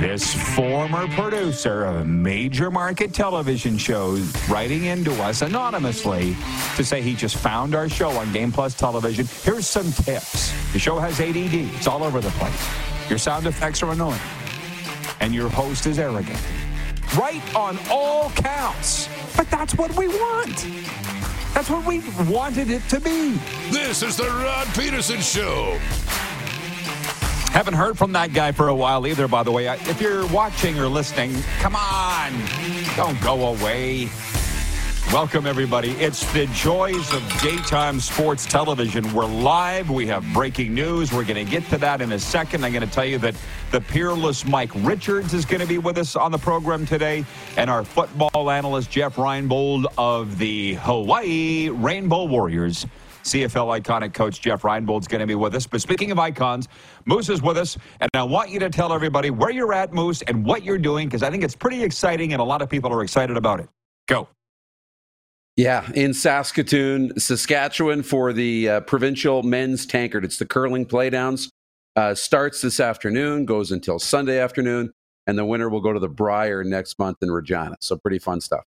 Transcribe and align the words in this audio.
This 0.00 0.32
former 0.54 1.08
producer 1.08 1.84
of 1.84 2.06
major 2.06 2.70
market 2.70 3.12
television 3.12 3.76
shows 3.76 4.32
writing 4.48 4.84
into 4.84 5.10
us 5.20 5.42
anonymously 5.42 6.36
to 6.76 6.84
say 6.84 7.02
he 7.02 7.14
just 7.14 7.36
found 7.36 7.74
our 7.74 7.88
show 7.88 8.10
on 8.10 8.32
Game 8.32 8.52
Plus 8.52 8.74
Television. 8.74 9.26
Here's 9.42 9.66
some 9.66 9.90
tips. 9.90 10.52
The 10.72 10.78
show 10.78 11.00
has 11.00 11.20
ADD. 11.20 11.74
It's 11.74 11.88
all 11.88 12.04
over 12.04 12.20
the 12.20 12.30
place. 12.30 13.10
Your 13.10 13.18
sound 13.18 13.46
effects 13.46 13.82
are 13.82 13.90
annoying. 13.90 14.20
And 15.18 15.34
your 15.34 15.48
host 15.48 15.84
is 15.86 15.98
arrogant. 15.98 16.40
Right 17.18 17.42
on 17.56 17.76
all 17.90 18.30
counts. 18.30 19.08
But 19.36 19.50
that's 19.50 19.74
what 19.74 19.92
we 19.96 20.06
want. 20.06 20.64
That's 21.54 21.70
what 21.70 21.84
we 21.84 22.04
wanted 22.30 22.70
it 22.70 22.82
to 22.90 23.00
be. 23.00 23.32
This 23.70 24.04
is 24.04 24.16
the 24.16 24.28
Rod 24.28 24.68
Peterson 24.76 25.20
Show. 25.20 25.76
Haven't 27.58 27.74
heard 27.74 27.98
from 27.98 28.12
that 28.12 28.32
guy 28.32 28.52
for 28.52 28.68
a 28.68 28.74
while 28.74 29.04
either, 29.04 29.26
by 29.26 29.42
the 29.42 29.50
way. 29.50 29.66
If 29.66 30.00
you're 30.00 30.28
watching 30.28 30.78
or 30.78 30.86
listening, 30.86 31.34
come 31.58 31.74
on, 31.74 32.32
don't 32.94 33.20
go 33.20 33.48
away. 33.48 34.08
Welcome, 35.12 35.44
everybody. 35.44 35.90
It's 35.94 36.32
the 36.32 36.46
joys 36.52 37.12
of 37.12 37.40
daytime 37.42 37.98
sports 37.98 38.46
television. 38.46 39.12
We're 39.12 39.26
live. 39.26 39.90
We 39.90 40.06
have 40.06 40.24
breaking 40.32 40.72
news. 40.72 41.12
We're 41.12 41.24
going 41.24 41.44
to 41.44 41.50
get 41.50 41.68
to 41.70 41.78
that 41.78 42.00
in 42.00 42.12
a 42.12 42.18
second. 42.20 42.64
I'm 42.64 42.72
going 42.72 42.86
to 42.86 42.94
tell 42.94 43.04
you 43.04 43.18
that 43.18 43.34
the 43.72 43.80
peerless 43.80 44.46
Mike 44.46 44.70
Richards 44.76 45.34
is 45.34 45.44
going 45.44 45.60
to 45.60 45.66
be 45.66 45.78
with 45.78 45.98
us 45.98 46.14
on 46.14 46.30
the 46.30 46.38
program 46.38 46.86
today, 46.86 47.24
and 47.56 47.68
our 47.68 47.82
football 47.82 48.52
analyst, 48.52 48.88
Jeff 48.88 49.16
Reinebold 49.16 49.86
of 49.98 50.38
the 50.38 50.74
Hawaii 50.74 51.70
Rainbow 51.70 52.22
Warriors. 52.26 52.86
CFL 53.32 53.80
iconic 53.80 54.14
coach 54.14 54.40
Jeff 54.40 54.62
Reinebold's 54.62 55.08
going 55.08 55.20
to 55.20 55.26
be 55.26 55.34
with 55.34 55.54
us. 55.54 55.66
But 55.66 55.80
speaking 55.80 56.10
of 56.10 56.18
icons, 56.18 56.68
Moose 57.04 57.28
is 57.28 57.42
with 57.42 57.56
us, 57.56 57.76
and 58.00 58.10
I 58.14 58.22
want 58.22 58.50
you 58.50 58.58
to 58.60 58.70
tell 58.70 58.92
everybody 58.92 59.30
where 59.30 59.50
you're 59.50 59.72
at, 59.72 59.92
Moose, 59.92 60.22
and 60.22 60.44
what 60.44 60.64
you're 60.64 60.78
doing, 60.78 61.08
because 61.08 61.22
I 61.22 61.30
think 61.30 61.44
it's 61.44 61.56
pretty 61.56 61.82
exciting, 61.82 62.32
and 62.32 62.40
a 62.40 62.44
lot 62.44 62.62
of 62.62 62.68
people 62.68 62.92
are 62.92 63.02
excited 63.02 63.36
about 63.36 63.60
it. 63.60 63.68
Go. 64.06 64.28
Yeah, 65.56 65.90
in 65.94 66.14
Saskatoon, 66.14 67.18
Saskatchewan 67.18 68.04
for 68.04 68.32
the 68.32 68.68
uh, 68.68 68.80
provincial 68.82 69.42
men's 69.42 69.86
tankard. 69.86 70.24
It's 70.24 70.38
the 70.38 70.46
curling 70.46 70.86
playdowns. 70.86 71.48
Uh, 71.96 72.14
starts 72.14 72.60
this 72.60 72.78
afternoon, 72.78 73.44
goes 73.44 73.72
until 73.72 73.98
Sunday 73.98 74.38
afternoon, 74.38 74.92
and 75.26 75.36
the 75.36 75.44
winner 75.44 75.68
will 75.68 75.80
go 75.80 75.92
to 75.92 75.98
the 75.98 76.08
Brier 76.08 76.62
next 76.62 76.96
month 76.98 77.18
in 77.22 77.30
Regina. 77.30 77.76
So 77.80 77.96
pretty 77.96 78.20
fun 78.20 78.40
stuff. 78.40 78.62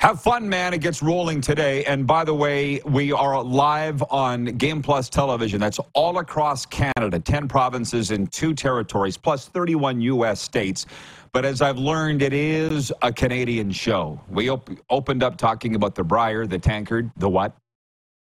Have 0.00 0.20
fun, 0.22 0.48
man. 0.48 0.74
It 0.74 0.80
gets 0.80 1.02
rolling 1.02 1.40
today. 1.40 1.84
And 1.84 2.06
by 2.06 2.22
the 2.22 2.32
way, 2.32 2.80
we 2.84 3.10
are 3.10 3.42
live 3.42 4.00
on 4.10 4.44
Game 4.44 4.80
Plus 4.80 5.08
television. 5.08 5.58
That's 5.58 5.80
all 5.92 6.18
across 6.18 6.64
Canada, 6.64 7.18
10 7.18 7.48
provinces 7.48 8.12
and 8.12 8.30
two 8.30 8.54
territories, 8.54 9.16
plus 9.16 9.48
31 9.48 10.00
U.S. 10.02 10.40
states. 10.40 10.86
But 11.32 11.44
as 11.44 11.60
I've 11.60 11.78
learned, 11.78 12.22
it 12.22 12.32
is 12.32 12.92
a 13.02 13.12
Canadian 13.12 13.72
show. 13.72 14.20
We 14.28 14.50
op- 14.50 14.70
opened 14.88 15.24
up 15.24 15.36
talking 15.36 15.74
about 15.74 15.96
the 15.96 16.04
Brier, 16.04 16.46
the 16.46 16.60
tankard, 16.60 17.10
the 17.16 17.28
what? 17.28 17.56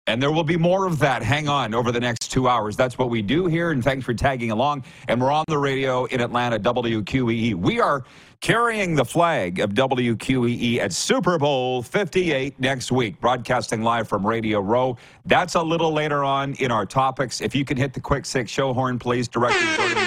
And 0.08 0.22
there 0.22 0.32
will 0.32 0.44
be 0.44 0.58
more 0.58 0.88
of 0.88 0.98
that. 1.00 1.22
Hang 1.22 1.48
on 1.48 1.76
over 1.76 1.92
the 1.92 2.00
next 2.00 2.32
two 2.32 2.48
hours. 2.48 2.76
That's 2.76 2.98
what 2.98 3.12
we 3.12 3.22
do 3.22 3.46
here. 3.46 3.70
And 3.70 3.84
thanks 3.84 4.04
for 4.04 4.16
tagging 4.16 4.50
along. 4.50 4.84
And 5.08 5.22
we're 5.22 5.32
on 5.32 5.46
the 5.48 5.60
radio 5.60 6.06
in 6.06 6.22
Atlanta, 6.22 6.60
WQEE. 6.60 7.54
We 7.54 7.80
are 7.80 8.04
carrying 8.40 8.96
the 8.96 9.06
flag 9.06 9.60
of 9.60 9.72
WQEE 9.72 10.80
at 10.80 10.92
Super 10.92 11.38
Bowl 11.38 11.84
58 11.84 12.60
next 12.60 12.92
week, 12.92 13.22
broadcasting 13.22 13.84
live 13.84 14.08
from 14.08 14.26
Radio 14.26 14.60
Row. 14.60 14.98
That's 15.26 15.54
a 15.54 15.62
little 15.62 15.94
later 15.94 16.24
on 16.24 16.56
in 16.56 16.72
our 16.72 16.88
topics. 16.88 17.40
If 17.40 17.54
you 17.54 17.64
can 17.64 17.78
hit 17.78 17.94
the 17.94 18.02
quick 18.02 18.26
six 18.26 18.50
show 18.50 18.74
horn, 18.74 18.98
please, 18.98 19.28
directly 19.28 20.01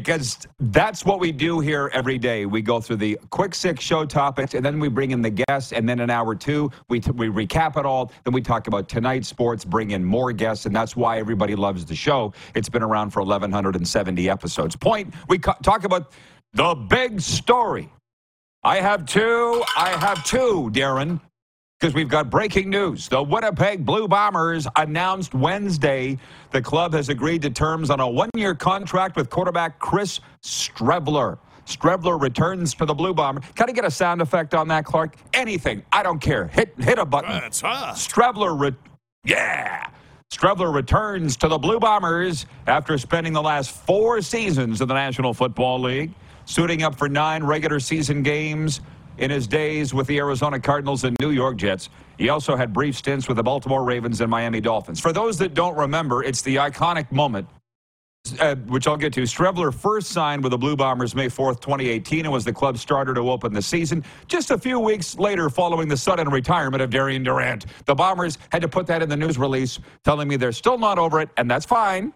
because 0.00 0.38
that's 0.58 1.04
what 1.04 1.20
we 1.20 1.32
do 1.32 1.60
here 1.60 1.90
every 1.94 2.18
day. 2.18 2.44
We 2.44 2.60
go 2.60 2.80
through 2.80 2.96
the 2.96 3.18
quick 3.30 3.54
six 3.54 3.82
show 3.82 4.04
topics, 4.04 4.54
and 4.54 4.64
then 4.64 4.78
we 4.78 4.88
bring 4.88 5.10
in 5.10 5.22
the 5.22 5.30
guests, 5.30 5.72
and 5.72 5.88
then 5.88 6.00
in 6.00 6.10
hour 6.10 6.34
two, 6.34 6.70
we, 6.88 7.00
t- 7.00 7.10
we 7.12 7.28
recap 7.28 7.78
it 7.78 7.86
all. 7.86 8.12
Then 8.24 8.34
we 8.34 8.42
talk 8.42 8.66
about 8.66 8.88
tonight's 8.88 9.28
sports, 9.28 9.64
bring 9.64 9.92
in 9.92 10.04
more 10.04 10.32
guests, 10.32 10.66
and 10.66 10.76
that's 10.76 10.96
why 10.96 11.18
everybody 11.18 11.56
loves 11.56 11.84
the 11.84 11.94
show. 11.94 12.34
It's 12.54 12.68
been 12.68 12.82
around 12.82 13.10
for 13.10 13.22
1,170 13.22 14.28
episodes. 14.28 14.76
Point, 14.76 15.14
we 15.28 15.38
talk 15.38 15.84
about 15.84 16.12
the 16.52 16.74
big 16.74 17.20
story. 17.20 17.90
I 18.62 18.76
have 18.80 19.06
two. 19.06 19.62
I 19.76 19.90
have 19.90 20.24
two, 20.24 20.70
Darren 20.72 21.20
because 21.78 21.94
we've 21.94 22.08
got 22.08 22.30
breaking 22.30 22.70
news. 22.70 23.08
The 23.08 23.22
Winnipeg 23.22 23.84
Blue 23.84 24.08
Bombers 24.08 24.66
announced 24.76 25.34
Wednesday 25.34 26.18
the 26.50 26.62
club 26.62 26.94
has 26.94 27.08
agreed 27.08 27.42
to 27.42 27.50
terms 27.50 27.90
on 27.90 28.00
a 28.00 28.08
one 28.08 28.30
year 28.34 28.54
contract 28.54 29.16
with 29.16 29.28
quarterback 29.28 29.78
Chris 29.78 30.20
Streveler. 30.42 31.38
Streveler 31.66 32.20
returns 32.20 32.74
to 32.74 32.86
the 32.86 32.94
Blue 32.94 33.12
Bomber. 33.12 33.40
Can 33.56 33.68
I 33.68 33.72
get 33.72 33.84
a 33.84 33.90
sound 33.90 34.22
effect 34.22 34.54
on 34.54 34.68
that, 34.68 34.84
Clark? 34.84 35.16
Anything. 35.34 35.82
I 35.92 36.02
don't 36.04 36.20
care. 36.20 36.46
Hit 36.46 36.72
hit 36.78 36.98
a 36.98 37.04
button. 37.04 37.30
That's 37.32 37.60
hot. 37.60 37.96
Streveler, 37.96 38.58
re- 38.58 38.76
yeah. 39.24 39.86
Streveler 40.32 40.72
returns 40.72 41.36
to 41.38 41.48
the 41.48 41.58
Blue 41.58 41.80
Bombers 41.80 42.46
after 42.68 42.96
spending 42.98 43.32
the 43.32 43.42
last 43.42 43.72
four 43.72 44.22
seasons 44.22 44.80
in 44.80 44.88
the 44.88 44.94
National 44.94 45.34
Football 45.34 45.80
League, 45.80 46.12
suiting 46.46 46.82
up 46.84 46.94
for 46.96 47.08
nine 47.08 47.42
regular 47.44 47.80
season 47.80 48.22
games 48.22 48.80
in 49.18 49.30
his 49.30 49.46
days 49.46 49.94
with 49.94 50.06
the 50.06 50.18
Arizona 50.18 50.60
Cardinals 50.60 51.04
and 51.04 51.16
New 51.20 51.30
York 51.30 51.56
Jets. 51.56 51.88
He 52.18 52.28
also 52.28 52.56
had 52.56 52.72
brief 52.72 52.96
stints 52.96 53.28
with 53.28 53.36
the 53.36 53.42
Baltimore 53.42 53.84
Ravens 53.84 54.20
and 54.20 54.30
Miami 54.30 54.60
Dolphins. 54.60 55.00
For 55.00 55.12
those 55.12 55.38
that 55.38 55.54
don't 55.54 55.76
remember, 55.76 56.22
it's 56.22 56.42
the 56.42 56.56
iconic 56.56 57.10
moment, 57.12 57.48
uh, 58.40 58.54
which 58.66 58.86
I'll 58.86 58.96
get 58.96 59.12
to. 59.14 59.22
Streveler 59.22 59.72
first 59.72 60.10
signed 60.10 60.42
with 60.42 60.50
the 60.50 60.58
Blue 60.58 60.76
Bombers 60.76 61.14
May 61.14 61.26
4th, 61.26 61.60
2018, 61.60 62.24
and 62.24 62.32
was 62.32 62.44
the 62.44 62.52
club's 62.52 62.80
starter 62.80 63.14
to 63.14 63.30
open 63.30 63.52
the 63.52 63.62
season. 63.62 64.04
Just 64.28 64.50
a 64.50 64.58
few 64.58 64.80
weeks 64.80 65.16
later, 65.16 65.50
following 65.50 65.88
the 65.88 65.96
sudden 65.96 66.28
retirement 66.28 66.82
of 66.82 66.90
Darian 66.90 67.22
Durant, 67.22 67.66
the 67.84 67.94
Bombers 67.94 68.38
had 68.50 68.62
to 68.62 68.68
put 68.68 68.86
that 68.86 69.02
in 69.02 69.08
the 69.08 69.16
news 69.16 69.38
release, 69.38 69.78
telling 70.04 70.28
me 70.28 70.36
they're 70.36 70.52
still 70.52 70.78
not 70.78 70.98
over 70.98 71.20
it, 71.20 71.28
and 71.36 71.50
that's 71.50 71.66
fine. 71.66 72.12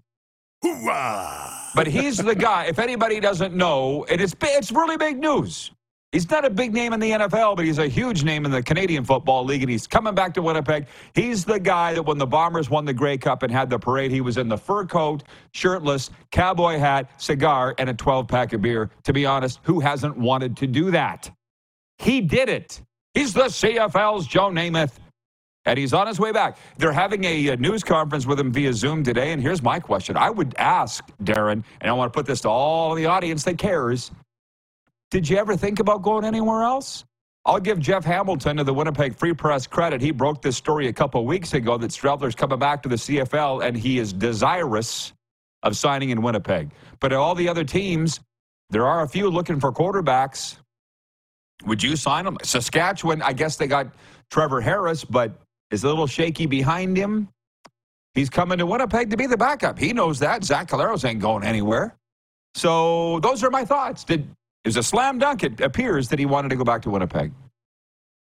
Hoorah! 0.63 1.59
But 1.75 1.87
he's 1.87 2.17
the 2.17 2.35
guy. 2.35 2.65
If 2.65 2.79
anybody 2.79 3.21
doesn't 3.21 3.55
know, 3.55 4.05
and 4.11 4.21
it's 4.21 4.35
it's 4.43 4.73
really 4.73 4.97
big 4.97 5.19
news. 5.19 5.71
He's 6.13 6.29
not 6.29 6.45
a 6.45 6.51
big 6.51 6.75
name 6.75 6.93
in 6.93 6.99
the 6.99 7.13
NFL, 7.13 7.55
but 7.55 7.65
he's 7.65 7.79
a 7.79 7.87
huge 7.87 8.25
name 8.25 8.45
in 8.45 8.51
the 8.51 8.63
Canadian 8.63 9.05
Football 9.05 9.45
League, 9.45 9.63
and 9.63 9.71
he's 9.71 9.87
coming 9.87 10.13
back 10.13 10.35
to 10.35 10.43
Winnipeg. 10.43 10.87
He's 11.15 11.45
the 11.45 11.61
guy 11.61 11.95
that 11.95 12.03
when 12.03 12.19
the 12.19 12.27
Bombers 12.27 12.69
won 12.69 12.85
the 12.85 12.93
Grey 12.93 13.17
Cup 13.17 13.45
and 13.45 13.53
had 13.53 13.71
the 13.71 13.79
parade, 13.79 14.11
he 14.11 14.21
was 14.21 14.37
in 14.37 14.49
the 14.49 14.59
fur 14.59 14.85
coat, 14.85 15.23
shirtless, 15.53 16.11
cowboy 16.33 16.79
hat, 16.79 17.11
cigar, 17.21 17.77
and 17.79 17.89
a 17.89 17.95
12 17.95 18.27
pack 18.27 18.53
of 18.53 18.61
beer. 18.61 18.91
To 19.05 19.13
be 19.13 19.25
honest, 19.25 19.61
who 19.63 19.79
hasn't 19.79 20.17
wanted 20.17 20.57
to 20.57 20.67
do 20.67 20.91
that? 20.91 21.31
He 21.99 22.21
did 22.21 22.49
it. 22.49 22.83
He's 23.15 23.33
the 23.33 23.45
CFL's 23.45 24.27
Joe 24.27 24.51
Namath. 24.51 24.99
And 25.67 25.79
he's 25.79 25.93
on 25.93 26.07
his 26.07 26.19
way 26.19 26.33
back. 26.33 26.57
They're 26.79 26.91
having 26.91 27.23
a, 27.25 27.49
a, 27.49 27.57
news 27.57 27.85
conference 27.85 28.27
with 28.27 28.41
him 28.41 28.51
via 28.51 28.73
Zoom 28.73 29.05
today. 29.05 29.33
And 29.33 29.43
here's 29.43 29.63
my 29.63 29.79
question 29.79 30.17
I 30.17 30.31
would 30.31 30.55
ask 30.57 31.05
Darren, 31.23 31.63
and 31.81 31.91
I 31.91 31.93
want 31.93 32.11
to 32.13 32.17
put 32.17 32.25
this 32.25 32.41
to 32.41 32.49
all 32.49 32.93
of 32.93 32.97
the 32.97 33.07
audience 33.07 33.45
that 33.45 33.59
cares 33.59 34.11
did 35.11 35.29
you 35.29 35.37
ever 35.37 35.57
think 35.57 35.81
about 35.81 36.03
going 36.03 36.25
anywhere 36.25 36.63
else? 36.63 37.05
I'll 37.47 37.61
give 37.61 37.79
Jeff 37.79 38.05
Hamilton 38.05 38.59
of 38.59 38.67
the 38.67 38.75
Winnipeg 38.75 39.17
Free 39.17 39.33
Press 39.33 39.67
credit. 39.67 40.01
He 40.01 40.11
broke 40.11 40.43
this 40.43 40.57
story 40.57 40.89
a 40.89 40.93
couple 40.93 41.25
weeks 41.25 41.55
ago 41.55 41.79
that 41.79 41.91
Streveler's 41.91 42.35
coming 42.35 42.59
back 42.59 42.83
to 42.83 42.89
the 42.89 42.97
CFL 42.97 43.65
and 43.65 43.77
he 43.77 43.99
is 43.99 44.13
desirous 44.13 45.13
of 45.63 45.77
signing 45.77 46.11
in 46.11 46.23
Winnipeg. 46.23 46.71
But 47.01 47.13
all 47.13 47.35
the 47.35 47.49
other 47.49 47.65
teams, 47.65 48.21
there 48.69 48.87
are 48.87 49.03
a 49.03 49.09
few 49.09 49.29
looking 49.31 49.59
for 49.59 49.73
quarterbacks. 49.73 50.57
Would 51.65 51.83
you 51.83 51.97
sign 51.97 52.25
them? 52.25 52.39
Saskatchewan, 52.43 53.23
I 53.23 53.33
guess 53.33 53.57
they 53.57 53.67
got 53.67 53.89
Trevor 54.31 54.61
Harris, 54.61 55.05
but 55.05 55.33
is 55.71 55.85
a 55.85 55.89
little 55.89 56.07
shaky 56.07 56.47
behind 56.47 56.97
him. 56.97 57.29
He's 58.15 58.31
coming 58.31 58.59
to 58.59 58.67
Winnipeg 58.67 59.11
to 59.11 59.17
be 59.17 59.27
the 59.27 59.37
backup. 59.37 59.79
He 59.79 59.93
knows 59.93 60.19
that. 60.19 60.45
Zach 60.45 60.69
Collaros 60.69 61.09
ain't 61.09 61.21
going 61.21 61.45
anywhere. 61.45 61.97
So 62.55 63.21
those 63.21 63.45
are 63.45 63.51
my 63.51 63.65
thoughts. 63.65 64.05
Did 64.05 64.29
it 64.65 64.69
was 64.69 64.77
a 64.77 64.83
slam 64.83 65.19
dunk. 65.19 65.43
It 65.43 65.61
appears 65.61 66.09
that 66.09 66.19
he 66.19 66.27
wanted 66.27 66.51
to 66.51 66.57
go 66.57 66.65
back 66.65 66.83
to 66.83 66.91
Winnipeg. 66.91 67.33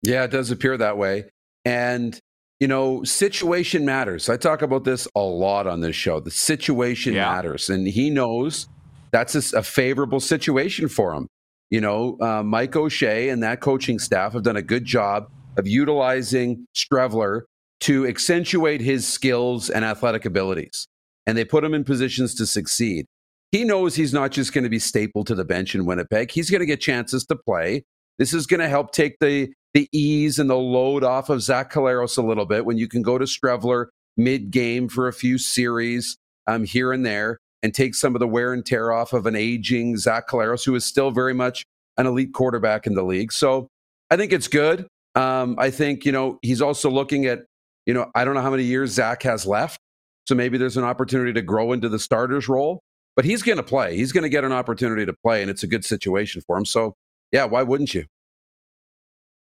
Yeah, 0.02 0.24
it 0.24 0.30
does 0.30 0.50
appear 0.50 0.76
that 0.76 0.96
way. 0.98 1.24
And 1.64 2.18
you 2.60 2.66
know, 2.66 3.04
situation 3.04 3.84
matters. 3.84 4.28
I 4.28 4.36
talk 4.36 4.62
about 4.62 4.82
this 4.82 5.06
a 5.14 5.20
lot 5.20 5.68
on 5.68 5.80
this 5.80 5.94
show. 5.94 6.18
The 6.18 6.32
situation 6.32 7.14
Yeah. 7.14 7.30
matters, 7.30 7.70
and 7.70 7.86
he 7.86 8.10
knows 8.10 8.66
that's 9.12 9.52
a, 9.54 9.58
a 9.58 9.62
favorable 9.62 10.18
situation 10.20 10.88
for 10.88 11.14
him. 11.14 11.28
You 11.70 11.80
know, 11.80 12.16
uh, 12.20 12.42
Mike 12.42 12.74
O'Shea 12.74 13.28
and 13.28 13.42
that 13.44 13.60
coaching 13.60 13.98
staff 14.00 14.32
have 14.32 14.42
done 14.42 14.56
a 14.56 14.62
good 14.62 14.84
job 14.84 15.28
of 15.56 15.68
utilizing 15.68 16.66
Streveler 16.74 17.42
to 17.80 18.06
accentuate 18.08 18.80
his 18.80 19.06
skills 19.06 19.70
and 19.70 19.84
athletic 19.84 20.24
abilities, 20.24 20.88
and 21.26 21.38
they 21.38 21.44
put 21.44 21.62
him 21.62 21.74
in 21.74 21.84
positions 21.84 22.34
to 22.36 22.46
succeed. 22.46 23.06
He 23.50 23.64
knows 23.64 23.94
he's 23.94 24.12
not 24.12 24.30
just 24.30 24.52
going 24.52 24.64
to 24.64 24.70
be 24.70 24.78
stapled 24.78 25.26
to 25.28 25.34
the 25.34 25.44
bench 25.44 25.74
in 25.74 25.86
Winnipeg. 25.86 26.30
He's 26.30 26.50
going 26.50 26.60
to 26.60 26.66
get 26.66 26.80
chances 26.80 27.24
to 27.26 27.36
play. 27.36 27.84
This 28.18 28.34
is 28.34 28.46
going 28.46 28.60
to 28.60 28.68
help 28.68 28.92
take 28.92 29.18
the 29.20 29.52
the 29.74 29.88
ease 29.92 30.38
and 30.38 30.48
the 30.48 30.56
load 30.56 31.04
off 31.04 31.28
of 31.28 31.42
Zach 31.42 31.70
Collaros 31.70 32.16
a 32.16 32.22
little 32.22 32.46
bit 32.46 32.64
when 32.64 32.78
you 32.78 32.88
can 32.88 33.02
go 33.02 33.18
to 33.18 33.26
Streveler 33.26 33.86
mid 34.16 34.50
game 34.50 34.88
for 34.88 35.08
a 35.08 35.12
few 35.12 35.38
series 35.38 36.16
um, 36.46 36.64
here 36.64 36.92
and 36.92 37.04
there 37.04 37.38
and 37.62 37.74
take 37.74 37.94
some 37.94 38.14
of 38.14 38.20
the 38.20 38.26
wear 38.26 38.52
and 38.52 38.64
tear 38.64 38.92
off 38.92 39.12
of 39.12 39.26
an 39.26 39.36
aging 39.36 39.96
Zach 39.96 40.28
Collaros, 40.28 40.64
who 40.64 40.74
is 40.74 40.84
still 40.84 41.10
very 41.10 41.34
much 41.34 41.64
an 41.96 42.06
elite 42.06 42.32
quarterback 42.32 42.86
in 42.86 42.94
the 42.94 43.02
league. 43.02 43.32
So 43.32 43.68
I 44.10 44.16
think 44.16 44.32
it's 44.32 44.48
good. 44.48 44.86
Um, 45.14 45.56
I 45.58 45.70
think, 45.70 46.04
you 46.04 46.12
know, 46.12 46.38
he's 46.42 46.62
also 46.62 46.90
looking 46.90 47.26
at, 47.26 47.40
you 47.86 47.94
know, 47.94 48.10
I 48.14 48.24
don't 48.24 48.34
know 48.34 48.42
how 48.42 48.50
many 48.50 48.62
years 48.62 48.92
Zach 48.92 49.22
has 49.24 49.46
left. 49.46 49.80
So 50.26 50.34
maybe 50.34 50.58
there's 50.58 50.76
an 50.76 50.84
opportunity 50.84 51.32
to 51.32 51.42
grow 51.42 51.72
into 51.72 51.88
the 51.88 51.98
starter's 51.98 52.48
role, 52.48 52.80
but 53.18 53.24
he's 53.24 53.42
going 53.42 53.56
to 53.56 53.64
play. 53.64 53.96
He's 53.96 54.12
going 54.12 54.22
to 54.22 54.28
get 54.28 54.44
an 54.44 54.52
opportunity 54.52 55.04
to 55.04 55.12
play, 55.12 55.42
and 55.42 55.50
it's 55.50 55.64
a 55.64 55.66
good 55.66 55.84
situation 55.84 56.40
for 56.46 56.56
him. 56.56 56.64
So, 56.64 56.94
yeah, 57.32 57.46
why 57.46 57.64
wouldn't 57.64 57.92
you? 57.92 58.04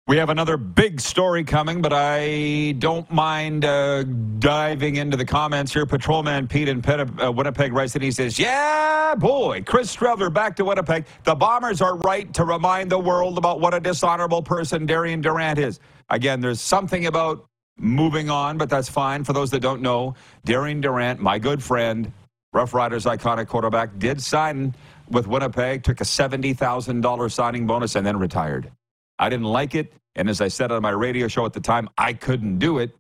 We 0.07 0.17
have 0.19 0.31
another 0.31 0.57
big 0.57 1.01
story 1.01 1.43
coming, 1.43 1.83
but 1.83 1.93
I 1.93 2.77
don't 2.79 3.11
mind 3.11 3.65
uh, 3.65 4.05
diving 4.39 4.95
into 4.95 5.17
the 5.17 5.25
comments 5.25 5.73
here. 5.73 5.87
Patrolman 5.87 6.47
Pete 6.47 6.69
in 6.69 6.85
uh, 6.89 7.33
Winnipeg 7.33 7.73
writes 7.73 7.97
and 7.97 8.05
he 8.05 8.13
says, 8.13 8.39
Yeah, 8.39 9.17
boy, 9.17 9.65
Chris 9.67 9.97
Streveler 9.97 10.33
back 10.33 10.55
to 10.55 10.65
Winnipeg. 10.65 11.07
The 11.25 11.35
Bombers 11.35 11.83
are 11.83 11.97
right 11.97 12.33
to 12.33 12.45
remind 12.45 12.93
the 12.93 13.01
world 13.01 13.39
about 13.39 13.61
what 13.61 13.75
a 13.75 13.81
dishonorable 13.81 14.43
person 14.43 14.87
Darian 14.87 15.21
Durant 15.21 15.59
is. 15.59 15.81
Again, 16.11 16.41
there's 16.41 16.61
something 16.61 17.07
about 17.07 17.45
moving 17.77 18.31
on, 18.31 18.57
but 18.57 18.71
that's 18.71 18.89
fine. 18.89 19.25
For 19.25 19.33
those 19.33 19.51
that 19.51 19.61
don't 19.61 19.83
know, 19.83 20.15
Darian 20.45 20.81
Durant, 20.81 21.19
my 21.19 21.41
good 21.41 21.61
friend, 21.61 22.13
Rough 22.55 22.73
Riders 22.73 23.05
iconic 23.05 23.49
quarterback, 23.49 23.99
did 23.99 24.23
sign 24.23 24.75
with 25.11 25.27
Winnipeg, 25.27 25.83
took 25.83 26.01
a 26.01 26.05
$70,000 26.05 27.33
signing 27.33 27.67
bonus, 27.67 27.97
and 27.97 28.07
then 28.07 28.17
retired. 28.17 28.71
I 29.19 29.29
didn't 29.29 29.47
like 29.47 29.75
it. 29.75 29.93
And 30.15 30.31
as 30.31 30.41
I 30.41 30.47
said 30.47 30.71
on 30.71 30.81
my 30.81 30.91
radio 30.91 31.27
show 31.27 31.45
at 31.45 31.53
the 31.53 31.61
time, 31.61 31.89
I 31.99 32.13
couldn't 32.13 32.59
do 32.59 32.79
it. 32.79 32.97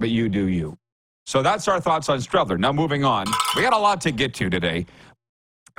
But 0.00 0.10
you 0.10 0.28
do 0.28 0.48
you. 0.48 0.76
So 1.26 1.40
that's 1.42 1.68
our 1.68 1.80
thoughts 1.80 2.08
on 2.08 2.18
Streveler. 2.18 2.58
Now, 2.58 2.72
moving 2.72 3.04
on, 3.04 3.26
we 3.54 3.62
got 3.62 3.72
a 3.72 3.78
lot 3.78 4.00
to 4.02 4.10
get 4.10 4.34
to 4.34 4.50
today. 4.50 4.86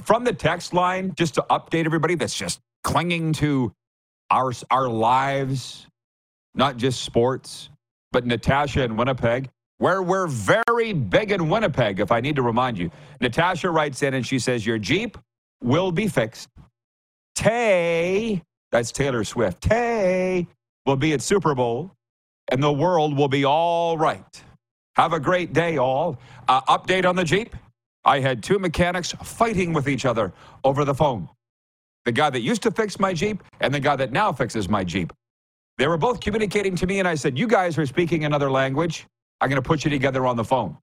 From 0.03 0.23
the 0.23 0.33
text 0.33 0.73
line, 0.73 1.13
just 1.15 1.35
to 1.35 1.45
update 1.49 1.85
everybody 1.85 2.15
that's 2.15 2.35
just 2.35 2.59
clinging 2.83 3.33
to 3.33 3.73
our, 4.29 4.53
our 4.71 4.87
lives, 4.87 5.87
not 6.55 6.77
just 6.77 7.01
sports, 7.01 7.69
but 8.11 8.25
Natasha 8.25 8.83
in 8.83 8.95
Winnipeg, 8.95 9.49
where 9.77 10.01
we're 10.01 10.27
very 10.27 10.93
big 10.93 11.31
in 11.31 11.49
Winnipeg, 11.49 11.99
if 11.99 12.11
I 12.11 12.19
need 12.21 12.35
to 12.35 12.41
remind 12.41 12.77
you. 12.77 12.91
Natasha 13.21 13.69
writes 13.69 14.03
in 14.03 14.13
and 14.13 14.25
she 14.25 14.39
says, 14.39 14.65
Your 14.65 14.77
Jeep 14.77 15.17
will 15.61 15.91
be 15.91 16.07
fixed. 16.07 16.49
Tay, 17.35 18.41
that's 18.71 18.91
Taylor 18.91 19.23
Swift. 19.23 19.61
Tay 19.61 20.47
will 20.85 20.95
be 20.95 21.13
at 21.13 21.21
Super 21.21 21.53
Bowl, 21.53 21.91
and 22.51 22.61
the 22.61 22.71
world 22.71 23.15
will 23.15 23.27
be 23.27 23.45
all 23.45 23.97
right. 23.97 24.43
Have 24.95 25.13
a 25.13 25.19
great 25.19 25.53
day, 25.53 25.77
all. 25.77 26.17
Uh, 26.47 26.61
update 26.61 27.05
on 27.05 27.15
the 27.15 27.23
Jeep. 27.23 27.55
I 28.03 28.19
had 28.19 28.41
two 28.41 28.57
mechanics 28.57 29.11
fighting 29.23 29.73
with 29.73 29.87
each 29.87 30.05
other 30.05 30.33
over 30.63 30.85
the 30.85 30.95
phone. 30.95 31.29
The 32.05 32.11
guy 32.11 32.29
that 32.29 32.41
used 32.41 32.63
to 32.63 32.71
fix 32.71 32.99
my 32.99 33.13
Jeep 33.13 33.43
and 33.59 33.73
the 33.73 33.79
guy 33.79 33.95
that 33.97 34.11
now 34.11 34.31
fixes 34.31 34.69
my 34.69 34.83
Jeep. 34.83 35.13
They 35.77 35.87
were 35.87 35.97
both 35.97 36.21
communicating 36.21 36.75
to 36.77 36.87
me, 36.87 36.99
and 36.99 37.07
I 37.07 37.15
said, 37.15 37.37
You 37.37 37.47
guys 37.47 37.77
are 37.77 37.85
speaking 37.85 38.25
another 38.25 38.49
language. 38.49 39.05
I'm 39.41 39.49
going 39.49 39.61
to 39.61 39.67
put 39.67 39.83
you 39.83 39.89
together 39.91 40.25
on 40.25 40.35
the 40.35 40.43
phone. 40.43 40.77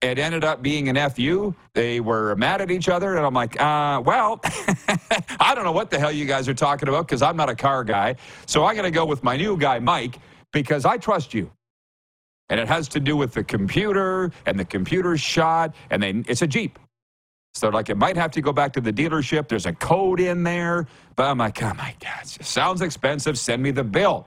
It 0.00 0.18
ended 0.18 0.42
up 0.42 0.62
being 0.62 0.88
an 0.88 1.10
FU. 1.10 1.54
They 1.74 2.00
were 2.00 2.34
mad 2.34 2.60
at 2.60 2.72
each 2.72 2.88
other, 2.88 3.16
and 3.16 3.24
I'm 3.24 3.34
like, 3.34 3.60
uh, 3.60 4.02
well, 4.04 4.40
I 5.38 5.54
don't 5.54 5.64
know 5.64 5.72
what 5.72 5.90
the 5.90 5.98
hell 5.98 6.10
you 6.10 6.24
guys 6.24 6.48
are 6.48 6.54
talking 6.54 6.88
about 6.88 7.06
because 7.06 7.22
I'm 7.22 7.36
not 7.36 7.48
a 7.48 7.54
car 7.54 7.84
guy. 7.84 8.16
So 8.46 8.64
I'm 8.64 8.74
going 8.74 8.84
to 8.84 8.90
go 8.90 9.04
with 9.04 9.22
my 9.22 9.36
new 9.36 9.56
guy, 9.56 9.78
Mike, 9.78 10.18
because 10.52 10.84
I 10.84 10.96
trust 10.96 11.32
you. 11.32 11.50
And 12.48 12.58
it 12.58 12.66
has 12.66 12.88
to 12.88 13.00
do 13.00 13.16
with 13.16 13.32
the 13.32 13.44
computer 13.44 14.32
and 14.44 14.58
the 14.58 14.64
computer's 14.64 15.20
shot, 15.20 15.72
and 15.90 16.02
they, 16.02 16.10
it's 16.26 16.42
a 16.42 16.48
Jeep. 16.48 16.80
So, 17.54 17.68
like, 17.68 17.90
it 17.90 17.96
might 17.96 18.16
have 18.16 18.30
to 18.32 18.40
go 18.40 18.52
back 18.52 18.72
to 18.72 18.80
the 18.80 18.92
dealership. 18.92 19.46
There's 19.46 19.66
a 19.66 19.74
code 19.74 20.20
in 20.20 20.42
there. 20.42 20.86
But 21.16 21.26
I'm 21.26 21.38
like, 21.38 21.62
oh 21.62 21.74
my 21.74 21.94
God, 22.00 22.26
sounds 22.26 22.80
expensive. 22.80 23.38
Send 23.38 23.62
me 23.62 23.70
the 23.70 23.84
bill. 23.84 24.26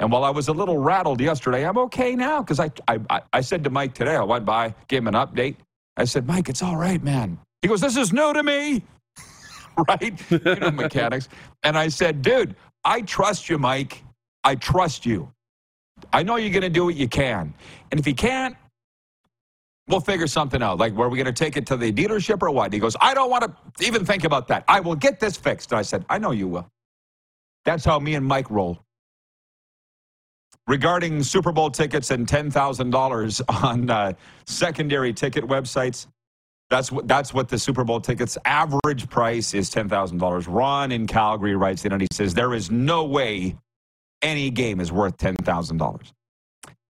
And 0.00 0.10
while 0.10 0.24
I 0.24 0.30
was 0.30 0.48
a 0.48 0.52
little 0.52 0.78
rattled 0.78 1.20
yesterday, 1.20 1.66
I'm 1.66 1.78
okay 1.78 2.14
now 2.16 2.42
because 2.42 2.60
I, 2.60 2.70
I, 2.88 3.00
I- 3.32 3.40
said 3.40 3.64
to 3.64 3.70
Mike 3.70 3.94
today, 3.94 4.16
I 4.16 4.22
went 4.24 4.44
by, 4.44 4.74
gave 4.88 5.02
him 5.02 5.08
an 5.08 5.14
update. 5.14 5.56
I 5.96 6.04
said, 6.04 6.26
Mike, 6.26 6.48
it's 6.48 6.62
all 6.62 6.76
right, 6.76 7.02
man. 7.02 7.38
He 7.62 7.68
goes, 7.68 7.80
this 7.80 7.96
is 7.96 8.12
new 8.12 8.32
to 8.32 8.42
me. 8.42 8.82
right? 9.88 10.20
You 10.30 10.40
know, 10.56 10.70
mechanics. 10.72 11.28
And 11.62 11.78
I 11.78 11.88
said, 11.88 12.22
dude, 12.22 12.56
I 12.84 13.02
trust 13.02 13.48
you, 13.48 13.58
Mike. 13.58 14.02
I 14.44 14.56
trust 14.56 15.06
you. 15.06 15.30
I 16.12 16.22
know 16.22 16.36
you're 16.36 16.50
going 16.50 16.62
to 16.62 16.68
do 16.70 16.84
what 16.86 16.96
you 16.96 17.08
can. 17.08 17.54
And 17.90 18.00
if 18.00 18.06
you 18.06 18.14
can't, 18.14 18.56
we'll 19.88 20.00
figure 20.00 20.26
something 20.26 20.62
out. 20.62 20.78
Like, 20.78 20.92
were 20.94 21.08
we 21.08 21.16
going 21.18 21.32
to 21.32 21.44
take 21.44 21.56
it 21.56 21.66
to 21.68 21.76
the 21.76 21.92
dealership 21.92 22.42
or 22.42 22.50
what? 22.50 22.72
He 22.72 22.78
goes, 22.78 22.96
I 23.00 23.14
don't 23.14 23.30
want 23.30 23.44
to 23.44 23.86
even 23.86 24.04
think 24.04 24.24
about 24.24 24.48
that. 24.48 24.64
I 24.68 24.80
will 24.80 24.96
get 24.96 25.20
this 25.20 25.36
fixed. 25.36 25.72
And 25.72 25.78
I 25.78 25.82
said, 25.82 26.04
I 26.10 26.18
know 26.18 26.32
you 26.32 26.48
will. 26.48 26.68
That's 27.64 27.84
how 27.84 27.98
me 27.98 28.14
and 28.16 28.26
Mike 28.26 28.50
roll. 28.50 28.80
Regarding 30.66 31.22
Super 31.22 31.52
Bowl 31.52 31.70
tickets 31.70 32.10
and 32.10 32.26
$10,000 32.26 33.64
on 33.64 33.90
uh, 33.90 34.12
secondary 34.46 35.12
ticket 35.12 35.44
websites, 35.44 36.06
that's 36.70 36.90
what 36.90 37.06
that's 37.06 37.34
what 37.34 37.48
the 37.48 37.58
Super 37.58 37.84
Bowl 37.84 38.00
tickets 38.00 38.38
average 38.44 39.08
price 39.08 39.54
is 39.54 39.68
ten 39.68 39.88
thousand 39.88 40.18
dollars. 40.18 40.48
Ron 40.48 40.92
in 40.92 41.06
Calgary 41.06 41.54
writes 41.54 41.84
in 41.84 41.92
and 41.92 42.00
he 42.00 42.08
says 42.12 42.34
there 42.34 42.54
is 42.54 42.70
no 42.70 43.04
way 43.04 43.56
any 44.22 44.50
game 44.50 44.80
is 44.80 44.90
worth 44.90 45.16
ten 45.16 45.36
thousand 45.36 45.76
dollars. 45.76 46.12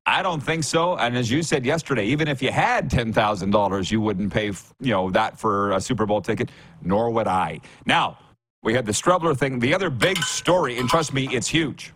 I 0.06 0.22
don't 0.22 0.40
think 0.40 0.64
so. 0.64 0.96
And 0.96 1.16
as 1.16 1.30
you 1.30 1.42
said 1.42 1.64
yesterday, 1.64 2.04
even 2.06 2.28
if 2.28 2.40
you 2.42 2.52
had 2.52 2.88
ten 2.88 3.12
thousand 3.12 3.50
dollars, 3.50 3.90
you 3.90 4.00
wouldn't 4.00 4.32
pay 4.32 4.52
you 4.80 4.92
know 4.92 5.10
that 5.10 5.38
for 5.38 5.72
a 5.72 5.80
Super 5.80 6.06
Bowl 6.06 6.22
ticket. 6.22 6.50
Nor 6.82 7.10
would 7.10 7.26
I. 7.26 7.60
Now 7.84 8.18
we 8.62 8.74
had 8.74 8.86
the 8.86 8.92
Streveler 8.92 9.36
thing. 9.36 9.58
The 9.58 9.74
other 9.74 9.90
big 9.90 10.18
story, 10.18 10.78
and 10.78 10.88
trust 10.88 11.12
me, 11.12 11.28
it's 11.32 11.48
huge. 11.48 11.92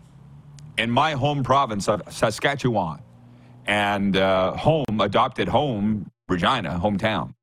In 0.79 0.89
my 0.89 1.11
home 1.11 1.43
province 1.43 1.89
of 1.89 2.01
Saskatchewan, 2.09 3.01
and 3.67 4.15
uh, 4.15 4.55
home 4.55 5.01
adopted 5.01 5.49
home 5.49 6.09
Regina, 6.29 6.79
hometown. 6.81 7.33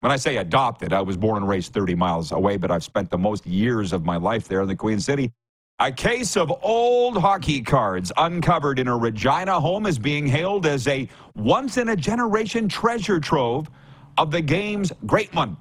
When 0.00 0.10
I 0.10 0.16
say 0.16 0.38
adopted, 0.38 0.92
I 0.92 1.00
was 1.00 1.16
born 1.16 1.36
and 1.36 1.48
raised 1.48 1.72
30 1.72 1.94
miles 1.94 2.32
away, 2.32 2.56
but 2.56 2.72
I've 2.72 2.82
spent 2.82 3.08
the 3.08 3.18
most 3.18 3.46
years 3.46 3.92
of 3.92 4.04
my 4.04 4.16
life 4.16 4.48
there 4.48 4.62
in 4.62 4.66
the 4.66 4.74
Queen 4.74 4.98
City. 4.98 5.30
A 5.78 5.92
case 5.92 6.36
of 6.36 6.52
old 6.60 7.16
hockey 7.18 7.62
cards 7.62 8.10
uncovered 8.16 8.80
in 8.80 8.88
a 8.88 8.96
Regina 8.96 9.60
home 9.60 9.86
is 9.86 10.00
being 10.00 10.26
hailed 10.26 10.66
as 10.66 10.88
a 10.88 11.08
once 11.36 11.76
in 11.76 11.90
a 11.90 11.94
generation 11.94 12.68
treasure 12.68 13.20
trove 13.20 13.70
of 14.18 14.32
the 14.32 14.40
game's 14.40 14.90
great 15.06 15.32
one. 15.32 15.56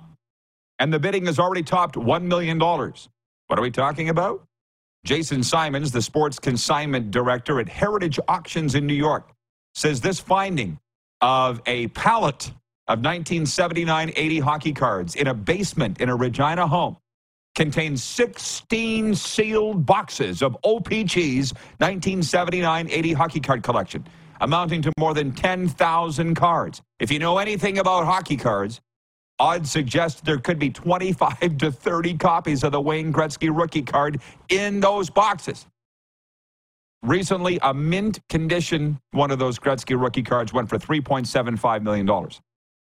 And 0.80 0.92
the 0.92 0.98
bidding 0.98 1.28
has 1.28 1.38
already 1.38 1.62
topped 1.62 1.94
$1 1.94 2.24
million. 2.24 2.58
What 2.58 3.60
are 3.60 3.62
we 3.62 3.70
talking 3.70 4.10
about? 4.10 4.48
Jason 5.04 5.42
Simons, 5.42 5.92
the 5.92 6.02
sports 6.02 6.38
consignment 6.38 7.10
director 7.10 7.60
at 7.60 7.68
Heritage 7.68 8.20
Auctions 8.28 8.76
in 8.76 8.86
New 8.86 8.94
York, 8.94 9.32
says 9.74 10.00
this 10.00 10.20
finding 10.20 10.80
of 11.22 11.60
a 11.66 11.88
pallet 11.90 12.52
of 12.88 13.00
1979 13.00 14.12
80 14.16 14.40
hockey 14.40 14.74
cards 14.74 15.16
in 15.16 15.28
a 15.28 15.34
basement 15.34 16.02
in 16.02 16.10
a 16.10 16.16
Regina 16.16 16.68
home 16.68 16.98
contains 17.56 18.04
16 18.04 19.16
sealed 19.16 19.86
boxes 19.86 20.42
of 20.42 20.56
OPC's 20.64 21.54
1979 21.80 22.88
80 22.90 23.14
hockey 23.14 23.40
card 23.40 23.64
collection, 23.64 24.06
amounting 24.42 24.84
to 24.84 24.92
more 25.00 25.14
than 25.14 25.32
10,000 25.32 26.36
cards. 26.36 26.82
If 27.00 27.12
you 27.12 27.18
know 27.18 27.40
anything 27.40 27.80
about 27.80 28.06
hockey 28.06 28.38
cards, 28.38 28.80
odds 29.42 29.72
suggest 29.72 30.24
there 30.24 30.38
could 30.38 30.60
be 30.60 30.70
25 30.70 31.58
to 31.58 31.72
30 31.72 32.14
copies 32.18 32.64
of 32.64 32.72
the 32.72 32.80
Wayne 32.80 33.12
Gretzky 33.12 33.50
rookie 33.52 33.82
card 33.82 34.22
in 34.50 34.80
those 34.80 35.10
boxes. 35.10 35.66
Recently, 37.02 37.58
a 37.64 37.74
mint 37.74 38.20
condition 38.30 39.00
one 39.10 39.32
of 39.32 39.40
those 39.40 39.58
Gretzky 39.58 40.00
rookie 40.00 40.22
cards 40.22 40.54
went 40.54 40.70
for 40.70 40.78
$3.75 40.78 41.82
million. 41.82 42.30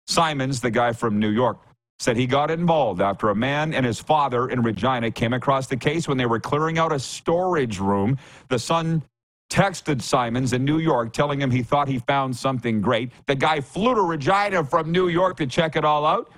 Simons, 0.08 0.60
the 0.60 0.72
guy 0.72 0.92
from 0.92 1.20
New 1.20 1.30
York, 1.30 1.60
said 2.00 2.18
he 2.18 2.26
got 2.26 2.50
involved 2.50 3.02
after 3.02 3.30
a 3.30 3.36
man 3.36 3.76
and 3.76 3.86
his 3.86 4.00
father 4.00 4.50
in 4.50 4.64
Regina 4.64 5.12
came 5.12 5.34
across 5.34 5.68
the 5.68 5.78
case 5.78 6.08
when 6.08 6.18
they 6.18 6.26
were 6.26 6.40
clearing 6.40 6.80
out 6.80 6.92
a 6.92 7.00
storage 7.00 7.80
room. 7.80 8.18
The 8.50 8.58
son 8.58 9.04
texted 9.52 10.02
Simons 10.02 10.54
in 10.54 10.66
New 10.66 10.80
York 10.80 11.14
telling 11.14 11.40
him 11.40 11.52
he 11.52 11.62
thought 11.62 11.88
he 11.88 12.00
found 12.00 12.36
something 12.36 12.82
great. 12.82 13.12
The 13.28 13.36
guy 13.36 13.62
flew 13.62 13.94
to 13.94 14.02
Regina 14.02 14.64
from 14.64 14.92
New 14.92 15.08
York 15.08 15.38
to 15.38 15.46
check 15.46 15.76
it 15.76 15.86
all 15.86 16.06
out 16.06 16.32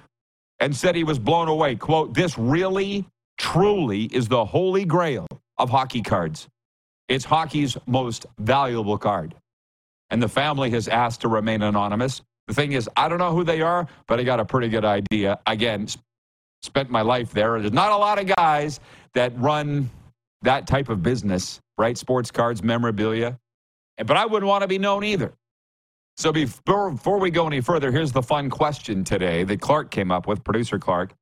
and 0.59 0.75
said 0.75 0.95
he 0.95 1.03
was 1.03 1.19
blown 1.19 1.47
away. 1.47 1.75
Quote, 1.75 2.13
this 2.13 2.37
really, 2.37 3.05
truly 3.37 4.05
is 4.05 4.27
the 4.27 4.45
holy 4.45 4.85
grail 4.85 5.27
of 5.57 5.69
hockey 5.69 6.01
cards. 6.01 6.47
It's 7.07 7.25
hockey's 7.25 7.77
most 7.87 8.25
valuable 8.39 8.97
card. 8.97 9.35
And 10.09 10.21
the 10.21 10.27
family 10.27 10.69
has 10.71 10.87
asked 10.87 11.21
to 11.21 11.27
remain 11.27 11.61
anonymous. 11.61 12.21
The 12.47 12.53
thing 12.53 12.71
is, 12.71 12.89
I 12.97 13.09
don't 13.09 13.19
know 13.19 13.33
who 13.33 13.43
they 13.43 13.61
are, 13.61 13.87
but 14.07 14.19
I 14.19 14.23
got 14.23 14.39
a 14.39 14.45
pretty 14.45 14.69
good 14.69 14.85
idea. 14.85 15.39
Again, 15.45 15.87
spent 16.61 16.89
my 16.89 17.01
life 17.01 17.31
there. 17.31 17.59
There's 17.59 17.73
not 17.73 17.91
a 17.91 17.97
lot 17.97 18.19
of 18.19 18.33
guys 18.35 18.79
that 19.13 19.37
run 19.39 19.89
that 20.41 20.67
type 20.67 20.89
of 20.89 21.03
business, 21.03 21.59
right? 21.77 21.97
Sports 21.97 22.31
cards, 22.31 22.63
memorabilia. 22.63 23.37
But 23.97 24.17
I 24.17 24.25
wouldn't 24.25 24.47
want 24.47 24.61
to 24.61 24.67
be 24.67 24.77
known 24.77 25.03
either. 25.03 25.33
So 26.19 26.33
before, 26.33 26.91
before 26.91 27.17
we 27.17 27.31
go 27.31 27.47
any 27.47 27.61
further, 27.61 27.93
here's 27.93 28.11
the 28.11 28.21
fun 28.21 28.49
question 28.49 29.05
today 29.05 29.45
that 29.45 29.61
Clark 29.61 29.89
came 29.89 30.11
up 30.11 30.27
with, 30.27 30.43
producer 30.43 30.77
Clark, 30.77 31.13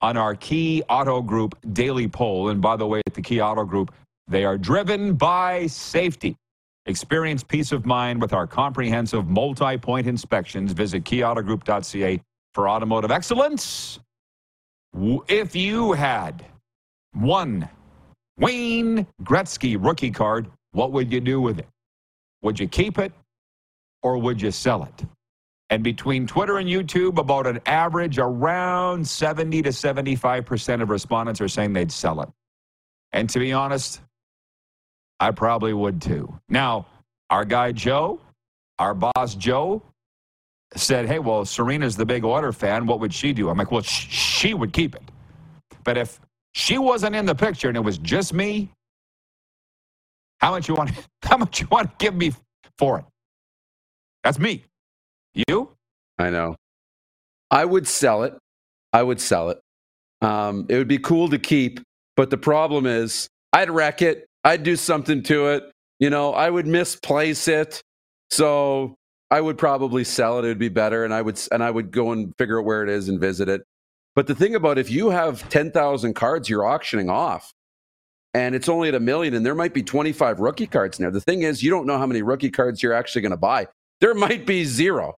on 0.00 0.16
our 0.16 0.34
Key 0.34 0.82
Auto 0.88 1.20
Group 1.20 1.58
daily 1.74 2.08
poll. 2.08 2.48
And 2.48 2.62
by 2.62 2.76
the 2.76 2.86
way, 2.86 3.02
at 3.06 3.12
the 3.12 3.20
Key 3.20 3.42
Auto 3.42 3.66
Group, 3.66 3.92
they 4.28 4.46
are 4.46 4.56
driven 4.56 5.12
by 5.12 5.66
safety. 5.66 6.36
Experience 6.86 7.44
peace 7.44 7.70
of 7.70 7.84
mind 7.84 8.18
with 8.18 8.32
our 8.32 8.46
comprehensive 8.46 9.28
multi 9.28 9.76
point 9.76 10.06
inspections. 10.06 10.72
Visit 10.72 11.04
keyautogroup.ca 11.04 12.22
for 12.54 12.66
automotive 12.66 13.10
excellence. 13.10 13.98
If 15.28 15.54
you 15.54 15.92
had 15.92 16.46
one 17.12 17.68
Wayne 18.38 19.06
Gretzky 19.22 19.76
rookie 19.78 20.12
card, 20.12 20.46
what 20.72 20.92
would 20.92 21.12
you 21.12 21.20
do 21.20 21.42
with 21.42 21.58
it? 21.58 21.68
Would 22.40 22.58
you 22.58 22.68
keep 22.68 22.98
it 22.98 23.12
or 24.06 24.18
would 24.18 24.40
you 24.40 24.52
sell 24.52 24.84
it? 24.84 25.04
And 25.68 25.82
between 25.82 26.28
Twitter 26.28 26.58
and 26.58 26.68
YouTube, 26.68 27.18
about 27.18 27.44
an 27.48 27.58
average 27.66 28.18
around 28.18 29.06
70 29.06 29.62
to 29.62 29.70
75% 29.70 30.80
of 30.80 30.90
respondents 30.90 31.40
are 31.40 31.48
saying 31.48 31.72
they'd 31.72 31.90
sell 31.90 32.20
it. 32.20 32.28
And 33.12 33.28
to 33.30 33.40
be 33.40 33.52
honest, 33.52 34.00
I 35.18 35.32
probably 35.32 35.72
would 35.72 36.00
too. 36.00 36.32
Now, 36.48 36.86
our 37.30 37.44
guy 37.44 37.72
Joe, 37.72 38.20
our 38.78 38.94
boss 38.94 39.34
Joe, 39.34 39.82
said, 40.76 41.08
Hey, 41.08 41.18
well, 41.18 41.44
Serena's 41.44 41.96
the 41.96 42.06
big 42.06 42.22
order 42.22 42.52
fan. 42.52 42.86
What 42.86 43.00
would 43.00 43.12
she 43.12 43.32
do? 43.32 43.48
I'm 43.48 43.58
like, 43.58 43.72
Well, 43.72 43.82
sh- 43.82 44.06
she 44.08 44.54
would 44.54 44.72
keep 44.72 44.94
it. 44.94 45.02
But 45.82 45.98
if 45.98 46.20
she 46.54 46.78
wasn't 46.78 47.16
in 47.16 47.26
the 47.26 47.34
picture 47.34 47.66
and 47.66 47.76
it 47.76 47.80
was 47.80 47.98
just 47.98 48.32
me, 48.32 48.70
how 50.38 50.52
much 50.52 50.68
you 50.68 50.76
want? 50.76 50.92
How 51.24 51.38
much 51.38 51.60
you 51.60 51.66
want 51.72 51.90
to 51.90 52.04
give 52.04 52.14
me 52.14 52.32
for 52.78 53.00
it? 53.00 53.04
That's 54.26 54.40
me. 54.40 54.64
You? 55.48 55.70
I 56.18 56.30
know. 56.30 56.56
I 57.48 57.64
would 57.64 57.86
sell 57.86 58.24
it. 58.24 58.34
I 58.92 59.00
would 59.00 59.20
sell 59.20 59.50
it. 59.50 59.60
Um, 60.20 60.66
it 60.68 60.76
would 60.78 60.88
be 60.88 60.98
cool 60.98 61.28
to 61.28 61.38
keep, 61.38 61.78
but 62.16 62.30
the 62.30 62.36
problem 62.36 62.86
is, 62.86 63.28
I'd 63.52 63.70
wreck 63.70 64.02
it. 64.02 64.26
I'd 64.42 64.64
do 64.64 64.74
something 64.74 65.22
to 65.24 65.50
it. 65.50 65.70
You 66.00 66.10
know, 66.10 66.34
I 66.34 66.50
would 66.50 66.66
misplace 66.66 67.46
it. 67.46 67.80
So 68.30 68.96
I 69.30 69.40
would 69.40 69.58
probably 69.58 70.02
sell 70.02 70.40
it. 70.40 70.44
It 70.44 70.48
would 70.48 70.58
be 70.58 70.70
better, 70.70 71.04
and 71.04 71.14
I 71.14 71.22
would 71.22 71.40
and 71.52 71.62
I 71.62 71.70
would 71.70 71.92
go 71.92 72.10
and 72.10 72.32
figure 72.36 72.58
out 72.58 72.64
where 72.64 72.82
it 72.82 72.88
is 72.88 73.08
and 73.08 73.20
visit 73.20 73.48
it. 73.48 73.62
But 74.16 74.26
the 74.26 74.34
thing 74.34 74.56
about 74.56 74.76
if 74.76 74.90
you 74.90 75.10
have 75.10 75.48
ten 75.50 75.70
thousand 75.70 76.14
cards 76.14 76.48
you're 76.48 76.66
auctioning 76.66 77.08
off, 77.08 77.52
and 78.34 78.56
it's 78.56 78.68
only 78.68 78.88
at 78.88 78.96
a 78.96 79.00
million, 79.00 79.34
and 79.34 79.46
there 79.46 79.54
might 79.54 79.72
be 79.72 79.84
twenty 79.84 80.10
five 80.10 80.40
rookie 80.40 80.66
cards 80.66 80.98
there. 80.98 81.12
The 81.12 81.20
thing 81.20 81.42
is, 81.42 81.62
you 81.62 81.70
don't 81.70 81.86
know 81.86 81.96
how 81.96 82.06
many 82.06 82.22
rookie 82.22 82.50
cards 82.50 82.82
you're 82.82 82.92
actually 82.92 83.22
going 83.22 83.30
to 83.30 83.36
buy. 83.36 83.68
There 84.00 84.14
might 84.14 84.46
be 84.46 84.64
zero, 84.64 85.14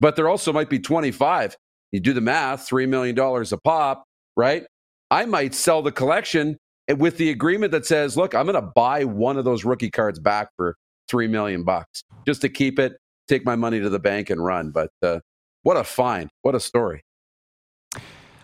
but 0.00 0.16
there 0.16 0.28
also 0.28 0.52
might 0.52 0.70
be 0.70 0.78
twenty 0.78 1.10
five. 1.10 1.56
You 1.92 2.00
do 2.00 2.12
the 2.12 2.20
math, 2.20 2.66
three 2.66 2.86
million 2.86 3.14
dollars 3.14 3.52
a 3.52 3.58
pop, 3.58 4.04
right? 4.36 4.64
I 5.10 5.26
might 5.26 5.54
sell 5.54 5.82
the 5.82 5.92
collection 5.92 6.56
with 6.96 7.18
the 7.18 7.30
agreement 7.30 7.72
that 7.72 7.86
says, 7.86 8.16
look, 8.16 8.34
I'm 8.34 8.46
going 8.46 8.54
to 8.54 8.70
buy 8.74 9.04
one 9.04 9.36
of 9.36 9.44
those 9.44 9.64
rookie 9.64 9.90
cards 9.90 10.18
back 10.18 10.48
for 10.56 10.76
three 11.08 11.28
million 11.28 11.62
bucks 11.62 12.02
just 12.26 12.40
to 12.40 12.48
keep 12.48 12.78
it, 12.78 12.96
take 13.28 13.44
my 13.44 13.54
money 13.54 13.80
to 13.80 13.88
the 13.88 13.98
bank 13.98 14.30
and 14.30 14.44
run. 14.44 14.70
But 14.70 14.90
uh, 15.02 15.20
what 15.62 15.76
a 15.76 15.84
find! 15.84 16.28
What 16.42 16.54
a 16.54 16.60
story! 16.60 17.02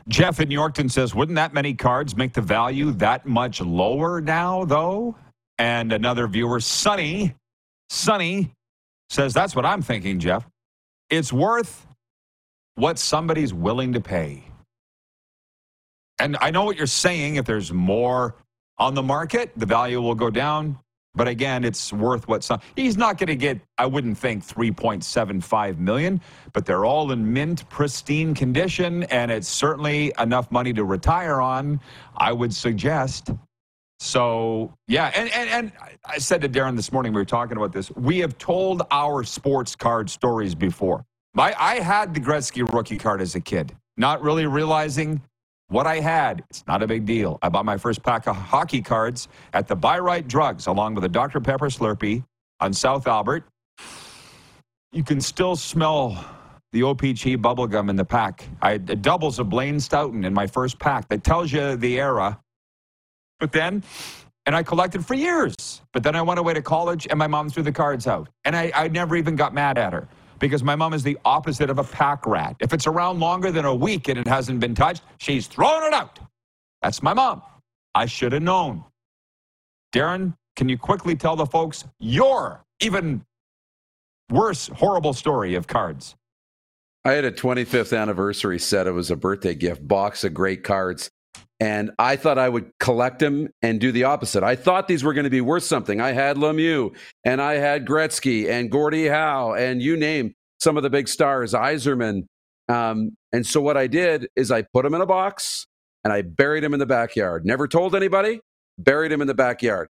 Jeff 0.08 0.40
in 0.40 0.48
Yorkton 0.48 0.90
says, 0.90 1.14
wouldn't 1.14 1.36
that 1.36 1.52
many 1.52 1.74
cards 1.74 2.16
make 2.16 2.32
the 2.32 2.40
value 2.40 2.90
that 2.92 3.26
much 3.26 3.60
lower 3.60 4.20
now, 4.20 4.64
though? 4.64 5.16
And 5.58 5.92
another 5.92 6.26
viewer, 6.26 6.60
Sunny, 6.60 7.34
Sunny 7.90 8.52
says, 9.10 9.34
that's 9.34 9.54
what 9.54 9.66
I'm 9.66 9.82
thinking, 9.82 10.18
Jeff. 10.18 10.48
It's 11.10 11.32
worth 11.32 11.86
what 12.76 12.98
somebody's 12.98 13.52
willing 13.52 13.92
to 13.92 14.00
pay. 14.00 14.44
And 16.18 16.36
I 16.40 16.50
know 16.50 16.64
what 16.64 16.76
you're 16.76 16.86
saying. 16.86 17.36
If 17.36 17.46
there's 17.46 17.72
more 17.72 18.36
on 18.78 18.94
the 18.94 19.02
market, 19.02 19.52
the 19.56 19.66
value 19.66 20.00
will 20.00 20.14
go 20.14 20.30
down. 20.30 20.78
But 21.14 21.26
again, 21.26 21.64
it's 21.64 21.92
worth 21.92 22.28
what 22.28 22.44
some. 22.44 22.60
He's 22.76 22.96
not 22.96 23.18
going 23.18 23.26
to 23.28 23.36
get, 23.36 23.60
I 23.78 23.86
wouldn't 23.86 24.16
think, 24.16 24.46
3.75 24.46 25.78
million, 25.78 26.20
but 26.52 26.64
they're 26.64 26.84
all 26.84 27.10
in 27.10 27.32
mint, 27.32 27.68
pristine 27.68 28.32
condition, 28.32 29.02
and 29.04 29.32
it's 29.32 29.48
certainly 29.48 30.12
enough 30.20 30.52
money 30.52 30.72
to 30.72 30.84
retire 30.84 31.40
on, 31.40 31.80
I 32.16 32.32
would 32.32 32.54
suggest. 32.54 33.30
So, 34.00 34.74
yeah, 34.88 35.12
and, 35.14 35.30
and, 35.30 35.50
and 35.50 35.72
I 36.06 36.18
said 36.18 36.40
to 36.40 36.48
Darren 36.48 36.74
this 36.74 36.90
morning, 36.90 37.12
we 37.12 37.20
were 37.20 37.26
talking 37.26 37.58
about 37.58 37.72
this. 37.72 37.90
We 37.92 38.18
have 38.20 38.38
told 38.38 38.82
our 38.90 39.22
sports 39.24 39.76
card 39.76 40.08
stories 40.08 40.54
before. 40.54 41.04
I, 41.36 41.54
I 41.58 41.74
had 41.80 42.14
the 42.14 42.20
Gretzky 42.20 42.70
rookie 42.72 42.96
card 42.96 43.20
as 43.20 43.34
a 43.34 43.40
kid, 43.40 43.76
not 43.98 44.22
really 44.22 44.46
realizing 44.46 45.22
what 45.68 45.86
I 45.86 46.00
had, 46.00 46.42
it's 46.50 46.66
not 46.66 46.82
a 46.82 46.86
big 46.86 47.06
deal. 47.06 47.38
I 47.42 47.48
bought 47.48 47.64
my 47.64 47.76
first 47.76 48.02
pack 48.02 48.26
of 48.26 48.34
hockey 48.34 48.82
cards 48.82 49.28
at 49.52 49.68
the 49.68 49.76
Buy 49.76 50.00
Right 50.00 50.26
Drugs 50.26 50.66
along 50.66 50.96
with 50.96 51.04
a 51.04 51.08
Dr. 51.08 51.38
Pepper 51.38 51.66
Slurpee 51.66 52.24
on 52.58 52.72
South 52.72 53.06
Albert. 53.06 53.44
You 54.92 55.04
can 55.04 55.20
still 55.20 55.54
smell 55.54 56.24
the 56.72 56.80
OPC 56.80 57.36
bubblegum 57.36 57.88
in 57.88 57.94
the 57.94 58.04
pack. 58.04 58.48
I 58.62 58.72
had 58.72 59.02
doubles 59.02 59.38
of 59.38 59.48
Blaine 59.48 59.78
Stoughton 59.78 60.24
in 60.24 60.34
my 60.34 60.46
first 60.46 60.78
pack. 60.80 61.08
That 61.08 61.22
tells 61.22 61.52
you 61.52 61.76
the 61.76 62.00
era. 62.00 62.40
But 63.40 63.52
then, 63.52 63.82
and 64.46 64.54
I 64.54 64.62
collected 64.62 65.04
for 65.04 65.14
years. 65.14 65.82
But 65.92 66.02
then 66.02 66.14
I 66.14 66.22
went 66.22 66.38
away 66.38 66.54
to 66.54 66.62
college 66.62 67.06
and 67.10 67.18
my 67.18 67.26
mom 67.26 67.50
threw 67.50 67.62
the 67.62 67.72
cards 67.72 68.06
out. 68.06 68.28
And 68.44 68.54
I, 68.54 68.70
I 68.74 68.88
never 68.88 69.16
even 69.16 69.36
got 69.36 69.52
mad 69.54 69.78
at 69.78 69.92
her 69.92 70.08
because 70.38 70.62
my 70.62 70.76
mom 70.76 70.94
is 70.94 71.02
the 71.02 71.18
opposite 71.24 71.70
of 71.70 71.78
a 71.78 71.84
pack 71.84 72.26
rat. 72.26 72.56
If 72.60 72.72
it's 72.72 72.86
around 72.86 73.20
longer 73.20 73.50
than 73.50 73.64
a 73.64 73.74
week 73.74 74.08
and 74.08 74.18
it 74.18 74.26
hasn't 74.26 74.60
been 74.60 74.74
touched, 74.74 75.02
she's 75.18 75.46
throwing 75.46 75.86
it 75.86 75.94
out. 75.94 76.18
That's 76.82 77.02
my 77.02 77.14
mom. 77.14 77.42
I 77.94 78.06
should 78.06 78.32
have 78.32 78.42
known. 78.42 78.84
Darren, 79.92 80.34
can 80.56 80.68
you 80.68 80.78
quickly 80.78 81.16
tell 81.16 81.36
the 81.36 81.46
folks 81.46 81.84
your 81.98 82.64
even 82.80 83.24
worse, 84.30 84.68
horrible 84.68 85.12
story 85.12 85.54
of 85.54 85.66
cards? 85.66 86.14
I 87.04 87.12
had 87.12 87.24
a 87.24 87.32
25th 87.32 87.98
anniversary 87.98 88.58
set. 88.58 88.86
It 88.86 88.92
was 88.92 89.10
a 89.10 89.16
birthday 89.16 89.54
gift, 89.54 89.86
box 89.86 90.22
of 90.22 90.34
great 90.34 90.62
cards. 90.62 91.10
And 91.60 91.90
I 91.98 92.16
thought 92.16 92.38
I 92.38 92.48
would 92.48 92.72
collect 92.80 93.18
them 93.18 93.50
and 93.60 93.78
do 93.78 93.92
the 93.92 94.04
opposite. 94.04 94.42
I 94.42 94.56
thought 94.56 94.88
these 94.88 95.04
were 95.04 95.12
going 95.12 95.24
to 95.24 95.30
be 95.30 95.42
worth 95.42 95.62
something. 95.62 96.00
I 96.00 96.12
had 96.12 96.38
Lemieux 96.38 96.96
and 97.24 97.42
I 97.42 97.54
had 97.54 97.86
Gretzky 97.86 98.48
and 98.48 98.70
Gordie 98.70 99.08
Howe 99.08 99.52
and 99.52 99.82
you 99.82 99.96
name 99.96 100.34
some 100.58 100.78
of 100.78 100.82
the 100.82 100.90
big 100.90 101.06
stars, 101.06 101.52
Yzerman. 101.52 102.22
Um, 102.70 103.16
and 103.32 103.46
so 103.46 103.60
what 103.60 103.76
I 103.76 103.86
did 103.88 104.28
is 104.36 104.50
I 104.50 104.62
put 104.62 104.84
them 104.84 104.94
in 104.94 105.02
a 105.02 105.06
box 105.06 105.66
and 106.02 106.12
I 106.12 106.22
buried 106.22 106.64
them 106.64 106.72
in 106.72 106.80
the 106.80 106.86
backyard. 106.86 107.44
Never 107.44 107.68
told 107.68 107.94
anybody, 107.94 108.40
buried 108.78 109.12
them 109.12 109.20
in 109.20 109.26
the 109.26 109.34
backyard. 109.34 109.88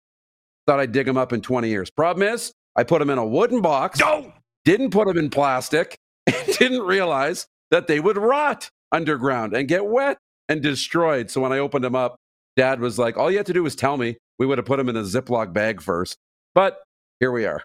Thought 0.67 0.79
I'd 0.79 0.91
dig 0.91 1.07
them 1.07 1.17
up 1.17 1.34
in 1.34 1.41
20 1.41 1.67
years. 1.67 1.89
Problem 1.89 2.27
is, 2.27 2.53
I 2.75 2.84
put 2.84 3.00
them 3.00 3.10
in 3.10 3.17
a 3.17 3.25
wooden 3.25 3.62
box, 3.62 4.00
no! 4.00 4.34
didn't 4.65 4.91
put 4.91 5.07
them 5.07 5.17
in 5.17 5.29
plastic, 5.29 5.98
and 6.27 6.57
didn't 6.57 6.81
realize 6.81 7.48
that 7.72 7.88
they 7.88 8.00
would 8.00 8.17
rot 8.17 8.69
underground 8.91 9.55
and 9.55 9.67
get 9.67 9.86
wet 9.86 10.17
and 10.49 10.61
destroyed. 10.61 11.29
So 11.29 11.41
when 11.41 11.51
I 11.51 11.59
opened 11.59 11.83
them 11.83 11.95
up, 11.95 12.15
dad 12.55 12.79
was 12.79 12.97
like, 12.99 13.17
all 13.17 13.29
you 13.29 13.37
had 13.37 13.45
to 13.47 13.53
do 13.53 13.63
was 13.63 13.75
tell 13.75 13.97
me. 13.97 14.17
We 14.37 14.45
would 14.45 14.57
have 14.57 14.65
put 14.65 14.77
them 14.77 14.89
in 14.89 14.95
a 14.95 15.03
Ziploc 15.03 15.53
bag 15.53 15.81
first. 15.81 16.17
But 16.53 16.83
here 17.19 17.31
we 17.31 17.45
are. 17.45 17.63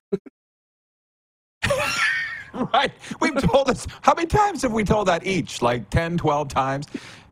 right. 2.73 2.93
We've 3.21 3.41
told 3.43 3.69
this. 3.69 3.87
How 4.03 4.15
many 4.15 4.27
times 4.27 4.63
have 4.63 4.73
we 4.73 4.85
told 4.85 5.09
that 5.09 5.27
each? 5.27 5.63
Like 5.63 5.91
10, 5.91 6.19
12 6.19 6.49
times? 6.49 6.87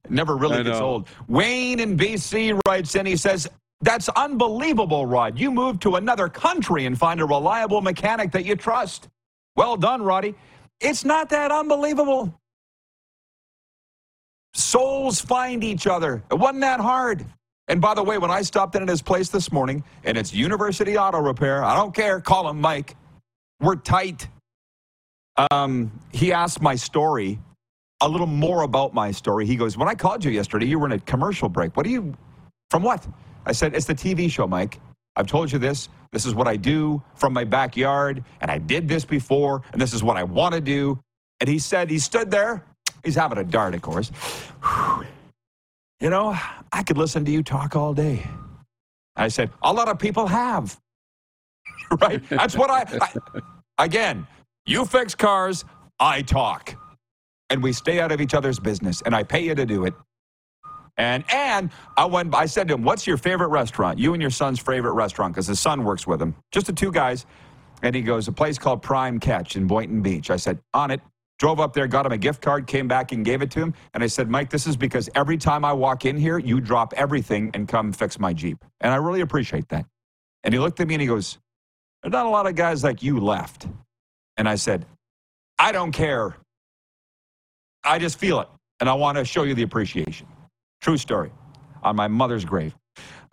Never 0.08 0.36
really 0.36 0.62
gets 0.64 0.80
old. 0.80 1.08
Wayne 1.28 1.80
in 1.80 1.96
BC 1.96 2.58
writes 2.66 2.94
in, 2.94 3.06
he 3.06 3.16
says, 3.16 3.48
that's 3.80 4.08
unbelievable, 4.10 5.06
Rod. 5.06 5.38
You 5.38 5.52
move 5.52 5.78
to 5.80 5.96
another 5.96 6.28
country 6.28 6.86
and 6.86 6.98
find 6.98 7.20
a 7.20 7.24
reliable 7.24 7.80
mechanic 7.80 8.32
that 8.32 8.44
you 8.44 8.56
trust. 8.56 9.08
Well 9.56 9.76
done, 9.76 10.02
Roddy. 10.02 10.34
It's 10.80 11.04
not 11.04 11.28
that 11.30 11.50
unbelievable. 11.52 12.32
Souls 14.58 15.20
find 15.20 15.62
each 15.62 15.86
other. 15.86 16.22
It 16.30 16.34
wasn't 16.34 16.62
that 16.62 16.80
hard. 16.80 17.24
And 17.68 17.80
by 17.80 17.94
the 17.94 18.02
way, 18.02 18.18
when 18.18 18.30
I 18.30 18.42
stopped 18.42 18.74
in 18.74 18.82
at 18.82 18.88
his 18.88 19.02
place 19.02 19.28
this 19.28 19.52
morning, 19.52 19.84
and 20.04 20.18
it's 20.18 20.32
University 20.32 20.96
Auto 20.98 21.20
Repair, 21.20 21.62
I 21.62 21.76
don't 21.76 21.94
care, 21.94 22.20
call 22.20 22.48
him 22.48 22.60
Mike. 22.60 22.96
We're 23.60 23.76
tight. 23.76 24.26
Um, 25.50 25.92
he 26.12 26.32
asked 26.32 26.60
my 26.60 26.74
story, 26.74 27.38
a 28.00 28.08
little 28.08 28.26
more 28.26 28.62
about 28.62 28.94
my 28.94 29.10
story. 29.10 29.46
He 29.46 29.56
goes, 29.56 29.76
When 29.76 29.88
I 29.88 29.94
called 29.94 30.24
you 30.24 30.30
yesterday, 30.30 30.66
you 30.66 30.78
were 30.78 30.86
in 30.86 30.92
a 30.92 31.00
commercial 31.00 31.48
break. 31.48 31.76
What 31.76 31.86
are 31.86 31.90
you, 31.90 32.14
from 32.70 32.82
what? 32.82 33.06
I 33.46 33.52
said, 33.52 33.74
It's 33.74 33.86
the 33.86 33.94
TV 33.94 34.30
show, 34.30 34.46
Mike. 34.46 34.80
I've 35.16 35.26
told 35.26 35.52
you 35.52 35.58
this. 35.58 35.88
This 36.12 36.24
is 36.24 36.34
what 36.34 36.48
I 36.48 36.56
do 36.56 37.02
from 37.14 37.32
my 37.32 37.44
backyard, 37.44 38.24
and 38.40 38.50
I 38.50 38.58
did 38.58 38.88
this 38.88 39.04
before, 39.04 39.62
and 39.72 39.80
this 39.80 39.92
is 39.92 40.02
what 40.02 40.16
I 40.16 40.22
want 40.22 40.54
to 40.54 40.60
do. 40.60 40.98
And 41.40 41.48
he 41.48 41.58
said, 41.58 41.90
He 41.90 41.98
stood 41.98 42.30
there. 42.30 42.64
He's 43.04 43.14
having 43.16 43.38
a 43.38 43.44
dart, 43.44 43.74
of 43.74 43.82
course. 43.82 44.12
You 46.00 46.10
know, 46.10 46.36
I 46.72 46.82
could 46.82 46.98
listen 46.98 47.24
to 47.24 47.30
you 47.30 47.42
talk 47.42 47.76
all 47.76 47.94
day. 47.94 48.26
I 49.16 49.28
said, 49.28 49.50
A 49.62 49.72
lot 49.72 49.88
of 49.88 49.98
people 49.98 50.26
have. 50.26 50.78
right? 52.00 52.22
That's 52.28 52.56
what 52.56 52.70
I, 52.70 52.84
I 53.00 53.84
again, 53.84 54.26
you 54.66 54.84
fix 54.84 55.14
cars, 55.14 55.64
I 56.00 56.22
talk. 56.22 56.74
And 57.50 57.62
we 57.62 57.72
stay 57.72 58.00
out 58.00 58.12
of 58.12 58.20
each 58.20 58.34
other's 58.34 58.60
business, 58.60 59.02
and 59.02 59.14
I 59.14 59.22
pay 59.22 59.44
you 59.44 59.54
to 59.54 59.66
do 59.66 59.84
it. 59.86 59.94
And 60.98 61.24
and 61.32 61.70
I 61.96 62.04
went. 62.06 62.34
I 62.34 62.46
said 62.46 62.68
to 62.68 62.74
him, 62.74 62.82
"What's 62.84 63.06
your 63.06 63.16
favorite 63.16 63.48
restaurant? 63.48 63.98
You 63.98 64.12
and 64.14 64.20
your 64.20 64.30
son's 64.30 64.58
favorite 64.58 64.92
restaurant?" 64.92 65.34
Because 65.34 65.46
his 65.46 65.60
son 65.60 65.84
works 65.84 66.06
with 66.06 66.20
him. 66.20 66.34
Just 66.52 66.66
the 66.66 66.72
two 66.72 66.92
guys. 66.92 67.24
And 67.82 67.94
he 67.94 68.02
goes, 68.02 68.28
"A 68.28 68.32
place 68.32 68.58
called 68.58 68.82
Prime 68.82 69.20
Catch 69.20 69.56
in 69.56 69.66
Boynton 69.66 70.02
Beach." 70.02 70.30
I 70.30 70.36
said, 70.36 70.58
"On 70.74 70.90
it." 70.90 71.00
Drove 71.38 71.60
up 71.60 71.72
there, 71.72 71.86
got 71.86 72.04
him 72.04 72.12
a 72.12 72.18
gift 72.18 72.42
card, 72.42 72.66
came 72.66 72.88
back 72.88 73.12
and 73.12 73.24
gave 73.24 73.42
it 73.42 73.50
to 73.52 73.60
him. 73.60 73.74
And 73.94 74.02
I 74.02 74.08
said, 74.08 74.28
Mike, 74.28 74.50
this 74.50 74.66
is 74.66 74.76
because 74.76 75.08
every 75.14 75.38
time 75.38 75.64
I 75.64 75.72
walk 75.72 76.04
in 76.04 76.16
here, 76.16 76.38
you 76.38 76.60
drop 76.60 76.92
everything 76.96 77.50
and 77.54 77.68
come 77.68 77.92
fix 77.92 78.18
my 78.18 78.32
Jeep. 78.32 78.64
And 78.80 78.92
I 78.92 78.96
really 78.96 79.20
appreciate 79.20 79.68
that. 79.68 79.86
And 80.42 80.52
he 80.52 80.58
looked 80.60 80.80
at 80.80 80.88
me 80.88 80.94
and 80.94 81.02
he 81.02 81.06
goes, 81.06 81.38
There's 82.02 82.12
not 82.12 82.26
a 82.26 82.30
lot 82.30 82.46
of 82.46 82.56
guys 82.56 82.82
like 82.82 83.02
you 83.02 83.20
left. 83.20 83.66
And 84.36 84.48
I 84.48 84.56
said, 84.56 84.86
I 85.58 85.72
don't 85.72 85.92
care. 85.92 86.36
I 87.84 87.98
just 87.98 88.18
feel 88.18 88.40
it. 88.40 88.48
And 88.80 88.88
I 88.88 88.94
want 88.94 89.18
to 89.18 89.24
show 89.24 89.44
you 89.44 89.54
the 89.54 89.62
appreciation. 89.62 90.26
True 90.80 90.96
story 90.96 91.32
on 91.82 91.96
my 91.96 92.08
mother's 92.08 92.44
grave. 92.44 92.76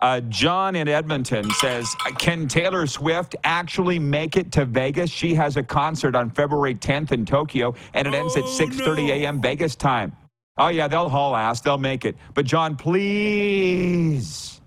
Uh, 0.00 0.20
John 0.22 0.76
in 0.76 0.88
Edmonton 0.88 1.50
says, 1.52 1.94
"Can 2.18 2.48
Taylor 2.48 2.86
Swift 2.86 3.36
actually 3.44 3.98
make 3.98 4.36
it 4.36 4.52
to 4.52 4.64
Vegas? 4.64 5.10
She 5.10 5.34
has 5.34 5.56
a 5.56 5.62
concert 5.64 6.16
on 6.16 6.30
February 6.30 6.74
10th 6.76 7.12
in 7.12 7.26
Tokyo, 7.26 7.74
and 7.94 8.08
it 8.08 8.14
ends 8.14 8.36
at 8.36 8.44
6:30 8.48 9.10
a.m. 9.10 9.42
Vegas 9.42 9.76
time. 9.76 10.16
Oh 10.58 10.68
yeah, 10.68 10.88
they'll 10.88 11.08
haul 11.10 11.36
ass. 11.36 11.60
They'll 11.62 11.78
make 11.78 12.04
it. 12.04 12.16
But 12.34 12.46
John, 12.46 12.76
please 12.76 14.60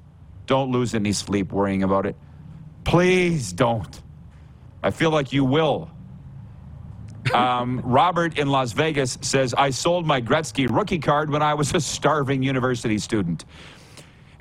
don't 0.48 0.72
lose 0.72 0.96
any 0.96 1.14
sleep 1.14 1.52
worrying 1.54 1.84
about 1.84 2.06
it. 2.06 2.16
Please 2.86 3.54
don't. 3.54 4.02
I 4.84 4.92
feel 4.92 5.12
like 5.12 5.34
you 5.34 5.46
will." 5.46 5.90
Um, 7.34 7.82
Robert 7.86 8.38
in 8.40 8.50
Las 8.50 8.74
Vegas 8.74 9.18
says, 9.22 9.54
I 9.56 9.72
sold 9.72 10.08
my 10.08 10.22
Gretzky 10.22 10.70
rookie 10.70 11.00
card 11.00 11.30
when 11.30 11.42
I 11.44 11.54
was 11.56 11.74
a 11.76 11.82
starving 11.82 12.44
university 12.44 13.00
student. 13.00 13.46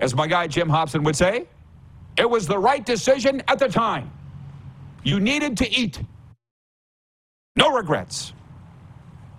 As 0.00 0.14
my 0.14 0.26
guy 0.26 0.46
Jim 0.46 0.68
Hobson 0.68 1.02
would 1.04 1.16
say, 1.16 1.46
it 2.16 2.28
was 2.28 2.46
the 2.46 2.58
right 2.58 2.84
decision 2.84 3.42
at 3.48 3.58
the 3.58 3.68
time. 3.68 4.10
You 5.04 5.20
needed 5.20 5.56
to 5.58 5.70
eat. 5.70 6.02
No 7.56 7.72
regrets. 7.72 8.32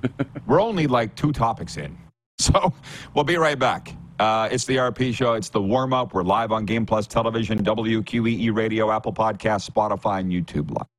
We're 0.48 0.62
only 0.62 0.88
like 0.88 1.16
two 1.16 1.32
topics 1.32 1.78
in. 1.78 1.98
So 2.40 2.74
we'll 3.14 3.26
be 3.26 3.38
right 3.38 3.60
back. 3.60 3.94
Uh, 4.20 4.50
it's 4.52 4.66
the 4.66 4.78
RP 4.78 5.14
show. 5.14 5.34
It's 5.34 5.50
the 5.50 5.62
warm 5.62 5.94
up. 5.94 6.14
We're 6.14 6.24
live 6.24 6.52
on 6.52 6.66
Game 6.66 6.86
Plus 6.86 7.08
Television, 7.08 7.64
WQEE 7.64 8.56
Radio, 8.56 8.92
Apple 8.92 9.14
Podcast, 9.14 9.70
Spotify, 9.70 10.22
and 10.22 10.32
YouTube 10.32 10.72
Live. 10.72 10.99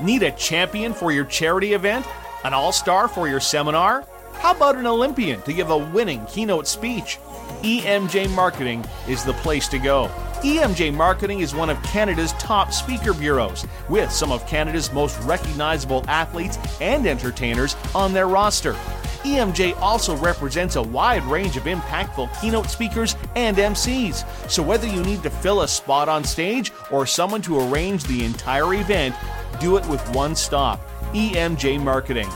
Need 0.00 0.24
a 0.24 0.32
champion 0.32 0.92
for 0.92 1.12
your 1.12 1.24
charity 1.24 1.74
event? 1.74 2.04
An 2.42 2.52
all 2.52 2.72
star 2.72 3.06
for 3.06 3.28
your 3.28 3.38
seminar? 3.38 4.04
How 4.34 4.52
about 4.52 4.76
an 4.76 4.86
Olympian 4.86 5.40
to 5.42 5.52
give 5.52 5.70
a 5.70 5.78
winning 5.78 6.26
keynote 6.26 6.66
speech? 6.66 7.18
EMJ 7.62 8.28
Marketing 8.34 8.84
is 9.08 9.24
the 9.24 9.32
place 9.34 9.68
to 9.68 9.78
go. 9.78 10.08
EMJ 10.42 10.92
Marketing 10.92 11.40
is 11.40 11.54
one 11.54 11.70
of 11.70 11.80
Canada's 11.84 12.32
top 12.32 12.72
speaker 12.72 13.14
bureaus, 13.14 13.64
with 13.88 14.10
some 14.10 14.32
of 14.32 14.46
Canada's 14.48 14.92
most 14.92 15.18
recognizable 15.20 16.04
athletes 16.08 16.58
and 16.80 17.06
entertainers 17.06 17.76
on 17.94 18.12
their 18.12 18.26
roster. 18.26 18.74
EMJ 19.22 19.74
also 19.80 20.14
represents 20.16 20.76
a 20.76 20.82
wide 20.82 21.24
range 21.24 21.56
of 21.56 21.62
impactful 21.62 22.28
keynote 22.42 22.68
speakers 22.68 23.16
and 23.36 23.56
MCs. 23.56 24.50
So 24.50 24.62
whether 24.62 24.86
you 24.86 25.02
need 25.02 25.22
to 25.22 25.30
fill 25.30 25.62
a 25.62 25.68
spot 25.68 26.10
on 26.10 26.24
stage 26.24 26.72
or 26.90 27.06
someone 27.06 27.40
to 27.42 27.60
arrange 27.60 28.04
the 28.04 28.22
entire 28.24 28.74
event, 28.74 29.14
do 29.54 29.76
it 29.76 29.86
with 29.86 30.06
one 30.14 30.34
stop 30.34 30.80
EMJ 31.12 31.82
Marketing. 31.82 32.28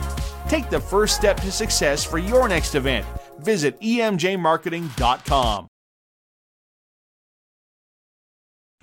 Take 0.49 0.71
the 0.71 0.81
first 0.81 1.17
step 1.17 1.37
to 1.41 1.53
success 1.53 2.05
for 2.05 2.19
your 2.19 2.49
next 2.49 2.75
event. 2.75 3.07
Visit 3.41 3.81
emjmarketing.com. 3.81 5.69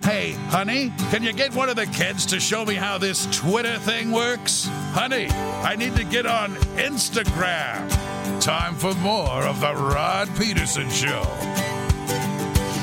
Hey, 0.02 0.32
honey, 0.50 0.92
can 1.10 1.22
you 1.22 1.32
get 1.32 1.54
one 1.54 1.68
of 1.68 1.76
the 1.76 1.86
kids 1.86 2.26
to 2.26 2.38
show 2.38 2.64
me 2.64 2.74
how 2.74 2.98
this 2.98 3.26
Twitter 3.36 3.78
thing 3.78 4.12
works? 4.12 4.68
Honey, 4.92 5.28
I 5.30 5.74
need 5.74 5.96
to 5.96 6.04
get 6.04 6.26
on 6.26 6.54
Instagram. 6.76 7.90
Time 8.40 8.74
for 8.74 8.94
more 8.96 9.42
of 9.42 9.60
the 9.60 9.74
Rod 9.74 10.28
Peterson 10.38 10.88
Show. 10.90 11.22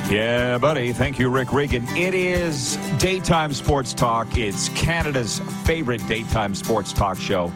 Yeah, 0.10 0.58
buddy. 0.60 0.94
Thank 0.94 1.18
you, 1.18 1.30
Rick 1.30 1.54
Regan. 1.54 1.88
It 1.98 2.14
is 2.14 2.78
daytime 3.00 3.54
sports 3.54 3.94
talk. 3.94 4.38
It's 4.38 4.70
Canada's 4.70 5.40
favorite 5.64 6.06
daytime 6.08 6.54
sports 6.54 6.94
talk 6.94 7.18
show, 7.18 7.52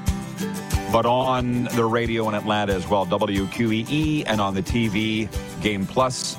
but 0.91 1.05
on 1.05 1.65
the 1.75 1.85
radio 1.85 2.27
in 2.29 2.35
Atlanta 2.35 2.73
as 2.73 2.87
well, 2.87 3.05
WQEE, 3.05 4.23
and 4.25 4.41
on 4.41 4.55
the 4.55 4.63
TV, 4.63 5.29
Game 5.61 5.85
Plus. 5.85 6.37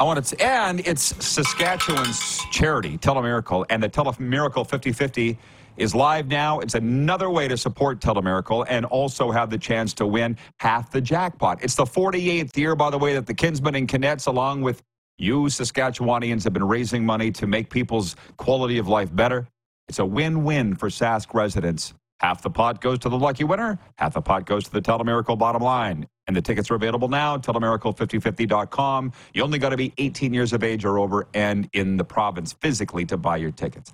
I 0.00 0.04
want 0.04 0.24
to, 0.24 0.44
and 0.44 0.80
it's 0.80 1.14
Saskatchewan's 1.24 2.40
charity, 2.50 2.98
Telemiracle, 2.98 3.66
and 3.68 3.82
the 3.82 3.88
Telemiracle 3.88 4.66
5050 4.66 5.38
is 5.76 5.94
live 5.94 6.26
now. 6.26 6.60
It's 6.60 6.74
another 6.74 7.30
way 7.30 7.48
to 7.48 7.56
support 7.56 8.00
Telemiracle 8.00 8.64
and 8.68 8.86
also 8.86 9.30
have 9.30 9.50
the 9.50 9.58
chance 9.58 9.92
to 9.94 10.06
win 10.06 10.36
half 10.58 10.90
the 10.90 11.00
jackpot. 11.00 11.62
It's 11.62 11.74
the 11.74 11.84
48th 11.84 12.56
year, 12.56 12.74
by 12.74 12.90
the 12.90 12.98
way, 12.98 13.14
that 13.14 13.26
the 13.26 13.34
Kinsmen 13.34 13.74
and 13.74 13.86
Cadets, 13.88 14.26
along 14.26 14.62
with 14.62 14.82
you 15.20 15.42
Saskatchewanians, 15.44 16.44
have 16.44 16.52
been 16.52 16.66
raising 16.66 17.04
money 17.04 17.30
to 17.32 17.46
make 17.46 17.70
people's 17.70 18.16
quality 18.36 18.78
of 18.78 18.88
life 18.88 19.14
better. 19.14 19.46
It's 19.88 19.98
a 19.98 20.04
win-win 20.04 20.74
for 20.74 20.88
Sask 20.88 21.34
residents. 21.34 21.92
Half 22.20 22.42
the 22.42 22.50
pot 22.50 22.80
goes 22.80 22.98
to 23.00 23.08
the 23.08 23.18
lucky 23.18 23.44
winner, 23.44 23.78
half 23.96 24.14
the 24.14 24.20
pot 24.20 24.44
goes 24.46 24.64
to 24.64 24.70
the 24.72 24.82
Telemiracle 24.82 25.38
bottom 25.38 25.62
line. 25.62 26.06
And 26.26 26.36
the 26.36 26.42
tickets 26.42 26.70
are 26.70 26.74
available 26.74 27.08
now, 27.08 27.38
telemiracle5050.com. 27.38 29.12
You 29.34 29.42
only 29.42 29.58
got 29.58 29.70
to 29.70 29.76
be 29.76 29.92
18 29.98 30.32
years 30.32 30.52
of 30.52 30.62
age 30.62 30.84
or 30.84 30.98
over 30.98 31.26
and 31.34 31.68
in 31.72 31.96
the 31.96 32.04
province 32.04 32.52
physically 32.52 33.04
to 33.06 33.16
buy 33.16 33.38
your 33.38 33.50
tickets. 33.50 33.92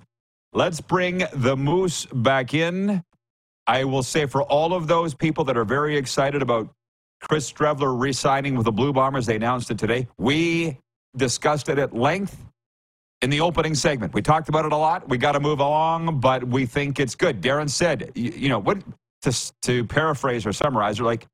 Let's 0.53 0.81
bring 0.81 1.23
the 1.33 1.57
Moose 1.57 2.05
back 2.05 2.53
in. 2.53 3.03
I 3.65 3.83
will 3.83 4.03
say 4.03 4.27
for 4.27 4.43
all 4.43 4.73
of 4.73 4.87
those 4.87 5.13
people 5.13 5.43
that 5.45 5.57
are 5.57 5.65
very 5.65 5.97
excited 5.97 6.41
about 6.41 6.69
Chris 7.21 7.51
Streveler 7.51 7.99
re 7.99 8.13
signing 8.13 8.55
with 8.55 8.65
the 8.65 8.71
Blue 8.71 8.93
Bombers, 8.93 9.25
they 9.25 9.35
announced 9.35 9.71
it 9.71 9.79
today. 9.79 10.07
We 10.17 10.77
discussed 11.17 11.69
it 11.69 11.79
at 11.79 11.95
length 11.95 12.37
in 13.21 13.29
the 13.29 13.41
opening 13.41 13.75
segment. 13.75 14.13
We 14.13 14.21
talked 14.21 14.49
about 14.49 14.65
it 14.65 14.71
a 14.71 14.77
lot. 14.77 15.07
We 15.09 15.17
got 15.17 15.33
to 15.33 15.39
move 15.39 15.59
along, 15.59 16.19
but 16.19 16.43
we 16.43 16.65
think 16.65 16.99
it's 16.99 17.15
good. 17.15 17.41
Darren 17.41 17.69
said, 17.69 18.11
you, 18.15 18.31
you 18.31 18.49
know, 18.49 18.59
what 18.59 18.83
to, 19.23 19.51
to 19.63 19.83
paraphrase 19.85 20.45
or 20.45 20.53
summarize, 20.53 20.99
you're 20.99 21.07
like, 21.07 21.25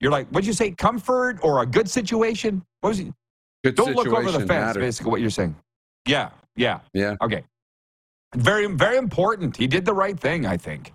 you're 0.00 0.12
like, 0.12 0.28
what'd 0.28 0.46
you 0.46 0.52
say, 0.52 0.70
comfort 0.72 1.38
or 1.42 1.62
a 1.62 1.66
good 1.66 1.88
situation? 1.88 2.62
What 2.80 2.90
was 2.90 3.00
it? 3.00 3.12
Good 3.64 3.74
Don't 3.74 3.94
look 3.94 4.08
over 4.08 4.30
the 4.30 4.38
fence, 4.38 4.48
matters. 4.48 4.80
basically, 4.80 5.10
what 5.10 5.20
you're 5.20 5.30
saying. 5.30 5.56
Yeah, 6.06 6.30
yeah. 6.56 6.80
Yeah. 6.92 7.16
Okay. 7.22 7.44
Very, 8.34 8.66
very 8.66 8.96
important. 8.96 9.56
He 9.56 9.66
did 9.66 9.84
the 9.84 9.94
right 9.94 10.18
thing, 10.18 10.46
I 10.46 10.56
think. 10.56 10.92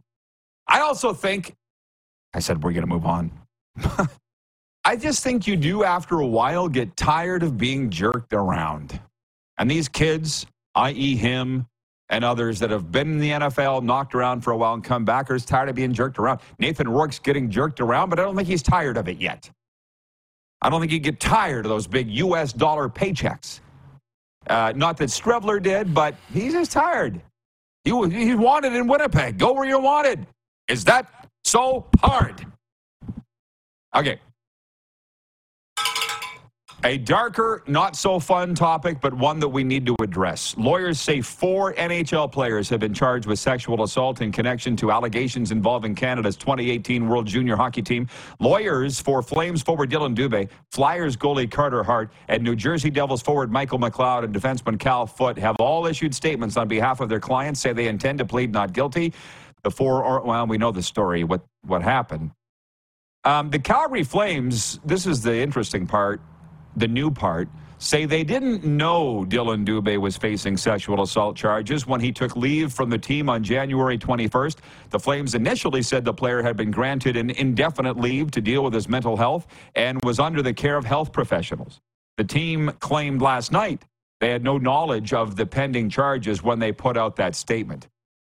I 0.67 0.79
also 0.79 1.13
think, 1.13 1.55
I 2.33 2.39
said 2.39 2.63
we're 2.63 2.71
going 2.71 2.87
to 2.87 2.87
move 2.87 3.05
on. 3.05 3.31
I 4.85 4.95
just 4.97 5.23
think 5.23 5.47
you 5.47 5.55
do, 5.55 5.83
after 5.83 6.19
a 6.19 6.27
while, 6.27 6.67
get 6.67 6.95
tired 6.97 7.41
of 7.41 7.57
being 7.57 7.89
jerked 7.89 8.33
around. 8.33 8.99
And 9.57 9.71
these 9.71 9.87
kids, 9.87 10.45
i.e., 10.75 11.15
him 11.15 11.67
and 12.09 12.25
others 12.25 12.59
that 12.59 12.69
have 12.69 12.91
been 12.91 13.13
in 13.13 13.19
the 13.19 13.29
NFL, 13.29 13.83
knocked 13.83 14.13
around 14.13 14.41
for 14.41 14.51
a 14.51 14.57
while, 14.57 14.73
and 14.73 14.83
come 14.83 15.05
back, 15.05 15.31
are 15.31 15.39
tired 15.39 15.69
of 15.69 15.75
being 15.75 15.93
jerked 15.93 16.19
around. 16.19 16.41
Nathan 16.59 16.87
Rourke's 16.89 17.17
getting 17.17 17.49
jerked 17.49 17.79
around, 17.79 18.09
but 18.09 18.19
I 18.19 18.23
don't 18.23 18.35
think 18.35 18.47
he's 18.47 18.61
tired 18.61 18.97
of 18.97 19.07
it 19.07 19.19
yet. 19.19 19.49
I 20.61 20.69
don't 20.69 20.79
think 20.81 20.91
he'd 20.91 20.99
get 20.99 21.19
tired 21.19 21.65
of 21.65 21.69
those 21.69 21.87
big 21.87 22.09
U.S. 22.09 22.51
dollar 22.51 22.89
paychecks. 22.89 23.61
Uh, 24.47 24.73
not 24.75 24.97
that 24.97 25.09
Streveler 25.09 25.61
did, 25.61 25.93
but 25.93 26.15
he's 26.33 26.53
just 26.53 26.71
tired. 26.71 27.21
He, 27.83 27.91
wanted 27.91 28.73
in 28.73 28.87
Winnipeg. 28.87 29.37
Go 29.37 29.53
where 29.53 29.65
you're 29.65 29.81
wanted. 29.81 30.25
Is 30.69 30.85
that 30.85 31.29
so 31.43 31.85
hard? 31.99 32.45
Okay. 33.95 34.19
A 36.85 36.97
darker, 36.97 37.63
not 37.65 37.95
so 37.95 38.19
fun 38.19 38.53
topic, 38.53 38.99
but 38.99 39.13
one 39.13 39.39
that 39.39 39.47
we 39.47 39.63
need 39.63 39.85
to 39.85 39.95
address. 40.01 40.53
Lawyers 40.57 40.99
say 40.99 41.21
four 41.21 41.73
NHL 41.75 42.29
players 42.29 42.67
have 42.67 42.81
been 42.81 42.93
charged 42.93 43.25
with 43.25 43.39
sexual 43.39 43.83
assault 43.83 44.19
in 44.19 44.33
connection 44.33 44.75
to 44.75 44.91
allegations 44.91 45.51
involving 45.51 45.95
Canada's 45.95 46.35
2018 46.35 47.07
World 47.07 47.25
Junior 47.25 47.55
Hockey 47.55 47.81
Team. 47.81 48.09
Lawyers 48.41 48.99
for 48.99 49.21
Flames 49.21 49.61
forward 49.61 49.91
Dillon 49.91 50.13
Dubé, 50.13 50.49
Flyers 50.71 51.15
goalie 51.15 51.49
Carter 51.49 51.83
Hart, 51.83 52.11
and 52.27 52.43
New 52.43 52.55
Jersey 52.55 52.89
Devils 52.89 53.21
forward 53.21 53.49
Michael 53.49 53.79
McLeod 53.79 54.25
and 54.25 54.35
defenseman 54.35 54.77
Cal 54.77 55.07
Foote 55.07 55.37
have 55.37 55.55
all 55.59 55.85
issued 55.85 56.13
statements 56.13 56.57
on 56.57 56.67
behalf 56.67 56.99
of 56.99 57.07
their 57.07 57.21
clients, 57.21 57.61
say 57.61 57.71
they 57.71 57.87
intend 57.87 58.19
to 58.19 58.25
plead 58.25 58.51
not 58.51 58.73
guilty. 58.73 59.13
The 59.63 59.71
four, 59.71 60.03
are, 60.03 60.21
well, 60.21 60.45
we 60.47 60.57
know 60.57 60.71
the 60.73 60.83
story, 60.83 61.23
what, 61.23 61.45
what 61.65 61.81
happened. 61.81 62.31
Um, 63.23 63.51
the 63.51 63.59
Calgary 63.59 64.03
Flames, 64.03 64.81
this 64.83 65.07
is 65.07 65.21
the 65.21 65.33
interesting 65.37 65.87
part, 65.87 66.19
the 66.75 66.87
new 66.87 67.11
part, 67.11 67.47
say 67.79 68.05
they 68.05 68.23
didn't 68.23 68.63
know 68.63 69.25
Dillon 69.25 69.65
Dubé 69.65 69.99
was 69.99 70.15
facing 70.15 70.55
sexual 70.55 71.01
assault 71.01 71.35
charges 71.35 71.85
when 71.85 71.99
he 71.99 72.11
took 72.11 72.35
leave 72.35 72.71
from 72.71 72.89
the 72.89 72.97
team 72.97 73.29
on 73.29 73.43
January 73.43 73.97
21st. 73.97 74.57
The 74.89 74.99
Flames 74.99 75.35
initially 75.35 75.81
said 75.81 76.05
the 76.05 76.13
player 76.13 76.41
had 76.41 76.55
been 76.55 76.71
granted 76.71 77.17
an 77.17 77.29
indefinite 77.31 77.97
leave 77.97 78.31
to 78.31 78.41
deal 78.41 78.63
with 78.63 78.73
his 78.73 78.87
mental 78.87 79.17
health 79.17 79.47
and 79.75 80.03
was 80.03 80.19
under 80.19 80.41
the 80.41 80.53
care 80.53 80.77
of 80.77 80.85
health 80.85 81.11
professionals. 81.11 81.81
The 82.17 82.23
team 82.23 82.71
claimed 82.79 83.21
last 83.21 83.51
night 83.51 83.83
they 84.21 84.29
had 84.29 84.43
no 84.43 84.57
knowledge 84.57 85.11
of 85.11 85.35
the 85.35 85.45
pending 85.45 85.89
charges 85.89 86.41
when 86.41 86.59
they 86.59 86.71
put 86.71 86.95
out 86.95 87.17
that 87.17 87.35
statement. 87.35 87.89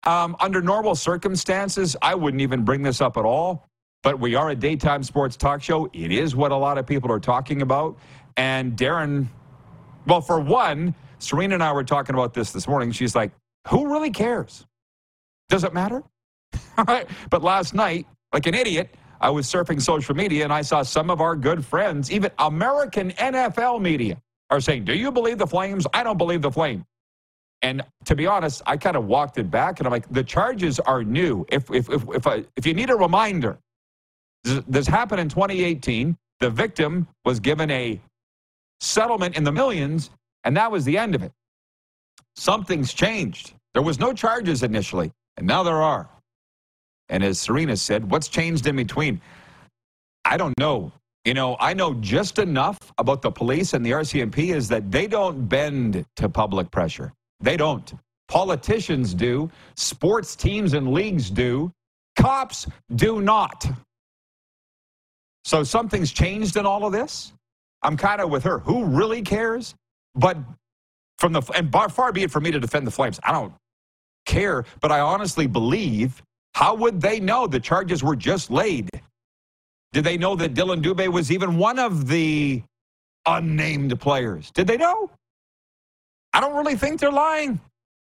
Um, 0.06 0.36
under 0.39 0.62
normal 0.62 0.96
circumstances, 0.96 1.96
I 2.02 2.15
wouldn't 2.15 2.41
even 2.41 2.63
bring 2.63 2.84
this 2.84 3.02
up 3.02 3.17
at 3.17 3.26
all. 3.26 3.67
But 4.04 4.19
we 4.19 4.36
are 4.36 4.50
a 4.50 4.56
daytime 4.56 5.02
sports 5.02 5.38
talk 5.38 5.63
show. 5.63 5.89
It 5.93 6.12
is 6.12 6.36
what 6.36 6.52
a 6.52 6.58
lot 6.58 6.78
of 6.78 6.86
people 6.86 7.10
are 7.10 7.22
talking 7.22 7.62
about. 7.62 7.98
And 8.38 8.76
Darren, 8.76 9.28
well, 10.08 10.22
for 10.22 10.39
one, 10.39 10.96
Serena 11.19 11.54
and 11.56 11.63
I 11.63 11.72
were 11.72 11.84
talking 11.84 12.15
about 12.15 12.34
this 12.34 12.52
this 12.52 12.67
morning. 12.67 12.91
She's 12.91 13.15
like, 13.15 13.32
who 13.67 13.91
really 13.91 14.12
cares? 14.12 14.65
Does 15.50 15.63
it 15.63 15.74
matter? 15.74 16.04
All 16.78 16.86
right. 16.86 17.08
But 17.30 17.43
last 17.43 17.74
night, 17.74 18.08
like 18.34 18.48
an 18.48 18.54
idiot, 18.54 18.96
I 19.22 19.30
was 19.30 19.48
surfing 19.48 19.82
social 19.82 20.15
media 20.15 20.43
and 20.43 20.52
I 20.52 20.62
saw 20.62 20.84
some 20.84 21.10
of 21.10 21.22
our 21.22 21.36
good 21.36 21.63
friends, 21.65 22.12
even 22.12 22.32
American 22.39 23.12
NFL 23.12 23.82
media, 23.82 24.22
are 24.50 24.60
saying, 24.60 24.86
Do 24.86 24.93
you 24.93 25.12
believe 25.12 25.38
the 25.38 25.48
Flames? 25.48 25.88
I 25.93 26.04
don't 26.04 26.17
believe 26.17 26.41
the 26.41 26.52
Flame. 26.52 26.86
And 27.62 27.82
to 28.04 28.15
be 28.15 28.28
honest, 28.28 28.62
I 28.65 28.76
kind 28.76 28.98
of 28.98 29.06
walked 29.06 29.38
it 29.38 29.50
back 29.50 29.80
and 29.80 29.88
I'm 29.88 29.91
like, 29.91 30.10
the 30.12 30.24
charges 30.24 30.82
are 30.82 31.04
new. 31.04 31.46
If, 31.48 31.72
if, 31.72 31.89
if, 31.89 32.04
if, 32.13 32.28
I, 32.28 32.43
if 32.58 32.65
you 32.65 32.74
need 32.74 32.89
a 32.89 32.96
reminder, 32.96 33.58
this 34.43 34.86
happened 34.86 35.22
in 35.22 35.30
2018. 35.30 36.17
The 36.41 36.50
victim 36.50 37.08
was 37.24 37.39
given 37.39 37.72
a 37.72 38.02
settlement 38.84 39.38
in 39.38 39.43
the 39.43 39.52
millions, 39.52 40.10
and 40.43 40.56
that 40.58 40.72
was 40.72 40.86
the 40.86 40.98
end 40.98 41.15
of 41.15 41.24
it. 41.24 41.32
Something's 42.36 42.93
changed. 42.93 43.54
There 43.74 43.82
was 43.82 44.00
no 44.00 44.13
charges 44.13 44.63
initially, 44.63 45.12
and 45.38 45.48
now 45.48 45.63
there 45.63 45.82
are. 45.82 46.10
And 47.10 47.24
as 47.24 47.39
Serena 47.39 47.78
said, 47.78 48.10
what's 48.10 48.28
changed 48.28 48.67
in 48.67 48.76
between? 48.76 49.22
I 50.26 50.38
don't 50.38 50.58
know. 50.58 50.91
You 51.26 51.34
know, 51.34 51.56
I 51.60 51.74
know 51.74 51.93
just 51.96 52.39
enough 52.39 52.78
about 52.98 53.22
the 53.22 53.32
police 53.32 53.74
and 53.74 53.86
the 53.86 53.91
RCMP 53.91 54.54
is 54.54 54.67
that 54.67 54.91
they 54.91 55.08
don't 55.08 55.48
bend 55.48 56.06
to 56.17 56.28
public 56.28 56.69
pressure. 56.69 57.13
They 57.39 57.56
don't. 57.56 57.93
Politicians 58.28 59.13
do. 59.13 59.50
Sports 59.76 60.36
teams 60.36 60.74
and 60.74 60.93
leagues 60.93 61.30
do. 61.30 61.72
Cops 62.17 62.67
do 62.96 63.22
not. 63.22 63.65
So 65.46 65.63
something's 65.63 66.12
changed 66.12 66.58
in 66.58 66.65
all 66.65 66.86
of 66.86 66.91
this. 66.91 67.34
I'm 67.84 67.98
kind 67.98 68.22
of 68.22 68.30
with 68.30 68.43
her. 68.43 68.60
Who 68.60 68.86
really 68.86 69.22
cares? 69.22 69.76
But 70.15 70.38
from 71.17 71.34
the 71.34 71.41
and 71.56 71.69
bar, 71.69 71.89
far 71.89 72.12
be 72.12 72.24
it 72.24 72.32
for 72.32 72.39
me 72.39 72.52
to 72.52 72.60
defend 72.60 72.88
the 72.88 72.91
Flames. 72.91 73.19
I 73.24 73.32
don't 73.32 73.54
care, 74.26 74.65
but 74.82 74.91
I 74.91 75.00
honestly 75.00 75.48
believe. 75.48 76.22
How 76.56 76.76
would 76.76 77.02
they 77.02 77.19
know 77.19 77.48
the 77.48 77.60
charges 77.60 78.04
were 78.04 78.15
just 78.15 78.52
laid? 78.52 78.89
Did 79.91 80.04
they 80.04 80.17
know 80.17 80.36
that 80.36 80.54
Dillon 80.54 80.82
Dubé 80.82 81.08
was 81.08 81.32
even 81.32 81.58
one 81.58 81.80
of 81.80 82.08
the 82.08 82.63
unnamed 83.26 84.00
players? 84.00 84.52
Did 84.52 84.67
they 84.67 84.78
know? 84.78 85.10
I 86.34 86.39
don't 86.39 86.56
really 86.56 86.76
think 86.76 87.00
they're 87.00 87.12
lying, 87.12 87.60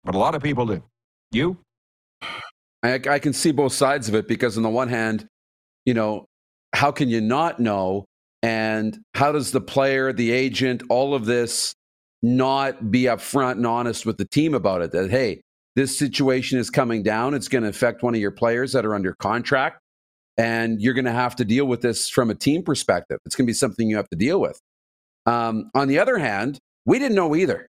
but 0.05 0.15
a 0.15 0.19
lot 0.19 0.35
of 0.35 0.43
people 0.43 0.67
do. 0.67 0.83
You? 1.31 1.57
I, 2.83 3.01
I 3.09 3.19
can 3.19 3.33
see 3.33 3.53
both 3.53 3.73
sides 3.73 4.09
of 4.09 4.15
it 4.15 4.29
because, 4.29 4.57
on 4.57 4.63
the 4.63 4.69
one 4.69 4.89
hand, 4.89 5.27
you 5.85 5.95
know, 5.95 6.27
how 6.75 6.91
can 6.91 7.09
you 7.09 7.21
not 7.21 7.59
know? 7.61 8.05
And 8.43 8.99
how 9.15 9.33
does 9.33 9.51
the 9.51 9.61
player, 9.61 10.13
the 10.13 10.31
agent, 10.31 10.83
all 10.89 11.15
of 11.15 11.25
this 11.25 11.75
not 12.23 12.91
be 12.91 13.03
upfront 13.03 13.53
and 13.53 13.67
honest 13.67 14.07
with 14.07 14.17
the 14.17 14.25
team 14.25 14.55
about 14.55 14.83
it? 14.83 14.93
That, 14.93 15.11
hey, 15.11 15.43
this 15.77 15.97
situation 15.99 16.59
is 16.59 16.71
coming 16.71 17.03
down. 17.03 17.35
It's 17.35 17.49
going 17.49 17.65
to 17.65 17.71
affect 17.71 18.03
one 18.03 18.15
of 18.15 18.21
your 18.21 18.31
players 18.31 18.73
that 18.73 18.85
are 18.87 18.95
under 18.95 19.15
contract. 19.15 19.81
And 20.37 20.81
you're 20.81 20.95
going 20.95 21.05
to 21.05 21.13
have 21.13 21.35
to 21.37 21.45
deal 21.45 21.65
with 21.65 21.83
this 21.83 22.09
from 22.09 22.31
a 22.31 22.35
team 22.35 22.63
perspective. 22.63 23.19
It's 23.27 23.35
going 23.35 23.47
to 23.47 23.51
be 23.51 23.55
something 23.55 23.89
you 23.89 23.97
have 23.97 24.09
to 24.11 24.17
deal 24.17 24.41
with. 24.41 24.61
Um, 25.27 25.71
on 25.75 25.89
the 25.89 25.99
other 25.99 26.17
hand, 26.17 26.59
we 26.87 26.99
didn't 26.99 27.17
know 27.17 27.35
either, 27.35 27.69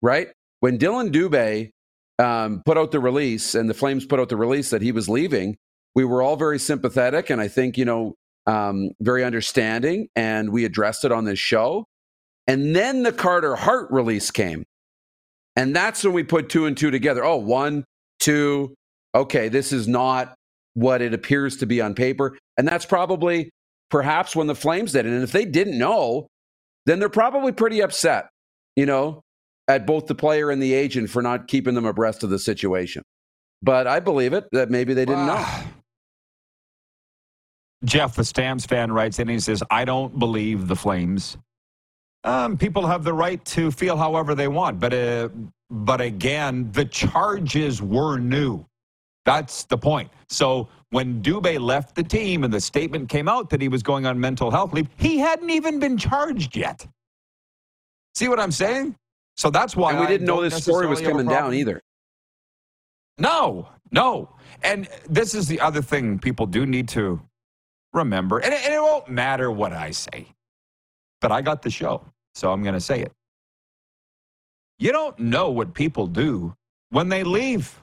right? 0.00 0.28
When 0.60 0.78
Dillon 0.78 1.12
Dubé 1.12 1.70
um, 2.18 2.62
put 2.64 2.76
out 2.76 2.90
the 2.90 3.00
release 3.00 3.54
and 3.54 3.68
the 3.68 3.74
Flames 3.74 4.06
put 4.06 4.18
out 4.18 4.28
the 4.28 4.36
release 4.36 4.70
that 4.70 4.82
he 4.82 4.92
was 4.92 5.08
leaving, 5.08 5.56
we 5.94 6.04
were 6.04 6.22
all 6.22 6.36
very 6.36 6.58
sympathetic 6.58 7.30
and 7.30 7.40
I 7.40 7.48
think, 7.48 7.76
you 7.76 7.84
know, 7.84 8.14
um, 8.46 8.90
very 9.00 9.24
understanding. 9.24 10.08
And 10.16 10.50
we 10.50 10.64
addressed 10.64 11.04
it 11.04 11.12
on 11.12 11.24
this 11.24 11.38
show. 11.38 11.84
And 12.46 12.74
then 12.74 13.02
the 13.02 13.12
Carter 13.12 13.54
Hart 13.56 13.90
release 13.90 14.30
came. 14.30 14.64
And 15.56 15.74
that's 15.74 16.04
when 16.04 16.12
we 16.12 16.22
put 16.22 16.48
two 16.48 16.66
and 16.66 16.76
two 16.76 16.90
together. 16.90 17.24
Oh, 17.24 17.36
one, 17.36 17.84
two. 18.18 18.74
Okay, 19.14 19.48
this 19.48 19.72
is 19.72 19.88
not 19.88 20.34
what 20.74 21.02
it 21.02 21.12
appears 21.12 21.56
to 21.58 21.66
be 21.66 21.80
on 21.80 21.94
paper. 21.94 22.38
And 22.56 22.66
that's 22.66 22.86
probably 22.86 23.50
perhaps 23.90 24.36
when 24.36 24.46
the 24.46 24.54
Flames 24.54 24.92
did 24.92 25.06
it. 25.06 25.12
And 25.12 25.22
if 25.22 25.32
they 25.32 25.44
didn't 25.44 25.78
know, 25.78 26.28
then 26.86 26.98
they're 26.98 27.08
probably 27.08 27.52
pretty 27.52 27.80
upset, 27.80 28.28
you 28.76 28.86
know, 28.86 29.20
at 29.68 29.86
both 29.86 30.06
the 30.06 30.14
player 30.14 30.50
and 30.50 30.62
the 30.62 30.72
agent 30.72 31.10
for 31.10 31.22
not 31.22 31.48
keeping 31.48 31.74
them 31.74 31.84
abreast 31.84 32.22
of 32.22 32.30
the 32.30 32.38
situation. 32.38 33.02
But 33.62 33.86
I 33.86 34.00
believe 34.00 34.32
it 34.32 34.46
that 34.52 34.70
maybe 34.70 34.94
they 34.94 35.04
didn't 35.04 35.26
know. 35.26 35.46
Jeff, 37.84 38.14
the 38.14 38.24
Stamps 38.24 38.66
fan, 38.66 38.92
writes 38.92 39.18
in 39.18 39.22
and 39.22 39.30
he 39.30 39.40
says, 39.40 39.62
I 39.70 39.84
don't 39.84 40.18
believe 40.18 40.68
the 40.68 40.76
Flames. 40.76 41.36
Um, 42.24 42.58
people 42.58 42.86
have 42.86 43.02
the 43.04 43.14
right 43.14 43.42
to 43.46 43.70
feel 43.70 43.96
however 43.96 44.34
they 44.34 44.48
want, 44.48 44.78
but 44.78 44.92
uh, 44.92 45.30
but 45.70 46.00
again, 46.00 46.70
the 46.72 46.84
charges 46.84 47.80
were 47.80 48.18
new. 48.18 48.66
That's 49.24 49.64
the 49.64 49.78
point. 49.78 50.10
So 50.28 50.68
when 50.90 51.22
Dubé 51.22 51.60
left 51.60 51.94
the 51.94 52.02
team 52.02 52.44
and 52.44 52.52
the 52.52 52.60
statement 52.60 53.08
came 53.08 53.28
out 53.28 53.48
that 53.50 53.62
he 53.62 53.68
was 53.68 53.82
going 53.82 54.04
on 54.04 54.18
mental 54.18 54.50
health 54.50 54.72
leave, 54.72 54.88
he 54.96 55.18
hadn't 55.18 55.50
even 55.50 55.78
been 55.78 55.96
charged 55.96 56.56
yet. 56.56 56.86
See 58.14 58.28
what 58.28 58.40
I'm 58.40 58.50
saying? 58.50 58.96
So 59.36 59.50
that's 59.50 59.76
why 59.76 59.92
And 59.92 60.00
we 60.00 60.06
didn't 60.06 60.26
know 60.26 60.42
this 60.42 60.62
story 60.62 60.86
was 60.86 61.00
necessarily 61.00 61.24
have 61.24 61.26
a 61.26 61.30
coming 61.30 61.44
down 61.44 61.54
either. 61.54 61.80
No, 63.18 63.68
no. 63.92 64.30
And 64.62 64.88
this 65.08 65.34
is 65.34 65.46
the 65.46 65.60
other 65.60 65.80
thing 65.80 66.18
people 66.18 66.46
do 66.46 66.66
need 66.66 66.88
to 66.88 67.20
remember. 67.92 68.38
And 68.38 68.52
it, 68.52 68.64
and 68.64 68.74
it 68.74 68.80
won't 68.80 69.08
matter 69.08 69.50
what 69.50 69.72
I 69.72 69.90
say, 69.90 70.26
but 71.20 71.32
I 71.32 71.42
got 71.42 71.62
the 71.62 71.70
show, 71.70 72.04
so 72.34 72.52
I'm 72.52 72.62
going 72.62 72.74
to 72.74 72.80
say 72.80 73.00
it. 73.00 73.12
You 74.78 74.92
don't 74.92 75.18
know 75.18 75.50
what 75.50 75.74
people 75.74 76.06
do 76.06 76.54
when 76.90 77.08
they 77.08 77.22
leave 77.22 77.78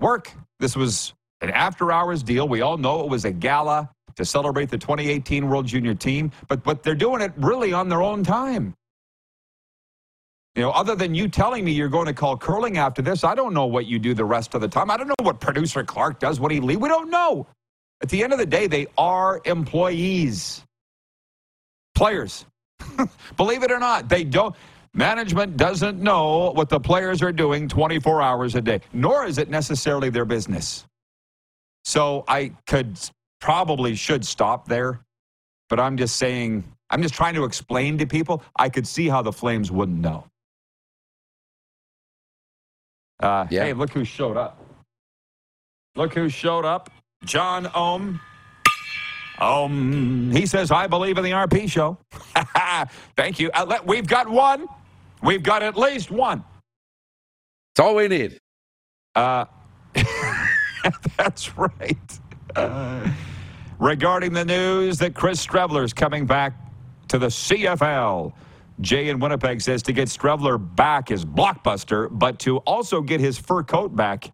work. 0.00 0.32
This 0.58 0.76
was 0.76 1.14
an 1.40 1.50
after 1.50 1.92
hours 1.92 2.22
deal. 2.22 2.48
We 2.48 2.60
all 2.60 2.76
know 2.76 3.02
it 3.02 3.08
was 3.08 3.24
a 3.24 3.32
gala 3.32 3.88
to 4.16 4.24
celebrate 4.24 4.68
the 4.68 4.78
2018 4.78 5.48
World 5.48 5.66
Junior 5.66 5.94
team, 5.94 6.32
but, 6.48 6.62
but 6.64 6.82
they're 6.82 6.94
doing 6.94 7.22
it 7.22 7.32
really 7.36 7.72
on 7.72 7.88
their 7.88 8.02
own 8.02 8.24
time. 8.24 8.74
You 10.56 10.62
know, 10.62 10.70
other 10.70 10.96
than 10.96 11.14
you 11.14 11.28
telling 11.28 11.64
me 11.64 11.70
you're 11.70 11.88
going 11.88 12.06
to 12.06 12.12
call 12.12 12.36
curling 12.36 12.76
after 12.76 13.02
this, 13.02 13.22
I 13.22 13.36
don't 13.36 13.54
know 13.54 13.66
what 13.66 13.86
you 13.86 14.00
do 14.00 14.14
the 14.14 14.24
rest 14.24 14.54
of 14.54 14.60
the 14.60 14.68
time. 14.68 14.90
I 14.90 14.96
don't 14.96 15.06
know 15.06 15.14
what 15.22 15.38
producer 15.38 15.84
Clark 15.84 16.18
does, 16.18 16.40
when 16.40 16.50
he 16.50 16.60
leave. 16.60 16.80
We 16.80 16.88
don't 16.88 17.08
know. 17.08 17.46
At 18.02 18.08
the 18.08 18.22
end 18.22 18.32
of 18.32 18.38
the 18.38 18.46
day, 18.46 18.66
they 18.66 18.86
are 18.96 19.40
employees, 19.44 20.64
players. 21.94 22.46
Believe 23.36 23.62
it 23.62 23.70
or 23.70 23.78
not, 23.78 24.08
they 24.08 24.24
don't. 24.24 24.54
Management 24.94 25.56
doesn't 25.56 26.00
know 26.00 26.50
what 26.52 26.68
the 26.68 26.80
players 26.80 27.22
are 27.22 27.30
doing 27.32 27.68
24 27.68 28.22
hours 28.22 28.54
a 28.56 28.60
day, 28.60 28.80
nor 28.92 29.24
is 29.24 29.38
it 29.38 29.48
necessarily 29.48 30.10
their 30.10 30.24
business. 30.24 30.84
So 31.84 32.24
I 32.26 32.52
could 32.66 32.98
probably 33.40 33.94
should 33.94 34.24
stop 34.24 34.66
there, 34.66 35.00
but 35.68 35.78
I'm 35.78 35.96
just 35.96 36.16
saying, 36.16 36.64
I'm 36.90 37.02
just 37.02 37.14
trying 37.14 37.34
to 37.34 37.44
explain 37.44 37.98
to 37.98 38.06
people. 38.06 38.42
I 38.58 38.68
could 38.68 38.86
see 38.86 39.08
how 39.08 39.22
the 39.22 39.32
Flames 39.32 39.70
wouldn't 39.70 39.98
know. 40.00 40.24
Uh, 43.22 43.46
Yeah. 43.50 43.64
Hey, 43.64 43.72
look 43.74 43.90
who 43.90 44.04
showed 44.04 44.36
up. 44.36 44.58
Look 45.94 46.14
who 46.14 46.28
showed 46.28 46.64
up. 46.64 46.90
John 47.24 47.70
Ohm. 47.74 48.20
Um, 49.38 50.30
he 50.32 50.46
says, 50.46 50.70
I 50.70 50.86
believe 50.86 51.16
in 51.16 51.24
the 51.24 51.30
RP 51.30 51.70
show. 51.70 51.96
Thank 53.16 53.40
you. 53.40 53.50
Uh, 53.52 53.78
we've 53.84 54.06
got 54.06 54.28
one. 54.28 54.66
We've 55.22 55.42
got 55.42 55.62
at 55.62 55.76
least 55.76 56.10
one. 56.10 56.44
It's 57.72 57.80
all 57.80 57.94
we 57.94 58.08
need. 58.08 58.38
Uh, 59.14 59.46
that's 61.16 61.56
right. 61.56 62.20
Uh, 62.54 63.10
regarding 63.78 64.32
the 64.32 64.44
news 64.44 64.98
that 64.98 65.14
Chris 65.14 65.44
Streveler 65.44 65.84
is 65.84 65.92
coming 65.92 66.26
back 66.26 66.54
to 67.08 67.18
the 67.18 67.28
CFL, 67.28 68.32
Jay 68.80 69.08
in 69.08 69.20
Winnipeg 69.20 69.60
says 69.60 69.82
to 69.84 69.92
get 69.92 70.08
Streveler 70.08 70.58
back 70.58 71.10
is 71.10 71.24
blockbuster, 71.24 72.08
but 72.10 72.38
to 72.40 72.58
also 72.58 73.00
get 73.00 73.20
his 73.20 73.38
fur 73.38 73.62
coat 73.62 73.94
back 73.94 74.32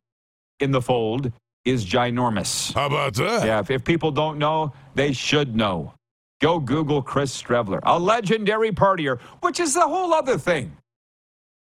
in 0.61 0.71
the 0.71 0.81
fold 0.81 1.33
is 1.67 1.85
ginormous. 1.85 2.73
How 2.73 2.87
about 2.87 3.15
that? 3.15 3.45
Yeah, 3.45 3.59
if, 3.61 3.71
if 3.71 3.85
people 3.85 4.11
don't 4.11 4.39
know, 4.39 4.73
they 4.95 5.13
should 5.13 5.55
know. 5.57 5.93
Go 6.41 6.59
Google 6.61 7.03
Chris 7.03 7.41
Streveler, 7.41 7.81
a 7.83 7.99
legendary 7.99 8.71
partier, 8.71 9.19
which 9.41 9.59
is 9.59 9.75
the 9.75 9.81
whole 9.81 10.13
other 10.15 10.39
thing. 10.39 10.75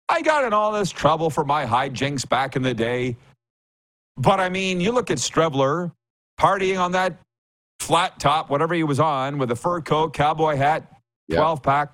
I 0.09 0.21
got 0.21 0.43
in 0.43 0.53
all 0.53 0.71
this 0.71 0.91
trouble 0.91 1.29
for 1.29 1.43
my 1.45 1.65
hijinks 1.65 2.27
back 2.27 2.55
in 2.55 2.61
the 2.61 2.73
day. 2.73 3.15
But 4.17 4.39
I 4.39 4.49
mean, 4.49 4.81
you 4.81 4.91
look 4.91 5.11
at 5.11 5.17
Streveler 5.17 5.91
partying 6.39 6.79
on 6.79 6.91
that 6.93 7.17
flat 7.79 8.19
top, 8.19 8.49
whatever 8.49 8.73
he 8.73 8.83
was 8.83 8.99
on, 8.99 9.37
with 9.37 9.51
a 9.51 9.55
fur 9.55 9.81
coat, 9.81 10.13
cowboy 10.13 10.55
hat, 10.55 10.91
Yeah. 11.27 11.37
12 11.37 11.63
pack. 11.63 11.93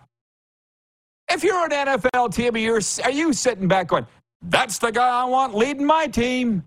If 1.30 1.43
you're 1.43 1.65
an 1.65 1.72
NFL 1.72 2.34
team, 2.34 2.56
are 2.56 2.58
you, 2.58 2.80
are 3.04 3.12
you 3.12 3.34
sitting 3.34 3.67
back 3.67 3.88
going, 3.88 4.08
that's 4.43 4.78
the 4.78 4.91
guy 4.91 5.22
I 5.22 5.26
want 5.26 5.56
leading 5.56 5.86
my 5.86 6.08
team? 6.08 6.63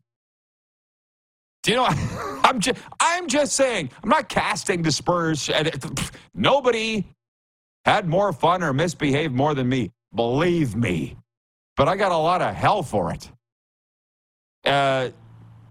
Do 1.63 1.73
you 1.73 1.77
know? 1.77 1.87
I'm 2.45 2.59
just, 2.61 2.79
I'm 3.01 3.29
just 3.29 3.55
saying. 3.55 3.91
I'm 4.03 4.09
not 4.09 4.29
casting 4.29 4.83
the 4.83 4.93
Spurs. 4.93 5.49
and 5.51 5.71
Nobody 6.35 7.05
had 7.85 8.09
more 8.09 8.33
fun 8.33 8.63
or 8.63 8.73
misbehaved 8.73 9.35
more 9.35 9.55
than 9.55 9.69
me. 9.69 9.91
Believe 10.15 10.75
me. 10.77 11.17
But 11.77 11.89
I 11.89 11.97
got 11.97 12.13
a 12.13 12.17
lot 12.17 12.43
of 12.43 12.55
hell 12.55 12.83
for 12.83 13.13
it. 13.13 13.31
Uh, 14.65 15.11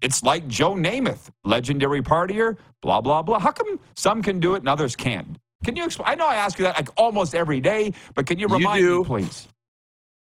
it's 0.02 0.24
like 0.24 0.48
Joe 0.48 0.74
Namath, 0.74 1.30
legendary 1.44 2.02
partier, 2.02 2.58
blah 2.82 3.02
blah 3.02 3.22
blah. 3.22 3.38
How 3.40 3.52
come 3.52 3.80
some 3.96 4.22
can 4.24 4.40
do 4.40 4.56
it 4.56 4.60
and 4.60 4.70
others 4.70 4.96
can't? 4.96 5.38
Can 5.64 5.76
you 5.76 5.84
explain? 5.86 6.08
I 6.10 6.16
know 6.16 6.26
I 6.28 6.36
ask 6.36 6.58
you 6.58 6.64
that 6.66 6.76
like 6.78 6.90
almost 6.98 7.36
every 7.36 7.60
day, 7.60 7.94
but 8.16 8.26
can 8.26 8.40
you 8.40 8.48
You 8.50 8.56
remind 8.56 8.80
do. 8.82 9.00
me, 9.00 9.06
please? 9.06 9.48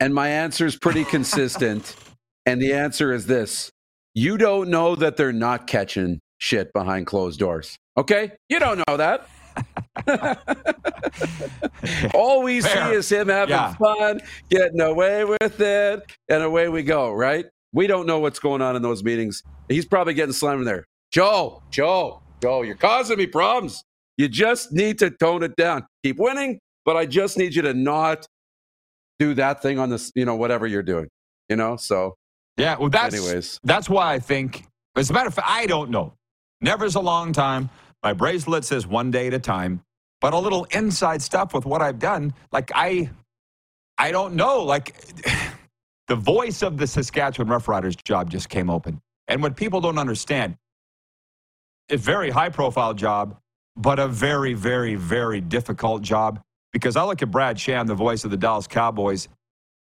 And 0.01 0.15
my 0.15 0.29
answer 0.29 0.67
is 0.67 0.77
pretty 0.77 1.05
consistent. 1.05 1.97
and 2.47 2.63
the 2.63 2.73
answer 2.73 3.13
is 3.13 3.27
this 3.27 3.71
you 4.17 4.39
don't 4.39 4.71
know 4.71 4.97
that 4.97 5.17
they're 5.19 5.33
not 5.33 5.67
catching 5.67 6.21
shit 6.39 6.73
behind 6.73 7.07
closed 7.07 7.39
doors. 7.39 7.77
Okay? 7.99 8.33
You 8.49 8.59
don't 8.59 8.83
know 8.89 8.97
that. 8.97 9.29
All 12.15 12.43
we 12.43 12.61
Fair. 12.63 12.89
see 12.91 12.95
is 12.97 13.13
him 13.13 13.29
having 13.29 13.51
Yeah. 13.55 13.75
fun, 13.75 14.21
getting 14.51 14.81
away 14.81 15.25
with 15.25 15.61
it, 15.61 16.03
and 16.31 16.43
away 16.43 16.69
we 16.71 16.83
go, 16.83 17.13
right? 17.13 17.45
We 17.73 17.87
don't 17.87 18.07
know 18.07 18.19
what's 18.19 18.39
going 18.39 18.63
on 18.63 18.75
in 18.75 18.81
those 18.83 19.05
meetings. 19.05 19.43
He's 19.69 19.85
probably 19.85 20.15
getting 20.15 20.33
slammed 20.33 20.61
in 20.61 20.65
there. 20.67 20.87
Joe, 21.13 21.63
Joe, 21.71 22.23
Joe, 22.43 22.63
you're 22.63 22.75
causing 22.75 23.19
me 23.19 23.27
problems. 23.27 23.83
You 24.17 24.29
just 24.29 24.73
need 24.73 24.99
to 25.01 25.11
tone 25.11 25.43
it 25.43 25.57
down. 25.57 25.85
Keep 26.03 26.17
winning, 26.19 26.59
but 26.87 26.97
I 26.97 27.05
just 27.05 27.37
need 27.37 27.55
you 27.55 27.61
to 27.63 27.75
not 27.75 28.27
do 29.19 29.35
that 29.35 29.61
thing 29.61 29.79
on 29.79 29.91
this, 29.91 30.11
you 30.15 30.25
know, 30.25 30.37
whatever 30.37 30.67
you're 30.67 30.83
doing, 30.83 31.09
you 31.51 31.57
know? 31.57 31.77
So, 31.77 32.15
Yeah. 32.57 32.77
Well, 32.79 32.91
that's 32.91 33.15
anyways, 33.15 33.61
That's 33.65 33.89
why 33.89 34.15
I 34.15 34.19
think, 34.19 34.65
as 34.97 35.11
a 35.11 35.13
matter 35.13 35.29
of 35.29 35.35
fact, 35.35 35.49
I 35.51 35.67
don't 35.67 35.91
know. 35.91 36.15
Never's 36.61 36.95
a 36.95 37.01
long 37.01 37.33
time. 37.33 37.71
My 38.03 38.13
bracelet 38.13 38.65
says 38.65 38.87
one 38.87 39.11
day 39.11 39.27
at 39.27 39.35
a 39.35 39.39
time. 39.39 39.83
But 40.21 40.33
a 40.33 40.39
little 40.39 40.65
inside 40.71 41.21
stuff 41.21 41.53
with 41.53 41.67
what 41.67 41.83
I've 41.83 41.99
done, 41.99 42.33
like 42.53 42.71
I, 42.75 43.11
I 43.99 44.11
don't 44.11 44.35
know. 44.35 44.63
Like 44.63 44.97
the 46.09 46.17
voice 46.17 46.63
of 46.63 46.79
the 46.79 46.87
Saskatchewan 46.87 47.49
Roughriders 47.49 48.03
job 48.03 48.31
just 48.31 48.49
came 48.49 48.71
open, 48.71 49.01
and 49.29 49.43
what 49.43 49.57
people 49.57 49.81
don't 49.81 49.99
understand, 49.99 50.57
a 51.91 51.97
very 51.97 52.31
high 52.31 52.49
profile 52.49 52.95
job, 52.95 53.37
but 53.77 53.99
a 53.99 54.09
very, 54.09 54.55
very, 54.55 54.95
very 54.95 55.41
difficult 55.41 56.03
job. 56.03 56.41
Because 56.73 56.97
I 56.97 57.05
look 57.05 57.23
at 57.23 57.31
Brad 57.31 57.59
Sham, 57.61 57.87
the 57.87 57.95
voice 57.95 58.25
of 58.25 58.31
the 58.31 58.37
Dallas 58.37 58.67
Cowboys. 58.67 59.29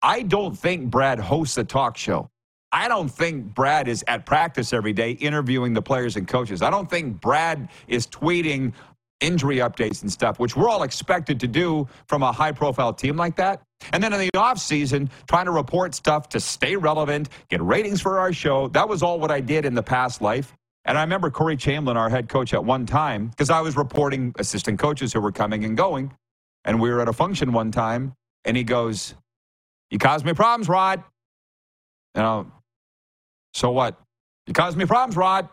I 0.02 0.22
don't 0.24 0.58
think 0.58 0.90
Brad 0.90 1.20
hosts 1.20 1.58
a 1.58 1.64
talk 1.64 1.98
show. 1.98 2.30
I 2.74 2.88
don't 2.88 3.08
think 3.08 3.54
Brad 3.54 3.88
is 3.88 4.04
at 4.08 4.26
practice 4.26 4.74
every 4.74 4.94
day 4.94 5.12
interviewing 5.12 5.74
the 5.74 5.82
players 5.82 6.16
and 6.18 6.28
coaches. 6.28 6.64
I 6.64 6.72
don't 6.72 6.90
think 6.90 7.22
Brad 7.22 7.70
is 7.88 8.08
tweeting 8.08 8.74
injury 9.22 9.58
updates 9.58 10.02
and 10.02 10.12
stuff, 10.12 10.40
which 10.40 10.56
we're 10.56 10.68
all 10.68 10.82
expected 10.82 11.40
to 11.40 11.48
do 11.48 11.88
from 12.08 12.24
a 12.24 12.32
high 12.32 12.52
profile 12.52 12.92
team 12.92 13.16
like 13.16 13.36
that. 13.36 13.62
And 13.94 14.04
then 14.04 14.12
in 14.12 14.20
the 14.20 14.32
offseason, 14.32 15.10
trying 15.30 15.46
to 15.46 15.52
report 15.52 15.94
stuff 15.94 16.30
to 16.30 16.40
stay 16.40 16.76
relevant, 16.76 17.30
get 17.48 17.62
ratings 17.62 18.02
for 18.02 18.18
our 18.18 18.34
show. 18.34 18.68
That 18.70 18.90
was 18.90 19.04
all 19.04 19.20
what 19.20 19.30
I 19.30 19.40
did 19.40 19.66
in 19.66 19.76
the 19.76 19.84
past 19.84 20.22
life. 20.22 20.54
And 20.86 20.98
I 20.98 21.02
remember 21.02 21.30
Corey 21.30 21.56
Chamberlain, 21.56 21.96
our 21.96 22.10
head 22.10 22.28
coach, 22.28 22.56
at 22.56 22.66
one 22.66 22.88
time, 22.88 23.28
because 23.28 23.52
I 23.52 23.62
was 23.62 23.78
reporting 23.78 24.34
assistant 24.40 24.80
coaches 24.80 25.14
who 25.14 25.22
were 25.22 25.32
coming 25.32 25.64
and 25.64 25.78
going. 25.78 26.12
And 26.66 26.82
we 26.82 26.90
were 26.90 27.02
at 27.02 27.08
a 27.08 27.14
function 27.14 27.54
one 27.54 27.72
time, 27.72 28.14
and 28.46 28.58
he 28.58 28.64
goes, 28.64 29.14
You 29.92 30.00
caused 30.00 30.26
me 30.26 30.34
problems, 30.34 30.68
Rod. 30.68 31.04
You 32.16 32.22
know, 32.22 32.52
so 33.54 33.72
what? 33.72 34.00
You 34.48 34.54
caused 34.54 34.78
me 34.78 34.86
problems, 34.86 35.16
Rod. 35.16 35.48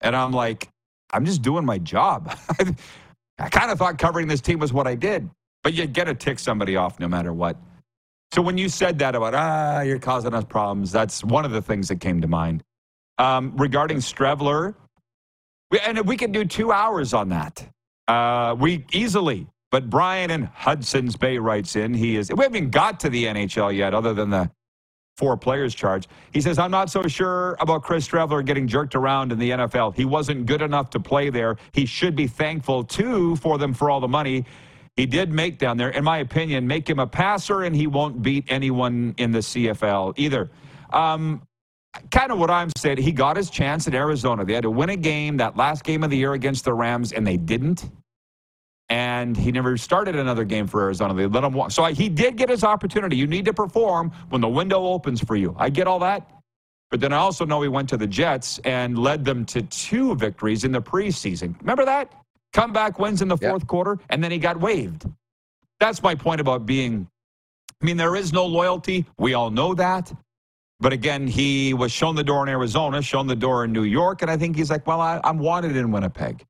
And 0.00 0.14
I'm 0.14 0.32
like, 0.32 0.68
I'm 1.12 1.24
just 1.24 1.42
doing 1.42 1.64
my 1.64 1.78
job. 1.78 2.36
I 3.38 3.48
kind 3.48 3.70
of 3.70 3.78
thought 3.78 3.98
covering 3.98 4.28
this 4.28 4.40
team 4.40 4.58
was 4.58 4.72
what 4.72 4.86
I 4.86 4.94
did, 4.94 5.28
but 5.62 5.74
you 5.74 5.86
get 5.86 6.04
to 6.04 6.14
tick 6.14 6.38
somebody 6.38 6.76
off 6.76 6.98
no 7.00 7.08
matter 7.08 7.32
what. 7.32 7.56
So 8.34 8.42
when 8.42 8.58
you 8.58 8.68
said 8.68 8.98
that 8.98 9.14
about, 9.14 9.34
ah, 9.34 9.80
you're 9.80 9.98
causing 9.98 10.34
us 10.34 10.44
problems, 10.44 10.90
that's 10.90 11.22
one 11.22 11.44
of 11.44 11.52
the 11.52 11.62
things 11.62 11.88
that 11.88 12.00
came 12.00 12.20
to 12.20 12.28
mind. 12.28 12.62
Um, 13.18 13.54
regarding 13.56 13.98
Streveler, 13.98 14.74
we, 15.70 15.78
and 15.80 16.00
we 16.06 16.16
could 16.16 16.32
do 16.32 16.44
two 16.44 16.72
hours 16.72 17.14
on 17.14 17.28
that. 17.30 17.66
Uh, 18.08 18.54
we 18.58 18.84
easily, 18.92 19.46
but 19.70 19.88
Brian 19.88 20.30
in 20.30 20.44
Hudson's 20.44 21.16
Bay 21.16 21.38
writes 21.38 21.76
in, 21.76 21.94
he 21.94 22.16
is, 22.16 22.30
we 22.30 22.42
haven't 22.44 22.70
got 22.70 23.00
to 23.00 23.10
the 23.10 23.24
NHL 23.24 23.74
yet, 23.74 23.94
other 23.94 24.12
than 24.12 24.30
the 24.30 24.50
four 25.16 25.36
players 25.36 25.74
charged. 25.74 26.08
He 26.32 26.40
says, 26.40 26.58
I'm 26.58 26.70
not 26.70 26.90
so 26.90 27.02
sure 27.04 27.56
about 27.60 27.82
Chris 27.82 28.06
Streveler 28.06 28.44
getting 28.44 28.68
jerked 28.68 28.94
around 28.94 29.32
in 29.32 29.38
the 29.38 29.50
NFL. 29.50 29.94
He 29.94 30.04
wasn't 30.04 30.46
good 30.46 30.62
enough 30.62 30.90
to 30.90 31.00
play 31.00 31.30
there. 31.30 31.56
He 31.72 31.86
should 31.86 32.14
be 32.14 32.26
thankful, 32.26 32.84
too, 32.84 33.36
for 33.36 33.58
them 33.58 33.72
for 33.72 33.90
all 33.90 34.00
the 34.00 34.08
money 34.08 34.44
he 34.96 35.04
did 35.04 35.30
make 35.30 35.58
down 35.58 35.76
there. 35.76 35.90
In 35.90 36.04
my 36.04 36.18
opinion, 36.18 36.66
make 36.66 36.88
him 36.88 36.98
a 36.98 37.06
passer, 37.06 37.64
and 37.64 37.76
he 37.76 37.86
won't 37.86 38.22
beat 38.22 38.44
anyone 38.48 39.14
in 39.18 39.30
the 39.30 39.40
CFL 39.40 40.14
either. 40.16 40.50
Um, 40.90 41.42
kind 42.10 42.32
of 42.32 42.38
what 42.38 42.50
I'm 42.50 42.70
saying. 42.78 42.98
He 42.98 43.12
got 43.12 43.36
his 43.36 43.50
chance 43.50 43.86
in 43.86 43.94
Arizona. 43.94 44.44
They 44.44 44.54
had 44.54 44.62
to 44.62 44.70
win 44.70 44.88
a 44.88 44.96
game, 44.96 45.36
that 45.36 45.56
last 45.56 45.84
game 45.84 46.02
of 46.02 46.08
the 46.08 46.16
year 46.16 46.32
against 46.32 46.64
the 46.64 46.72
Rams, 46.72 47.12
and 47.12 47.26
they 47.26 47.36
didn't. 47.36 47.90
And 48.88 49.36
he 49.36 49.50
never 49.50 49.76
started 49.76 50.14
another 50.14 50.44
game 50.44 50.66
for 50.66 50.80
Arizona. 50.82 51.12
They 51.12 51.26
let 51.26 51.42
him 51.42 51.52
walk. 51.52 51.72
So 51.72 51.84
he 51.86 52.08
did 52.08 52.36
get 52.36 52.48
his 52.48 52.62
opportunity. 52.62 53.16
You 53.16 53.26
need 53.26 53.44
to 53.46 53.52
perform 53.52 54.12
when 54.28 54.40
the 54.40 54.48
window 54.48 54.86
opens 54.86 55.20
for 55.20 55.34
you. 55.34 55.56
I 55.58 55.70
get 55.70 55.86
all 55.88 55.98
that. 56.00 56.30
But 56.92 57.00
then 57.00 57.12
I 57.12 57.16
also 57.16 57.44
know 57.44 57.60
he 57.62 57.68
went 57.68 57.88
to 57.88 57.96
the 57.96 58.06
Jets 58.06 58.60
and 58.60 58.96
led 58.96 59.24
them 59.24 59.44
to 59.46 59.62
two 59.62 60.14
victories 60.14 60.62
in 60.62 60.70
the 60.70 60.80
preseason. 60.80 61.58
Remember 61.60 61.84
that? 61.84 62.12
Comeback 62.52 63.00
wins 63.00 63.22
in 63.22 63.28
the 63.28 63.36
Yeah. 63.40 63.50
fourth 63.50 63.66
quarter, 63.66 63.98
and 64.08 64.22
then 64.22 64.30
he 64.30 64.38
got 64.38 64.60
waived. 64.60 65.04
That's 65.80 66.00
my 66.02 66.14
point 66.14 66.40
about 66.40 66.64
being. 66.64 67.08
I 67.82 67.84
mean, 67.84 67.96
there 67.96 68.14
is 68.14 68.32
no 68.32 68.46
loyalty. 68.46 69.04
We 69.18 69.34
all 69.34 69.50
know 69.50 69.74
that. 69.74 70.12
But 70.78 70.92
again, 70.92 71.26
he 71.26 71.74
was 71.74 71.90
shown 71.90 72.14
the 72.14 72.22
door 72.24 72.42
in 72.44 72.48
Arizona, 72.48 73.02
shown 73.02 73.26
the 73.26 73.36
door 73.36 73.64
in 73.64 73.72
New 73.72 73.82
York, 73.82 74.22
and 74.22 74.30
I 74.30 74.36
think 74.36 74.56
he's 74.56 74.70
like, 74.70 74.86
well, 74.86 75.00
I, 75.00 75.20
I'm 75.24 75.38
wanted 75.38 75.74
in 75.76 75.90
Winnipeg. 75.90 76.44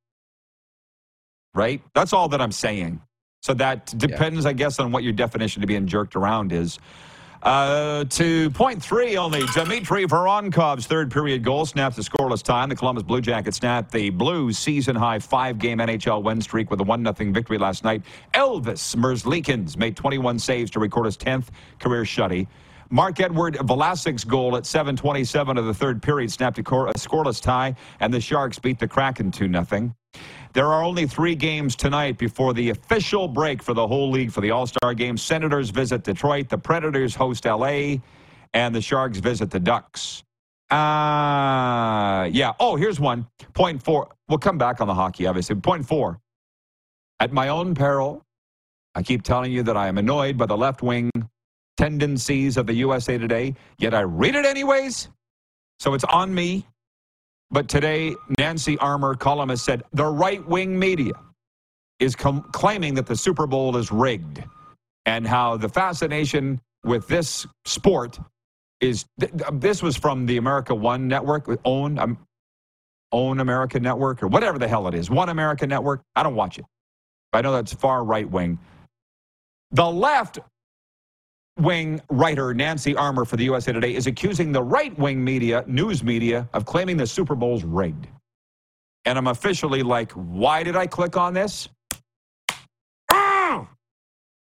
Right? 1.56 1.82
That's 1.94 2.12
all 2.12 2.28
that 2.28 2.40
I'm 2.40 2.52
saying. 2.52 3.00
So 3.42 3.54
that 3.54 3.86
depends, 3.96 4.44
yeah. 4.44 4.50
I 4.50 4.52
guess, 4.52 4.78
on 4.78 4.92
what 4.92 5.02
your 5.02 5.12
definition 5.12 5.60
to 5.60 5.66
being 5.66 5.86
jerked 5.86 6.16
around 6.16 6.52
is. 6.52 6.78
Uh, 7.42 8.04
to 8.04 8.50
point 8.50 8.82
three 8.82 9.16
only, 9.16 9.42
Dmitry 9.54 10.04
Voronkov's 10.06 10.86
third 10.86 11.12
period 11.12 11.44
goal 11.44 11.64
snapped 11.64 11.94
the 11.94 12.02
scoreless 12.02 12.42
time. 12.42 12.68
The 12.68 12.76
Columbus 12.76 13.04
Blue 13.04 13.20
Jackets 13.20 13.58
snapped 13.58 13.92
the 13.92 14.10
Blues 14.10 14.58
season 14.58 14.96
high 14.96 15.18
five 15.18 15.58
game 15.58 15.78
NHL 15.78 16.22
win 16.22 16.40
streak 16.40 16.70
with 16.70 16.80
a 16.80 16.84
1 16.84 17.04
0 17.04 17.32
victory 17.32 17.58
last 17.58 17.84
night. 17.84 18.02
Elvis 18.34 18.96
Merzlikins 18.96 19.76
made 19.76 19.96
21 19.96 20.38
saves 20.38 20.70
to 20.72 20.80
record 20.80 21.06
his 21.06 21.16
10th 21.16 21.48
career 21.78 22.02
shutty. 22.02 22.48
Marc-Edouard 22.90 23.54
Vlasic's 23.56 24.24
goal 24.24 24.56
at 24.56 24.64
7:27 24.64 25.58
of 25.58 25.66
the 25.66 25.74
third 25.74 26.02
period 26.02 26.30
snapped 26.30 26.58
a, 26.58 26.62
scoreless 26.62 27.40
tie, 27.40 27.74
and 28.00 28.12
the 28.12 28.20
Sharks 28.20 28.58
beat 28.58 28.78
the 28.78 28.88
Kraken 28.88 29.30
2 29.30 29.52
0. 29.52 29.94
There 30.56 30.72
are 30.72 30.82
only 30.82 31.06
three 31.06 31.34
games 31.34 31.76
tonight 31.76 32.16
before 32.16 32.54
the 32.54 32.70
official 32.70 33.28
break 33.28 33.62
for 33.62 33.74
the 33.74 33.86
whole 33.86 34.10
league 34.10 34.32
for 34.32 34.40
the 34.40 34.52
All 34.52 34.66
Star 34.66 34.94
game. 34.94 35.18
Senators 35.18 35.68
visit 35.68 36.02
Detroit, 36.02 36.48
the 36.48 36.56
Predators 36.56 37.14
host 37.14 37.44
LA, 37.44 37.96
and 38.54 38.74
the 38.74 38.80
Sharks 38.80 39.18
visit 39.18 39.50
the 39.50 39.60
Ducks. 39.60 40.24
Uh, 40.70 42.30
yeah. 42.32 42.54
Oh, 42.58 42.76
here's 42.76 42.98
one. 42.98 43.26
Point 43.52 43.82
four. 43.82 44.08
We'll 44.30 44.38
come 44.38 44.56
back 44.56 44.80
on 44.80 44.86
the 44.86 44.94
hockey, 44.94 45.26
obviously. 45.26 45.56
Point 45.56 45.86
four. 45.86 46.20
At 47.20 47.34
my 47.34 47.48
own 47.48 47.74
peril, 47.74 48.24
I 48.94 49.02
keep 49.02 49.24
telling 49.24 49.52
you 49.52 49.62
that 49.64 49.76
I 49.76 49.88
am 49.88 49.98
annoyed 49.98 50.38
by 50.38 50.46
the 50.46 50.56
left 50.56 50.80
wing 50.80 51.10
tendencies 51.76 52.56
of 52.56 52.66
the 52.66 52.72
USA 52.76 53.18
Today, 53.18 53.54
yet 53.76 53.92
I 53.92 54.04
read 54.04 54.34
it 54.34 54.46
anyways. 54.46 55.10
So 55.80 55.92
it's 55.92 56.04
on 56.04 56.34
me. 56.34 56.64
But 57.50 57.68
today, 57.68 58.14
Nancy 58.38 58.76
Armour, 58.78 59.14
columnist, 59.14 59.64
said 59.64 59.82
the 59.92 60.04
right 60.04 60.46
wing 60.46 60.78
media 60.78 61.12
is 62.00 62.14
claiming 62.16 62.94
that 62.94 63.06
the 63.06 63.16
Super 63.16 63.46
Bowl 63.46 63.76
is 63.76 63.90
rigged 63.90 64.42
and 65.06 65.26
how 65.26 65.56
the 65.56 65.68
fascination 65.68 66.61
with 66.85 67.06
this 67.09 67.46
sport 67.64 68.18
is 68.80 69.06
th- 69.18 69.32
this 69.54 69.82
was 69.82 69.96
from 69.96 70.26
the 70.26 70.37
America 70.37 70.74
One 70.74 71.09
network, 71.09 71.48
own 71.64 71.98
um, 71.98 72.18
own 73.12 73.40
America 73.40 73.80
network 73.80 74.22
or 74.22 74.28
whatever 74.28 74.59
the 74.59 74.68
hell 74.68 74.87
it 74.88 74.94
is, 74.94 75.09
One 75.09 75.28
America 75.28 75.66
network. 75.66 76.02
I 76.14 76.22
don't 76.22 76.35
watch 76.35 76.59
it. 76.59 76.64
I 77.32 77.40
know 77.42 77.52
that's 77.52 77.72
far 77.72 78.04
right 78.04 78.28
wing. 78.28 78.59
The 79.70 79.87
left 79.87 80.38
wing 81.58 82.00
writer 82.10 82.52
Nancy 82.54 82.94
Armour 82.96 83.24
for 83.24 83.36
the 83.36 83.44
USA 83.44 83.72
Today 83.72 83.94
is 83.94 84.06
accusing 84.06 84.52
the 84.52 84.62
right 84.62 84.96
wing 84.98 85.22
media, 85.22 85.64
news 85.66 86.02
media, 86.02 86.48
of 86.52 86.64
claiming 86.64 86.96
the 86.96 87.06
Super 87.06 87.34
Bowl's 87.34 87.64
rigged. 87.64 88.08
And 89.04 89.16
I'm 89.16 89.28
officially 89.28 89.82
like, 89.82 90.12
why 90.12 90.62
did 90.62 90.76
I 90.76 90.86
click 90.86 91.16
on 91.16 91.32
this? 91.32 91.68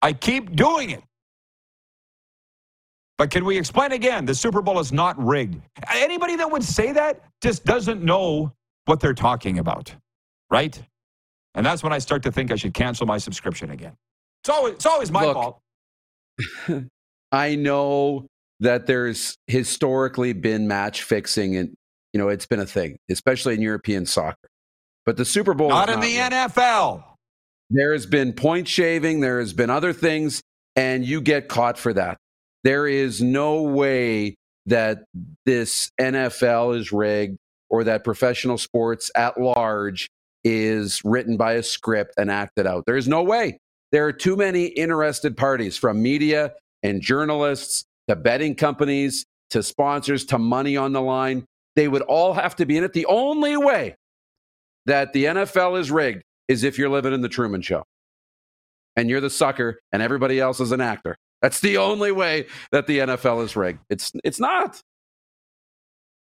I 0.06 0.14
keep 0.14 0.56
doing 0.56 0.92
it. 0.92 1.04
But 3.18 3.32
can 3.32 3.44
we 3.44 3.58
explain 3.58 3.92
again? 3.92 4.26
The 4.26 4.36
Super 4.36 4.62
Bowl 4.62 4.80
is 4.80 4.92
not 4.92 5.18
rigged. 5.18 5.62
Anybody 5.92 6.36
that 6.36 6.52
would 6.52 6.64
say 6.64 6.92
that 6.92 7.24
just 7.42 7.66
doesn't 7.66 8.04
know 8.04 8.52
what 8.86 9.00
they're 9.00 9.14
talking 9.16 9.60
about, 9.60 9.94
right? 10.52 10.80
And 11.56 11.66
that's 11.66 11.82
when 11.82 11.92
I 11.92 11.98
start 11.98 12.22
to 12.24 12.32
think 12.32 12.52
I 12.52 12.56
should 12.56 12.74
cancel 12.74 13.08
my 13.08 13.18
subscription 13.18 13.72
again. 13.72 13.94
It's 14.44 14.50
always, 14.50 14.74
it's 14.76 14.86
always 14.86 15.12
my 15.12 15.26
Look, 15.26 15.34
fault. 15.34 15.62
I 17.32 17.56
know 17.56 18.28
that 18.60 18.88
there's 18.88 19.38
historically 19.48 20.34
been 20.34 20.68
match 20.68 21.04
fixing 21.04 21.56
and 21.56 21.74
you 22.14 22.20
know 22.20 22.30
it's 22.30 22.46
been 22.46 22.60
a 22.60 22.66
thing, 22.66 22.98
especially 23.10 23.56
in 23.56 23.62
European 23.62 24.06
soccer. 24.06 24.48
But 25.06 25.18
the 25.18 25.26
Super 25.26 25.54
Bowl 25.54 25.70
not 25.70 25.90
in 25.90 25.96
not 25.96 26.04
the 26.04 26.16
NFL. 26.16 27.04
There 27.70 27.94
has 27.94 28.06
been 28.06 28.34
point 28.34 28.68
shaving, 28.68 29.22
there 29.22 29.40
has 29.40 29.54
been 29.54 29.70
other 29.70 29.92
things, 29.92 30.42
and 30.76 31.06
you 31.06 31.22
get 31.22 31.48
caught 31.48 31.78
for 31.78 31.94
that. 31.94 32.18
There 32.64 32.88
is 32.88 33.22
no 33.22 33.64
way 33.64 34.36
that 34.66 35.04
this 35.46 35.92
NFL 36.00 36.80
is 36.80 36.92
rigged 36.92 37.38
or 37.70 37.84
that 37.84 38.04
professional 38.04 38.58
sports 38.58 39.12
at 39.16 39.40
large 39.40 40.10
is 40.44 41.02
written 41.04 41.38
by 41.38 41.54
a 41.54 41.64
script 41.64 42.14
and 42.18 42.32
acted 42.32 42.68
out. 42.68 42.86
There 42.86 42.98
is 42.98 43.08
no 43.08 43.24
way. 43.24 43.60
There 43.92 44.06
are 44.06 44.14
too 44.14 44.36
many 44.36 44.66
interested 44.66 45.38
parties 45.38 45.78
from 45.78 46.02
media 46.02 46.54
and 46.84 47.02
journalists 47.02 47.86
to 48.08 48.16
betting 48.16 48.56
companies 48.56 49.26
to 49.52 49.64
sponsors 49.64 50.26
to 50.26 50.38
money 50.38 50.78
on 50.78 50.94
the 50.94 51.02
line. 51.02 51.46
They 51.76 51.88
would 51.88 52.04
all 52.04 52.34
have 52.34 52.56
to 52.58 52.66
be 52.66 52.78
in 52.78 52.84
it. 52.84 52.94
The 52.94 53.06
only 53.08 53.58
way 53.58 53.96
that 54.86 55.14
the 55.14 55.26
NFL 55.26 55.80
is 55.80 55.92
rigged 55.92 56.24
is 56.48 56.64
if 56.64 56.78
you're 56.78 56.90
living 56.90 57.14
in 57.14 57.22
the 57.22 57.30
Truman 57.30 57.62
Show 57.62 57.84
and 58.96 59.10
you're 59.10 59.22
the 59.22 59.30
sucker 59.30 59.80
and 59.92 60.02
everybody 60.02 60.40
else 60.40 60.60
is 60.60 60.72
an 60.72 60.82
actor. 60.82 61.18
That's 61.42 61.60
the 61.60 61.78
only 61.78 62.12
way 62.12 62.48
that 62.72 62.88
the 62.88 63.00
NFL 63.00 63.44
is 63.44 63.56
rigged. 63.56 63.80
It's 63.90 64.12
it's 64.24 64.40
not. 64.40 64.82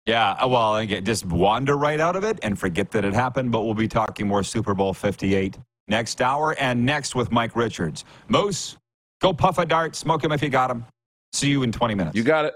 Yeah, 0.06 0.42
well, 0.44 0.76
again, 0.76 1.04
just 1.04 1.26
wander 1.26 1.76
right 1.76 2.00
out 2.00 2.16
of 2.16 2.24
it 2.24 2.38
and 2.42 2.58
forget 2.58 2.90
that 2.92 3.04
it 3.04 3.12
happened. 3.12 3.52
But 3.52 3.64
we'll 3.64 3.74
be 3.74 3.88
talking 3.88 4.26
more 4.26 4.42
Super 4.42 4.74
Bowl 4.74 4.94
58 4.94 5.58
next 5.88 6.22
hour 6.22 6.54
and 6.58 6.84
next 6.84 7.14
with 7.14 7.30
Mike 7.30 7.56
Richards. 7.56 8.04
Moose, 8.28 8.76
Go 9.20 9.32
puff 9.32 9.58
a 9.58 9.66
dart, 9.66 9.96
smoke 9.96 10.22
him 10.22 10.32
if 10.32 10.42
you 10.42 10.48
got 10.48 10.70
him. 10.70 10.84
See 11.32 11.48
you 11.48 11.62
in 11.62 11.72
20 11.72 11.94
minutes. 11.94 12.16
You 12.16 12.22
got 12.22 12.44
it. 12.44 12.54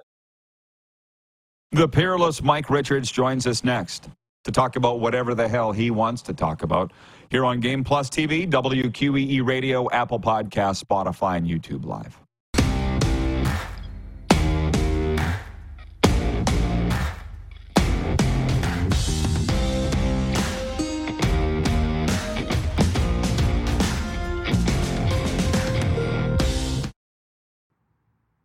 The 1.72 1.88
peerless 1.88 2.42
Mike 2.42 2.70
Richards 2.70 3.11
joins 3.11 3.46
us 3.46 3.64
next 3.64 4.09
to 4.44 4.53
talk 4.53 4.77
about 4.77 5.01
whatever 5.01 5.35
the 5.35 5.48
hell 5.48 5.72
he 5.72 5.90
wants 5.90 6.22
to 6.22 6.35
talk 6.35 6.62
about 6.62 6.92
here 7.31 7.44
on 7.44 7.61
Game 7.61 7.83
Plus 7.83 8.11
TV, 8.11 8.48
WQEE 8.48 9.44
Radio, 9.44 9.90
Apple 9.90 10.20
Podcast, 10.20 10.85
Spotify, 10.85 11.38
and 11.38 11.46
YouTube 11.46 11.85
Live. 11.85 12.21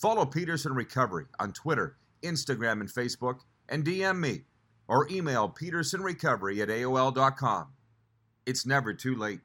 Follow 0.00 0.24
Peterson 0.24 0.72
Recovery 0.72 1.26
on 1.38 1.52
Twitter, 1.52 1.98
Instagram, 2.22 2.80
and 2.80 2.88
Facebook, 2.88 3.40
and 3.68 3.84
DM 3.84 4.18
me 4.18 4.42
or 4.88 5.06
email 5.10 5.48
petersonrecovery 5.48 6.60
at 6.60 6.68
AOL.com. 6.68 7.68
It's 8.46 8.64
never 8.64 8.94
too 8.94 9.14
late. 9.14 9.40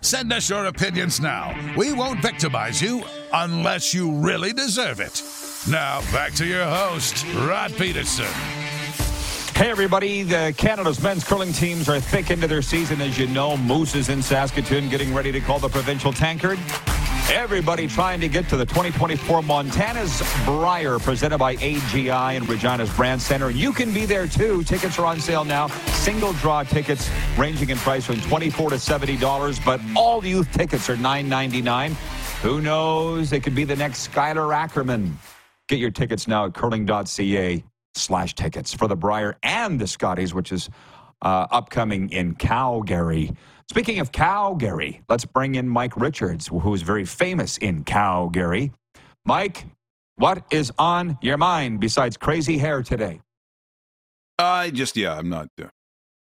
Send 0.00 0.32
us 0.32 0.48
your 0.48 0.66
opinions 0.66 1.18
now. 1.18 1.56
We 1.76 1.92
won't 1.92 2.22
victimize 2.22 2.80
you 2.80 3.02
unless 3.32 3.92
you 3.92 4.12
really 4.12 4.52
deserve 4.52 5.00
it. 5.00 5.22
Now, 5.68 6.00
back 6.12 6.34
to 6.34 6.46
your 6.46 6.64
host, 6.64 7.26
Rod 7.34 7.72
Peterson. 7.72 8.67
Hey, 9.58 9.70
everybody. 9.70 10.22
The 10.22 10.54
Canada's 10.56 11.02
men's 11.02 11.24
curling 11.24 11.52
teams 11.52 11.88
are 11.88 11.98
thick 11.98 12.30
into 12.30 12.46
their 12.46 12.62
season. 12.62 13.00
As 13.00 13.18
you 13.18 13.26
know, 13.26 13.56
Moose 13.56 13.96
is 13.96 14.08
in 14.08 14.22
Saskatoon 14.22 14.88
getting 14.88 15.12
ready 15.12 15.32
to 15.32 15.40
call 15.40 15.58
the 15.58 15.68
provincial 15.68 16.12
tankard. 16.12 16.60
Everybody 17.32 17.88
trying 17.88 18.20
to 18.20 18.28
get 18.28 18.48
to 18.50 18.56
the 18.56 18.64
2024 18.64 19.42
Montana's 19.42 20.22
Brier 20.44 21.00
presented 21.00 21.38
by 21.38 21.56
AGI 21.56 22.36
and 22.36 22.48
Regina's 22.48 22.88
Brandt 22.94 23.20
Center. 23.20 23.50
You 23.50 23.72
can 23.72 23.92
be 23.92 24.06
there 24.06 24.28
too. 24.28 24.62
Tickets 24.62 24.96
are 24.96 25.06
on 25.06 25.18
sale 25.18 25.44
now. 25.44 25.66
Single 25.90 26.34
draw 26.34 26.62
tickets 26.62 27.10
ranging 27.36 27.70
in 27.70 27.78
price 27.78 28.06
from 28.06 28.20
24 28.20 28.70
to 28.70 28.76
$70, 28.76 29.64
but 29.64 29.80
all 29.96 30.24
youth 30.24 30.52
tickets 30.52 30.88
are 30.88 30.96
$9.99. 30.96 31.94
Who 32.42 32.60
knows? 32.60 33.32
It 33.32 33.42
could 33.42 33.56
be 33.56 33.64
the 33.64 33.74
next 33.74 34.08
Skylar 34.08 34.54
Ackerman. 34.54 35.18
Get 35.66 35.80
your 35.80 35.90
tickets 35.90 36.28
now 36.28 36.44
at 36.44 36.54
curling.ca 36.54 37.64
slash 37.98 38.34
tickets 38.34 38.72
for 38.74 38.88
the 38.88 38.96
Brier 38.96 39.36
and 39.42 39.80
the 39.80 39.86
Scotties, 39.86 40.34
which 40.34 40.52
is 40.52 40.70
uh, 41.22 41.46
upcoming 41.50 42.10
in 42.10 42.34
Calgary. 42.34 43.32
Speaking 43.70 43.98
of 44.00 44.12
Calgary, 44.12 45.02
let's 45.08 45.24
bring 45.24 45.54
in 45.56 45.68
Mike 45.68 45.96
Richards, 45.96 46.48
who 46.48 46.72
is 46.74 46.82
very 46.82 47.04
famous 47.04 47.58
in 47.58 47.84
Calgary. 47.84 48.72
Mike, 49.24 49.66
what 50.16 50.44
is 50.50 50.72
on 50.78 51.18
your 51.20 51.36
mind 51.36 51.80
besides 51.80 52.16
crazy 52.16 52.58
hair 52.58 52.82
today? 52.82 53.20
I 54.38 54.70
just, 54.70 54.96
yeah, 54.96 55.16
I'm 55.16 55.28
not, 55.28 55.48
uh, 55.60 55.66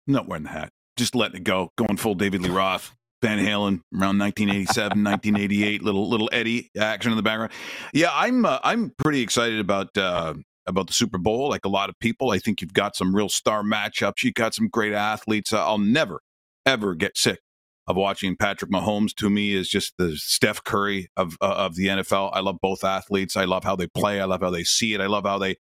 not 0.08 0.28
wearing 0.28 0.44
the 0.44 0.50
hat. 0.50 0.70
just 0.98 1.14
letting 1.16 1.38
it 1.38 1.44
go, 1.44 1.70
going 1.78 1.98
full 1.98 2.16
David 2.16 2.42
Lee 2.42 2.50
Roth. 2.50 2.96
Van 3.22 3.40
Halen 3.40 3.82
around 3.94 4.20
1987, 4.20 5.04
1988, 5.04 5.82
little 5.84 6.08
little 6.10 6.30
Eddie 6.32 6.70
action 6.78 7.12
in 7.12 7.18
the 7.18 7.24
background. 7.24 7.52
Yeah, 7.94 8.10
I'm 8.14 8.46
uh, 8.46 8.60
I'm 8.64 8.92
pretty 9.00 9.22
excited 9.22 9.60
about 9.60 9.98
uh, 9.98 10.36
about 10.68 10.88
the 10.88 10.94
Super 10.94 11.18
Bowl. 11.18 11.50
Like 11.50 11.66
a 11.66 11.70
lot 11.70 11.90
of 11.90 12.00
people, 12.00 12.32
I 12.32 12.40
think 12.40 12.62
you've 12.62 12.74
got 12.74 12.96
some 12.96 13.16
real 13.16 13.30
star 13.30 13.64
matchups. 13.64 14.24
You've 14.24 14.34
got 14.34 14.54
some 14.54 14.68
great 14.68 14.94
athletes. 14.94 15.54
Uh, 15.54 15.66
I'll 15.66 15.78
never 15.78 16.22
ever 16.66 16.96
get 16.96 17.18
sick 17.18 17.40
of 17.88 17.96
watching 17.96 18.36
Patrick 18.36 18.72
Mahomes. 18.72 19.14
To 19.16 19.30
me, 19.30 19.54
is 19.54 19.70
just 19.70 19.94
the 19.98 20.16
Steph 20.16 20.64
Curry 20.64 21.10
of 21.16 21.38
uh, 21.42 21.46
of 21.46 21.76
the 21.76 21.88
NFL. 21.88 22.32
I 22.34 22.40
love 22.40 22.58
both 22.62 22.84
athletes. 22.84 23.38
I 23.38 23.46
love 23.46 23.64
how 23.64 23.76
they 23.76 23.88
play. 23.88 24.22
I 24.22 24.26
love 24.26 24.42
how 24.42 24.50
they 24.50 24.64
see 24.64 24.94
it. 24.94 25.02
I 25.02 25.08
love 25.08 25.26
how 25.26 25.38
they, 25.38 25.58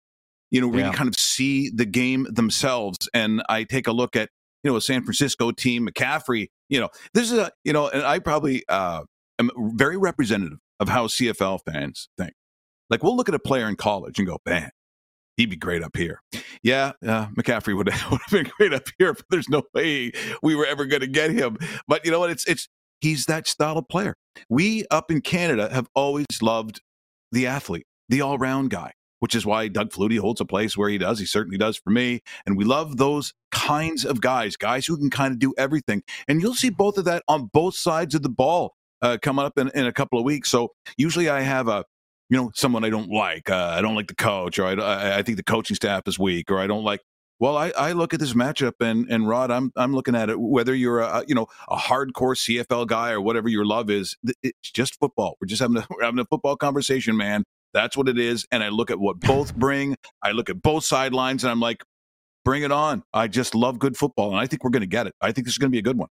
you 0.51 0.61
know, 0.61 0.69
really 0.69 0.83
yeah. 0.83 0.93
kind 0.93 1.09
of 1.09 1.17
see 1.17 1.71
the 1.71 1.87
game 1.87 2.27
themselves. 2.31 3.09
And 3.13 3.43
I 3.49 3.65
take 3.65 3.87
a 3.87 3.93
look 3.93 4.17
at 4.17 4.31
you 4.63 4.71
know 4.71 4.77
a 4.77 4.81
San 4.81 5.03
Francisco 5.03 5.51
team, 5.51 5.89
McCaffrey 5.89 6.49
you 6.73 6.81
know, 6.81 6.89
this 7.13 7.31
is 7.31 7.39
a, 7.39 7.51
you 7.65 7.75
know, 7.75 7.89
and 7.91 8.03
I 8.03 8.19
probably 8.19 8.65
uh, 8.67 9.03
am 9.39 9.51
very 9.75 9.99
representative 9.99 10.59
of 10.81 10.89
how 10.89 11.07
CFL 11.07 11.61
fans 11.71 12.09
think. 12.17 12.33
Like, 12.89 13.03
we'll 13.03 13.15
look 13.15 13.29
at 13.29 13.35
a 13.35 13.39
player 13.39 13.69
in 13.69 13.77
college 13.77 14.19
and 14.19 14.27
go, 14.27 14.39
man, 14.47 14.71
he'd 15.37 15.51
be 15.51 15.57
great 15.57 15.83
up 15.83 15.97
here. 15.97 16.21
Yeah, 16.63 16.93
uh, 17.07 17.27
McCaffrey 17.29 17.77
would, 17.77 17.89
have 17.89 18.21
been 18.31 18.51
great 18.59 18.73
up 18.73 18.89
here, 18.99 19.15
but 19.15 19.25
there's 19.31 19.49
no 19.49 19.63
way 19.75 20.13
we 20.43 20.55
were 20.55 20.67
ever 20.67 20.85
going 20.85 21.01
to 21.01 21.07
get 21.07 21.31
him. 21.31 21.59
But 21.89 22.05
you 22.05 22.11
know 22.11 22.21
what? 22.21 22.31
It's, 22.31 22.47
it's, 22.47 22.69
he's 23.01 23.27
that 23.27 23.47
style 23.47 23.79
of 23.79 23.89
player. 23.89 24.15
We 24.49 24.87
up 24.91 25.11
in 25.11 25.21
Canada 25.21 25.69
have 25.73 25.89
always 25.95 26.27
loved 26.41 26.81
the 27.31 27.47
athlete, 27.47 27.87
the 28.09 28.21
all 28.21 28.39
round 28.39 28.71
guy 28.71 28.93
which 29.23 29.37
is 29.37 29.47
why 29.47 29.69
Doug 29.69 29.91
Flutie 29.91 30.19
holds 30.19 30.41
a 30.41 30.45
place 30.45 30.77
where 30.77 30.89
he 30.89 30.99
does. 30.99 31.21
He 31.21 31.27
certainly 31.27 31.57
does 31.57 31.77
for 31.77 31.91
me. 31.91 32.23
And 32.45 32.57
we 32.57 32.65
love 32.65 32.97
those 32.97 33.35
kinds 33.53 34.05
of 34.05 34.21
guys, 34.21 34.57
guys 34.57 34.85
who 34.85 34.97
can 34.97 35.11
kind 35.11 35.31
of 35.31 35.39
do 35.39 35.55
everything. 35.57 36.03
And 36.27 36.43
you'll 36.43 36.57
see 36.57 36.71
both 36.71 36.99
of 36.99 37.05
that 37.05 37.23
on 37.29 37.49
both 37.53 37.77
sides 37.77 38.17
of 38.17 38.25
the 38.25 38.29
ball 38.29 38.75
uh, 39.01 39.19
coming 39.23 39.45
up 39.45 39.57
in, 39.59 39.71
in 39.77 39.87
a 39.87 39.93
couple 39.93 40.19
of 40.19 40.25
weeks. 40.25 40.51
So 40.51 40.73
usually 40.97 41.29
I 41.29 41.43
have 41.43 41.69
a, 41.69 41.85
you 42.33 42.39
know, 42.39 42.51
someone 42.55 42.83
I 42.83 42.89
don't 42.89 43.11
like. 43.11 43.51
Uh, 43.51 43.75
I 43.77 43.83
don't 43.83 43.95
like 43.95 44.07
the 44.07 44.15
coach, 44.15 44.59
or 44.59 44.65
I, 44.65 45.19
I 45.19 45.23
think 45.23 45.37
the 45.37 45.43
coaching 45.43 45.77
staff 45.77 46.05
is 46.07 46.19
weak, 46.19 46.51
or 46.51 46.59
I 46.59 46.67
don't 46.67 46.83
like 46.83 47.01
well, 47.39 47.57
I, 47.57 47.73
I, 47.77 47.91
look 47.91 48.15
at 48.15 48.21
this 48.21 48.35
matchup 48.35 48.75
and 48.81 49.07
and 49.11 49.29
Rod, 49.29 49.51
I'm 49.51 49.71
I'm 49.77 49.93
looking 49.93 50.15
at 50.15 50.31
it. 50.31 50.41
Whether 50.41 50.75
you're 50.75 51.01
a 51.01 51.25
you 51.27 51.35
know 51.35 51.47
a 51.69 51.77
hardcore 51.77 52.37
CFL 52.37 52.87
guy 52.87 53.11
or 53.11 53.21
whatever 53.21 53.49
your 53.49 53.67
love 53.67 53.91
is, 53.91 54.17
it's 54.43 54.71
just 54.71 54.99
football. 54.99 55.37
We're 55.41 55.49
just 55.49 55.61
having 55.61 55.77
a 55.77 55.87
we're 55.91 56.05
having 56.05 56.21
a 56.21 56.25
football 56.25 56.57
conversation, 56.57 57.17
man. 57.19 57.45
That's 57.75 57.97
what 57.97 58.09
it 58.09 58.17
is. 58.17 58.47
And 58.51 58.63
I 58.63 58.69
look 58.69 58.91
at 58.91 58.99
what 58.99 59.21
both 59.21 59.55
bring. 59.57 59.97
I 60.23 60.31
look 60.31 60.49
at 60.49 60.63
both 60.63 60.85
sidelines 60.85 61.45
and 61.45 61.51
I'm 61.51 61.61
like, 61.61 61.83
bring 62.45 62.63
it 62.63 62.73
on. 62.73 63.03
I 63.13 63.29
just 63.29 63.55
love 63.55 63.79
good 63.79 63.97
football. 63.97 64.31
And 64.31 64.39
I 64.39 64.47
think 64.47 64.65
we're 64.65 64.71
going 64.71 64.83
to 64.83 64.87
get 64.87 65.07
it. 65.07 65.15
I 65.21 65.33
think 65.33 65.47
this 65.47 65.55
is 65.55 65.59
going 65.59 65.71
to 65.71 65.75
be 65.75 65.81
a 65.81 65.83
good 65.83 65.99
one. 65.99 66.09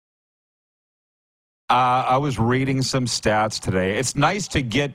Uh, 1.68 2.08
I 2.08 2.16
was 2.16 2.38
reading 2.38 2.80
some 2.80 3.04
stats 3.04 3.60
today. 3.60 3.98
It's 3.98 4.16
nice 4.16 4.48
to 4.48 4.62
get 4.62 4.94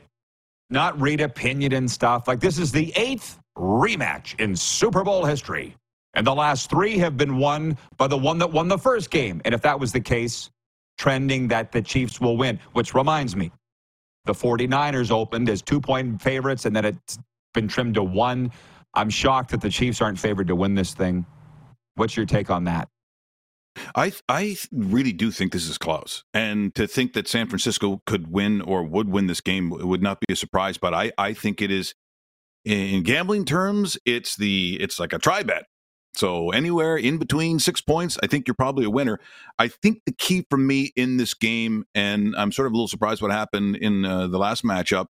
not 0.70 0.99
read 0.99 1.22
opinion 1.22 1.74
and 1.74 1.89
stuff. 1.89 2.28
Like 2.28 2.39
this 2.39 2.57
is 2.57 2.72
the 2.72 2.91
eighth 2.95 3.39
rematch 3.57 4.39
in 4.39 4.55
Super 4.55 5.03
Bowl 5.03 5.26
history. 5.26 5.76
And 6.16 6.26
the 6.26 6.34
last 6.34 6.70
three 6.70 6.97
have 6.99 7.18
been 7.18 7.38
won 7.38 7.78
by 7.97 8.07
the 8.07 8.18
one 8.18 8.38
that 8.38 8.51
won 8.51 8.68
the 8.68 8.78
first 8.78 9.09
game. 9.09 9.41
And 9.45 9.53
if 9.53 9.61
that 9.64 9.80
was 9.80 9.91
the 9.91 9.99
case, 9.99 10.51
trending 10.97 11.47
that 11.47 11.72
the 11.72 11.82
Chiefs 11.82 12.22
will 12.22 12.38
win, 12.38 12.59
which 12.74 12.93
reminds 12.93 13.36
me, 13.36 13.51
the 14.26 14.34
49ers 14.34 15.11
opened 15.11 15.49
as 15.49 15.61
two 15.61 15.82
point 15.82 16.22
favorites, 16.22 16.66
and 16.66 16.76
then 16.76 16.86
it's 16.86 17.18
been 17.53 17.68
trimmed 17.68 17.95
to 17.95 18.03
one. 18.03 18.51
I'm 18.93 19.09
shocked 19.09 19.51
that 19.51 19.61
the 19.61 19.70
Chiefs 19.70 20.01
aren't 20.01 20.20
favored 20.20 20.47
to 20.47 20.55
win 20.55 20.76
this 20.76 20.93
thing. 20.93 21.26
What's 21.95 22.16
your 22.16 22.26
take 22.26 22.49
on 22.49 22.64
that? 22.66 22.88
I 23.96 24.14
I 24.30 24.58
really 24.72 25.14
do 25.14 25.32
think 25.32 25.52
this 25.52 25.68
is 25.68 25.78
close, 25.78 26.24
and 26.34 26.74
to 26.76 26.88
think 26.88 27.14
that 27.14 27.28
San 27.28 27.48
Francisco 27.48 28.02
could 28.06 28.32
win 28.32 28.62
or 28.62 28.84
would 28.84 29.10
win 29.10 29.28
this 29.28 29.42
game 29.42 29.70
would 29.70 30.04
not 30.04 30.20
be 30.20 30.34
a 30.34 30.36
surprise. 30.36 30.78
But 30.78 30.94
I 30.94 31.12
I 31.18 31.34
think 31.34 31.62
it 31.62 31.72
is 31.72 31.96
in 32.66 33.04
gambling 33.04 33.46
terms, 33.46 33.98
it's 34.06 34.36
the 34.36 34.78
it's 34.80 35.00
like 35.00 35.14
a 35.14 35.20
try 35.20 35.44
bet. 35.44 35.66
So 36.16 36.52
anywhere 36.52 36.96
in 36.96 37.18
between 37.18 37.60
six 37.60 37.82
points, 37.82 38.18
I 38.22 38.28
think 38.28 38.48
you're 38.48 38.56
probably 38.56 38.86
a 38.86 38.90
winner. 38.90 39.20
I 39.58 39.68
think 39.68 40.02
the 40.06 40.12
key 40.12 40.46
for 40.50 40.58
me 40.58 40.92
in 40.96 41.18
this 41.18 41.34
game, 41.34 41.86
and 41.96 42.36
I'm 42.38 42.52
sort 42.52 42.68
of 42.68 42.74
a 42.74 42.76
little 42.76 42.88
surprised 42.88 43.22
what 43.22 43.32
happened 43.32 43.78
in 43.78 44.06
uh, 44.06 44.28
the 44.28 44.38
last 44.38 44.64
matchup, 44.64 45.08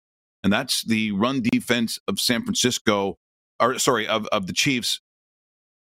and 0.45 0.53
that's 0.53 0.85
the 0.85 1.13
run 1.13 1.41
defense 1.43 1.99
of 2.07 2.21
San 2.21 2.43
Francisco, 2.43 3.17
or 3.59 3.79
sorry, 3.79 4.07
of, 4.07 4.27
of 4.27 4.47
the 4.47 4.53
Chiefs. 4.53 5.01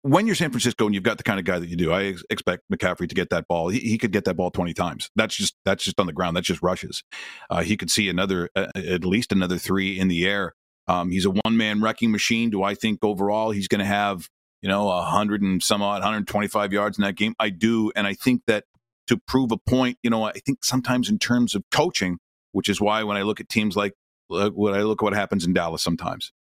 When 0.07 0.26
you're 0.26 0.36
San 0.36 0.50
Francisco 0.50 0.86
and 0.86 0.94
you've 0.94 1.04
got 1.04 1.18
the 1.18 1.24
kind 1.24 1.38
of 1.38 1.44
guy 1.44 1.59
that 1.59 1.68
you 1.68 1.76
do, 1.76 1.92
I 1.92 2.04
ex- 2.04 2.22
expect 2.30 2.62
McCaffrey 2.72 3.09
to 3.09 3.14
get 3.14 3.30
that 3.30 3.48
ball. 3.48 3.68
He, 3.68 3.80
he, 3.80 3.98
could 3.98 4.12
get 4.12 4.24
that 4.24 4.34
ball 4.34 4.50
20 4.50 4.72
times. 4.72 5.11
That's 5.16 5.34
just 5.34 5.57
that's 5.64 5.82
just 5.82 5.98
on 5.98 6.07
the 6.07 6.12
ground. 6.12 6.36
That's 6.36 6.46
just 6.46 6.62
rushes. 6.62 7.02
Uh, 7.50 7.62
he 7.62 7.76
could 7.76 7.90
see 7.90 8.09
another, 8.09 8.48
uh, 8.54 8.68
at 8.74 9.04
least 9.04 9.32
another 9.32 9.59
three 9.59 9.98
in 9.98 10.09
the 10.09 10.26
air. 10.26 10.54
Um, 10.86 11.11
he's 11.11 11.24
a 11.24 11.30
one 11.30 11.57
man 11.57 11.80
wrecking 11.80 12.12
machine. 12.12 12.50
Do 12.50 12.62
I 12.62 12.74
think 12.74 13.00
overall 13.02 13.50
he's 13.50 13.68
going 13.68 13.80
to 13.80 13.84
have 13.84 14.28
you 14.62 14.68
know, 14.68 14.88
a 14.88 14.96
100 14.96 15.42
and 15.42 15.62
some 15.62 15.82
odd, 15.82 16.02
125 16.02 16.72
yards 16.72 16.98
in 16.98 17.02
that 17.02 17.14
game. 17.14 17.34
I 17.38 17.50
do. 17.50 17.92
And 17.94 18.07
I 18.07 18.14
think 18.14 18.42
that 18.46 18.64
to 19.07 19.16
prove 19.16 19.52
a 19.52 19.57
point, 19.57 19.98
you 20.02 20.11
know, 20.11 20.24
I 20.24 20.32
think 20.32 20.64
sometimes 20.64 21.09
in 21.09 21.18
terms 21.18 21.54
of 21.54 21.62
coaching, 21.70 22.18
which 22.52 22.68
is 22.68 22.80
why 22.80 23.04
when 23.04 23.16
I 23.16 23.22
look 23.22 23.40
at 23.40 23.48
teams 23.48 23.76
like 23.76 23.92
what 24.28 24.74
I 24.74 24.82
look 24.82 25.02
at 25.02 25.04
what 25.04 25.12
happens 25.12 25.46
in 25.46 25.52
Dallas 25.52 25.82
sometimes, 25.82 26.32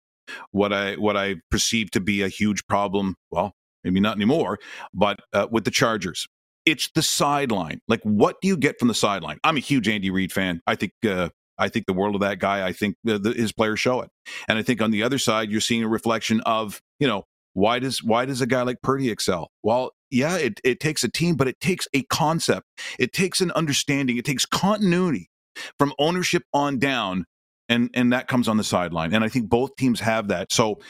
what 0.51 0.73
I 0.73 0.95
what 0.95 1.17
I 1.17 1.37
perceive 1.51 1.91
to 1.93 2.01
be 2.01 2.23
a 2.23 2.29
huge 2.29 2.67
problem, 2.67 3.17
well, 3.31 3.53
maybe 3.83 4.01
not 4.01 4.17
anymore, 4.17 4.59
but 4.93 5.21
uh, 5.33 5.47
with 5.51 5.65
the 5.65 5.71
Chargers, 5.71 6.27
it's 6.67 6.91
the 6.95 7.03
sideline. 7.03 7.81
Like, 7.89 8.01
what 8.03 8.41
do 8.41 8.49
you 8.49 8.57
get 8.57 8.79
from 8.79 8.89
the 8.89 8.95
sideline? 8.95 9.39
I'm 9.45 9.57
a 9.57 9.61
huge 9.61 9.89
Andy 9.89 10.11
Reid 10.11 10.33
fan. 10.33 10.61
I 10.67 10.75
think 10.75 10.93
uh, 11.07 11.29
I 11.59 11.69
think 11.69 11.87
the 11.87 11.93
world 11.93 12.15
of 12.15 12.21
that 12.23 12.39
guy. 12.39 12.67
I 12.67 12.73
think 12.73 12.97
the, 13.05 13.19
the, 13.19 13.33
his 13.33 13.53
players 13.53 13.81
show 13.81 14.01
it, 14.01 14.11
and 14.49 14.59
I 14.59 14.63
think 14.63 14.81
on 14.83 14.91
the 14.91 15.03
other 15.03 15.19
side, 15.19 15.51
you're 15.51 15.61
seeing 15.61 15.85
a 15.85 15.89
reflection 15.89 16.41
of 16.43 16.81
you 16.99 17.07
know 17.07 17.25
why 17.55 17.79
does 17.79 18.03
why 18.03 18.27
does 18.27 18.41
a 18.41 18.47
guy 18.47 18.63
like 18.63 18.83
Purdy 18.83 19.11
excel? 19.11 19.51
Well, 19.63 19.93
yeah, 20.11 20.37
it, 20.37 20.61
it 20.63 20.81
takes 20.81 21.03
a 21.03 21.09
team, 21.09 21.37
but 21.37 21.49
it 21.49 21.59
takes 21.61 21.89
a 21.95 22.03
concept. 22.03 22.67
It 22.99 23.13
takes 23.13 23.41
an 23.41 23.51
understanding. 23.53 24.17
It 24.17 24.25
takes 24.25 24.45
continuity 24.45 25.31
from 25.79 25.93
ownership 25.99 26.43
on 26.53 26.79
down, 26.79 27.25
and 27.69 27.91
and 27.95 28.13
that 28.13 28.29
comes 28.29 28.49
on 28.49 28.57
the 28.57 28.65
sideline. 28.65 29.15
And 29.15 29.25
I 29.25 29.29
think 29.29 29.49
both 29.49 29.77
teams 29.77 30.01
have 30.01 30.29
that. 30.29 30.53
So, 30.53 30.81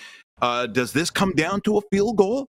uh, 0.43 0.67
does 0.67 0.93
this 0.93 1.11
come 1.11 1.33
down 1.33 1.61
to 1.63 1.79
a 1.79 1.81
field 1.93 2.17
goal? 2.17 2.47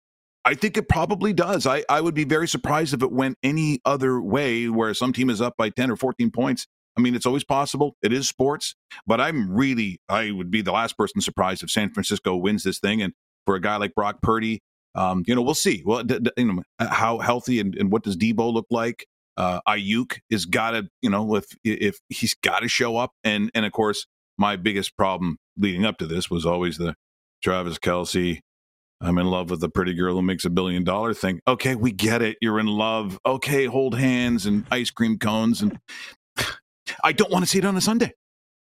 I 0.45 0.55
think 0.55 0.77
it 0.77 0.87
probably 0.87 1.33
does. 1.33 1.67
I, 1.67 1.83
I 1.89 2.01
would 2.01 2.15
be 2.15 2.23
very 2.23 2.47
surprised 2.47 2.93
if 2.93 3.03
it 3.03 3.11
went 3.11 3.37
any 3.43 3.79
other 3.85 4.21
way, 4.21 4.69
where 4.69 4.93
some 4.93 5.13
team 5.13 5.29
is 5.29 5.41
up 5.41 5.55
by 5.57 5.69
ten 5.69 5.91
or 5.91 5.95
fourteen 5.95 6.31
points. 6.31 6.65
I 6.97 7.01
mean, 7.01 7.15
it's 7.15 7.25
always 7.25 7.43
possible. 7.43 7.95
It 8.01 8.11
is 8.11 8.27
sports, 8.27 8.75
but 9.07 9.21
I'm 9.21 9.49
really, 9.49 9.99
I 10.09 10.31
would 10.31 10.51
be 10.51 10.61
the 10.61 10.71
last 10.73 10.97
person 10.97 11.21
surprised 11.21 11.63
if 11.63 11.69
San 11.69 11.93
Francisco 11.93 12.35
wins 12.35 12.63
this 12.63 12.79
thing. 12.79 13.01
And 13.01 13.13
for 13.49 13.55
a 13.55 13.61
guy 13.61 13.77
like 13.77 13.95
Brock 13.95 14.21
Purdy. 14.21 14.61
Um, 14.93 15.23
you 15.25 15.33
know, 15.33 15.41
we'll 15.41 15.55
see. 15.55 15.81
Well, 15.83 16.03
d- 16.03 16.19
d- 16.19 16.31
you 16.37 16.45
know, 16.45 16.61
how 16.79 17.17
healthy 17.17 17.59
and, 17.59 17.75
and, 17.75 17.91
what 17.91 18.03
does 18.03 18.15
Deebo 18.15 18.53
look 18.53 18.67
like? 18.69 19.07
Uh, 19.37 19.61
Aiyuk 19.67 20.19
is 20.29 20.45
got 20.45 20.71
to, 20.71 20.87
you 21.01 21.09
know, 21.09 21.35
if 21.35 21.45
if 21.63 21.99
he's 22.09 22.35
got 22.35 22.59
to 22.59 22.67
show 22.67 22.97
up, 22.97 23.11
and 23.23 23.49
and 23.53 23.65
of 23.65 23.71
course, 23.71 24.05
my 24.37 24.55
biggest 24.55 24.97
problem 24.97 25.37
leading 25.57 25.85
up 25.85 25.97
to 25.99 26.07
this 26.07 26.29
was 26.29 26.45
always 26.45 26.77
the 26.77 26.95
Travis 27.43 27.77
Kelce. 27.77 28.39
I'm 29.01 29.17
in 29.17 29.27
love 29.27 29.49
with 29.49 29.61
the 29.61 29.69
pretty 29.69 29.93
girl 29.93 30.15
who 30.15 30.21
makes 30.21 30.43
a 30.43 30.49
billion 30.49 30.83
dollar 30.83 31.13
thing. 31.13 31.39
Okay, 31.47 31.75
we 31.75 31.91
get 31.91 32.21
it. 32.21 32.37
You're 32.41 32.59
in 32.59 32.67
love. 32.67 33.17
Okay, 33.25 33.65
hold 33.65 33.95
hands 33.95 34.45
and 34.45 34.65
ice 34.71 34.89
cream 34.89 35.17
cones, 35.17 35.61
and 35.61 35.79
I 37.03 37.13
don't 37.13 37.31
want 37.31 37.45
to 37.45 37.49
see 37.49 37.59
it 37.59 37.65
on 37.65 37.77
a 37.77 37.81
Sunday. 37.81 38.13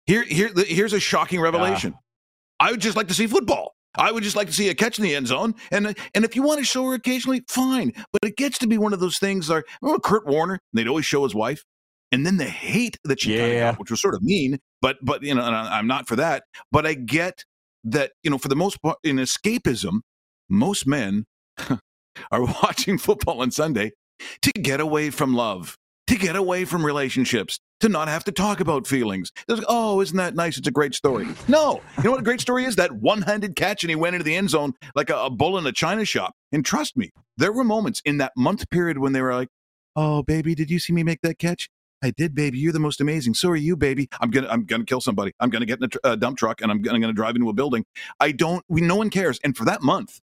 Here, 0.06 0.22
here, 0.22 0.50
here's 0.54 0.92
a 0.92 1.00
shocking 1.00 1.40
revelation. 1.40 1.92
Yeah. 1.92 2.68
I 2.68 2.70
would 2.70 2.80
just 2.80 2.96
like 2.96 3.08
to 3.08 3.14
see 3.14 3.26
football. 3.26 3.74
I 3.96 4.12
would 4.12 4.22
just 4.22 4.36
like 4.36 4.46
to 4.48 4.52
see 4.52 4.68
a 4.68 4.74
catch 4.74 4.98
in 4.98 5.04
the 5.04 5.14
end 5.14 5.26
zone. 5.26 5.54
And 5.70 5.88
uh, 5.88 5.94
and 6.14 6.24
if 6.24 6.36
you 6.36 6.42
want 6.42 6.58
to 6.58 6.64
show 6.64 6.84
her 6.86 6.94
occasionally, 6.94 7.42
fine. 7.48 7.92
But 8.12 8.24
it 8.24 8.36
gets 8.36 8.58
to 8.58 8.66
be 8.66 8.78
one 8.78 8.92
of 8.92 9.00
those 9.00 9.18
things. 9.18 9.48
Like 9.48 9.64
remember 9.82 10.00
Kurt 10.00 10.26
Warner? 10.26 10.60
They'd 10.72 10.88
always 10.88 11.06
show 11.06 11.24
his 11.24 11.34
wife, 11.34 11.64
and 12.12 12.24
then 12.24 12.36
the 12.36 12.44
hate 12.44 12.98
that 13.04 13.20
she 13.20 13.36
yeah. 13.36 13.70
got, 13.70 13.80
which 13.80 13.90
was 13.90 14.00
sort 14.00 14.14
of 14.14 14.22
mean. 14.22 14.58
But 14.80 14.98
but 15.02 15.22
you 15.22 15.34
know, 15.34 15.42
I'm 15.42 15.86
not 15.86 16.06
for 16.06 16.16
that. 16.16 16.44
But 16.70 16.86
I 16.86 16.94
get 16.94 17.44
that 17.84 18.12
you 18.22 18.30
know, 18.30 18.38
for 18.38 18.48
the 18.48 18.56
most 18.56 18.82
part, 18.82 18.98
in 19.02 19.16
escapism, 19.16 20.00
most 20.48 20.86
men 20.86 21.26
are 22.30 22.44
watching 22.62 22.98
football 22.98 23.42
on 23.42 23.50
Sunday 23.50 23.92
to 24.42 24.52
get 24.52 24.80
away 24.80 25.10
from 25.10 25.34
love, 25.34 25.76
to 26.08 26.16
get 26.16 26.36
away 26.36 26.64
from 26.64 26.84
relationships, 26.84 27.60
to 27.80 27.88
not 27.88 28.08
have 28.08 28.24
to 28.24 28.32
talk 28.32 28.60
about 28.60 28.86
feelings. 28.86 29.30
Like, 29.46 29.62
oh, 29.68 30.00
isn't 30.00 30.16
that 30.16 30.34
nice? 30.34 30.58
It's 30.58 30.66
a 30.66 30.72
great 30.72 30.94
story. 30.94 31.28
No, 31.46 31.80
you 31.98 32.04
know 32.04 32.10
what 32.12 32.20
a 32.20 32.24
great 32.24 32.40
story 32.40 32.64
is? 32.64 32.76
That 32.76 32.92
one-handed 32.92 33.56
catch 33.56 33.84
and 33.84 33.90
he 33.90 33.96
went 33.96 34.14
into 34.14 34.24
the 34.24 34.34
end 34.34 34.50
zone 34.50 34.72
like 34.94 35.10
a, 35.10 35.16
a 35.16 35.30
bull 35.30 35.58
in 35.58 35.66
a 35.66 35.72
china 35.72 36.04
shop. 36.04 36.34
And 36.50 36.64
trust 36.64 36.96
me, 36.96 37.10
there 37.36 37.52
were 37.52 37.64
moments 37.64 38.00
in 38.04 38.18
that 38.18 38.32
month 38.36 38.68
period 38.70 38.98
when 38.98 39.12
they 39.12 39.20
were 39.20 39.34
like, 39.34 39.48
"Oh, 39.96 40.22
baby, 40.22 40.54
did 40.54 40.70
you 40.70 40.78
see 40.78 40.92
me 40.92 41.02
make 41.02 41.20
that 41.22 41.38
catch? 41.38 41.68
I 42.02 42.10
did, 42.10 42.34
baby. 42.34 42.58
You're 42.58 42.72
the 42.72 42.78
most 42.78 43.00
amazing. 43.00 43.34
So 43.34 43.50
are 43.50 43.56
you, 43.56 43.76
baby. 43.76 44.08
I'm 44.20 44.30
gonna, 44.30 44.48
I'm 44.48 44.64
gonna 44.64 44.84
kill 44.84 45.00
somebody. 45.00 45.32
I'm 45.40 45.50
gonna 45.50 45.66
get 45.66 45.78
in 45.78 45.84
a 45.84 45.88
tr- 45.88 45.98
uh, 46.04 46.16
dump 46.16 46.38
truck 46.38 46.62
and 46.62 46.70
I'm 46.70 46.80
gonna, 46.80 46.94
I'm 46.94 47.00
gonna 47.00 47.12
drive 47.12 47.34
into 47.34 47.48
a 47.48 47.52
building. 47.52 47.84
I 48.20 48.32
don't. 48.32 48.64
We, 48.68 48.80
no 48.80 48.96
one 48.96 49.10
cares. 49.10 49.40
And 49.44 49.56
for 49.56 49.64
that 49.66 49.82
month, 49.82 50.20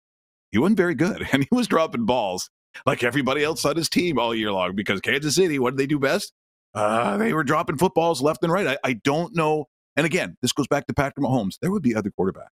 he 0.51 0.57
wasn't 0.57 0.77
very 0.77 0.95
good, 0.95 1.27
and 1.31 1.43
he 1.43 1.49
was 1.51 1.67
dropping 1.67 2.05
balls. 2.05 2.49
Like 2.85 3.03
everybody 3.03 3.43
else 3.43 3.65
on 3.65 3.75
his 3.75 3.89
team 3.89 4.19
all 4.19 4.33
year 4.33 4.51
long 4.51 4.75
because 4.75 5.01
Kansas 5.01 5.35
City, 5.35 5.59
what 5.59 5.71
did 5.71 5.77
they 5.77 5.87
do 5.87 5.99
best? 5.99 6.33
Uh, 6.73 7.17
they 7.17 7.33
were 7.33 7.43
dropping 7.43 7.77
footballs 7.77 8.21
left 8.21 8.43
and 8.43 8.51
right. 8.51 8.67
I, 8.67 8.77
I 8.83 8.93
don't 8.93 9.35
know. 9.35 9.65
And 9.95 10.05
again, 10.05 10.35
this 10.41 10.51
goes 10.51 10.67
back 10.67 10.87
to 10.87 10.93
Patrick 10.93 11.25
Mahomes. 11.25 11.57
There 11.61 11.71
would 11.71 11.83
be 11.83 11.95
other 11.95 12.11
quarterbacks, 12.19 12.49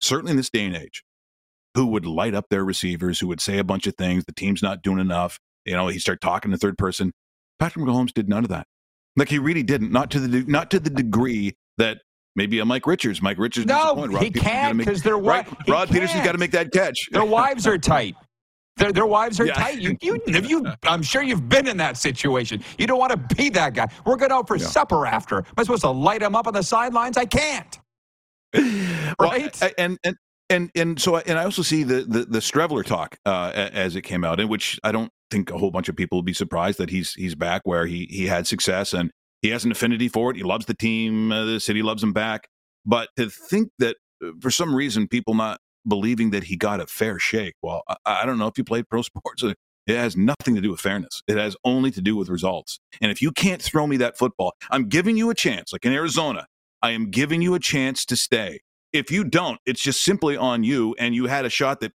certainly 0.00 0.30
in 0.30 0.36
this 0.36 0.50
day 0.50 0.64
and 0.64 0.76
age, 0.76 1.02
who 1.74 1.86
would 1.86 2.06
light 2.06 2.34
up 2.34 2.46
their 2.48 2.64
receivers, 2.64 3.18
who 3.18 3.26
would 3.26 3.40
say 3.40 3.58
a 3.58 3.64
bunch 3.64 3.86
of 3.88 3.96
things. 3.96 4.24
The 4.24 4.32
team's 4.32 4.62
not 4.62 4.82
doing 4.82 5.00
enough. 5.00 5.40
You 5.64 5.74
know, 5.74 5.88
he 5.88 5.98
start 5.98 6.20
talking 6.20 6.52
to 6.52 6.56
third 6.56 6.78
person. 6.78 7.12
Patrick 7.58 7.84
Mahomes 7.84 8.12
did 8.12 8.28
none 8.28 8.44
of 8.44 8.50
that. 8.50 8.68
Like 9.16 9.28
he 9.28 9.38
really 9.38 9.64
didn't. 9.64 9.90
Not 9.90 10.10
to 10.12 10.20
the 10.20 10.44
not 10.44 10.70
to 10.70 10.78
the 10.78 10.90
degree 10.90 11.56
that 11.78 11.98
maybe 12.36 12.60
a 12.60 12.64
Mike 12.64 12.86
Richards. 12.86 13.20
Mike 13.20 13.38
Richards. 13.38 13.66
No, 13.66 14.06
he 14.20 14.30
can't 14.30 14.78
because 14.78 15.02
their 15.02 15.16
right. 15.16 15.46
Rod 15.66 15.88
Peterson's 15.88 16.24
got 16.24 16.32
to 16.32 16.38
make 16.38 16.52
that 16.52 16.70
catch. 16.70 17.08
Their 17.10 17.24
wives 17.24 17.66
are 17.66 17.78
tight. 17.78 18.14
Their, 18.76 18.92
their 18.92 19.06
wives 19.06 19.40
are 19.40 19.46
yeah. 19.46 19.54
tight. 19.54 19.78
You, 19.78 19.96
you, 20.02 20.20
you, 20.26 20.66
I'm 20.84 21.02
sure 21.02 21.22
you've 21.22 21.48
been 21.48 21.66
in 21.66 21.76
that 21.78 21.96
situation. 21.96 22.62
You 22.78 22.86
don't 22.86 22.98
want 22.98 23.12
to 23.12 23.34
be 23.34 23.48
that 23.50 23.74
guy. 23.74 23.88
We're 24.04 24.16
going 24.16 24.32
out 24.32 24.46
for 24.46 24.56
yeah. 24.56 24.66
supper 24.66 25.06
after. 25.06 25.38
Am 25.38 25.44
I 25.56 25.62
supposed 25.62 25.82
to 25.82 25.90
light 25.90 26.22
him 26.22 26.36
up 26.36 26.46
on 26.46 26.54
the 26.54 26.62
sidelines? 26.62 27.16
I 27.16 27.24
can't. 27.24 27.78
right? 28.54 29.60
Well, 29.60 29.70
and, 29.78 29.98
and, 30.04 30.16
and, 30.50 30.70
and 30.74 31.00
so, 31.00 31.16
and 31.16 31.38
I 31.38 31.44
also 31.44 31.62
see 31.62 31.82
the, 31.84 32.02
the, 32.02 32.24
the 32.26 32.38
Streveler 32.38 32.84
talk 32.84 33.18
uh, 33.24 33.50
as 33.54 33.96
it 33.96 34.02
came 34.02 34.24
out, 34.24 34.40
in 34.40 34.48
which 34.48 34.78
I 34.84 34.92
don't 34.92 35.10
think 35.30 35.50
a 35.50 35.58
whole 35.58 35.70
bunch 35.70 35.88
of 35.88 35.96
people 35.96 36.18
will 36.18 36.22
be 36.22 36.34
surprised 36.34 36.78
that 36.78 36.90
he's, 36.90 37.14
he's 37.14 37.34
back 37.34 37.62
where 37.64 37.86
he, 37.86 38.06
he 38.10 38.26
had 38.26 38.46
success 38.46 38.92
and 38.92 39.10
he 39.40 39.48
has 39.50 39.64
an 39.64 39.72
affinity 39.72 40.08
for 40.08 40.30
it. 40.30 40.36
He 40.36 40.42
loves 40.42 40.66
the 40.66 40.74
team. 40.74 41.32
Uh, 41.32 41.44
the 41.44 41.60
city 41.60 41.82
loves 41.82 42.02
him 42.02 42.12
back. 42.12 42.48
But 42.84 43.08
to 43.16 43.30
think 43.30 43.70
that 43.78 43.96
uh, 44.24 44.30
for 44.40 44.50
some 44.50 44.74
reason 44.74 45.08
people 45.08 45.34
not 45.34 45.60
believing 45.86 46.30
that 46.30 46.44
he 46.44 46.56
got 46.56 46.80
a 46.80 46.86
fair 46.86 47.18
shake. 47.18 47.54
Well, 47.62 47.82
I, 47.88 47.96
I 48.04 48.26
don't 48.26 48.38
know 48.38 48.46
if 48.46 48.58
you 48.58 48.64
played 48.64 48.88
pro 48.88 49.02
sports. 49.02 49.42
It 49.42 49.56
has 49.96 50.16
nothing 50.16 50.54
to 50.56 50.60
do 50.60 50.70
with 50.70 50.80
fairness. 50.80 51.22
It 51.28 51.36
has 51.36 51.56
only 51.64 51.90
to 51.92 52.00
do 52.00 52.16
with 52.16 52.28
results. 52.28 52.80
And 53.00 53.10
if 53.10 53.22
you 53.22 53.30
can't 53.30 53.62
throw 53.62 53.86
me 53.86 53.96
that 53.98 54.18
football, 54.18 54.54
I'm 54.70 54.88
giving 54.88 55.16
you 55.16 55.30
a 55.30 55.34
chance. 55.34 55.72
Like 55.72 55.84
in 55.84 55.92
Arizona, 55.92 56.46
I 56.82 56.90
am 56.90 57.10
giving 57.10 57.40
you 57.40 57.54
a 57.54 57.60
chance 57.60 58.04
to 58.06 58.16
stay. 58.16 58.60
If 58.92 59.10
you 59.10 59.24
don't, 59.24 59.60
it's 59.64 59.82
just 59.82 60.02
simply 60.02 60.36
on 60.36 60.64
you. 60.64 60.96
And 60.98 61.14
you 61.14 61.26
had 61.26 61.44
a 61.44 61.50
shot 61.50 61.80
that 61.80 61.92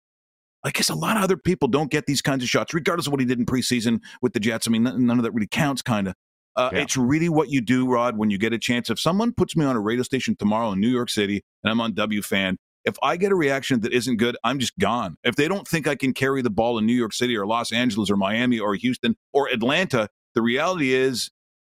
I 0.65 0.71
guess 0.71 0.89
a 0.89 0.95
lot 0.95 1.17
of 1.17 1.23
other 1.23 1.37
people 1.37 1.69
don't 1.69 1.91
get 1.91 2.07
these 2.07 2.21
kinds 2.21 2.43
of 2.43 2.49
shots, 2.49 2.75
regardless 2.75 3.07
of 3.07 3.13
what 3.13 3.21
he 3.21 3.27
did 3.27 3.39
in 3.39 3.47
preseason 3.47 4.01
with 4.21 4.33
the 4.33 4.41
Jets. 4.41 4.67
I 4.67 4.71
mean, 4.73 4.83
none 4.83 5.11
of 5.11 5.23
that 5.23 5.31
really 5.31 5.47
counts, 5.47 5.81
kind 5.81 6.09
of. 6.09 6.15
Uh, 6.57 6.71
yeah. 6.73 6.81
It's 6.81 6.97
really 6.97 7.29
what 7.29 7.51
you 7.51 7.61
do, 7.61 7.87
Rod, 7.87 8.17
when 8.17 8.31
you 8.31 8.39
get 8.39 8.53
a 8.53 8.59
chance. 8.59 8.91
If 8.91 8.99
someone 8.99 9.33
puts 9.33 9.55
me 9.55 9.65
on 9.65 9.77
a 9.77 9.81
radio 9.81 10.03
station 10.03 10.35
tomorrow 10.37 10.73
in 10.73 10.81
New 10.81 10.89
York 10.89 11.11
City 11.11 11.45
and 11.63 11.71
I'm 11.71 11.81
on 11.81 11.93
WFAN 11.93 12.57
if 12.87 12.97
I 13.03 13.17
get 13.17 13.33
a 13.33 13.35
reaction 13.35 13.81
that 13.81 13.93
isn't 13.93 14.17
good, 14.17 14.37
I'm 14.45 14.61
just 14.61 14.79
gone. 14.79 15.19
If 15.25 15.35
they 15.35 15.49
don't 15.49 15.67
think 15.67 15.89
I 15.89 15.97
can 15.97 16.15
carry 16.15 16.41
the 16.41 16.51
ball 16.51 16.79
in 16.79 16.87
New 16.87 16.95
York 16.95 17.13
City 17.13 17.37
or 17.37 17.45
Los 17.45 17.73
Angeles 17.73 18.11
or 18.11 18.17
Miami 18.17 18.61
or 18.61 18.75
Houston 18.77 19.17
or 19.33 19.49
Atlanta, 19.49 20.09
the 20.35 20.41
reality 20.41 20.95
is 20.95 21.31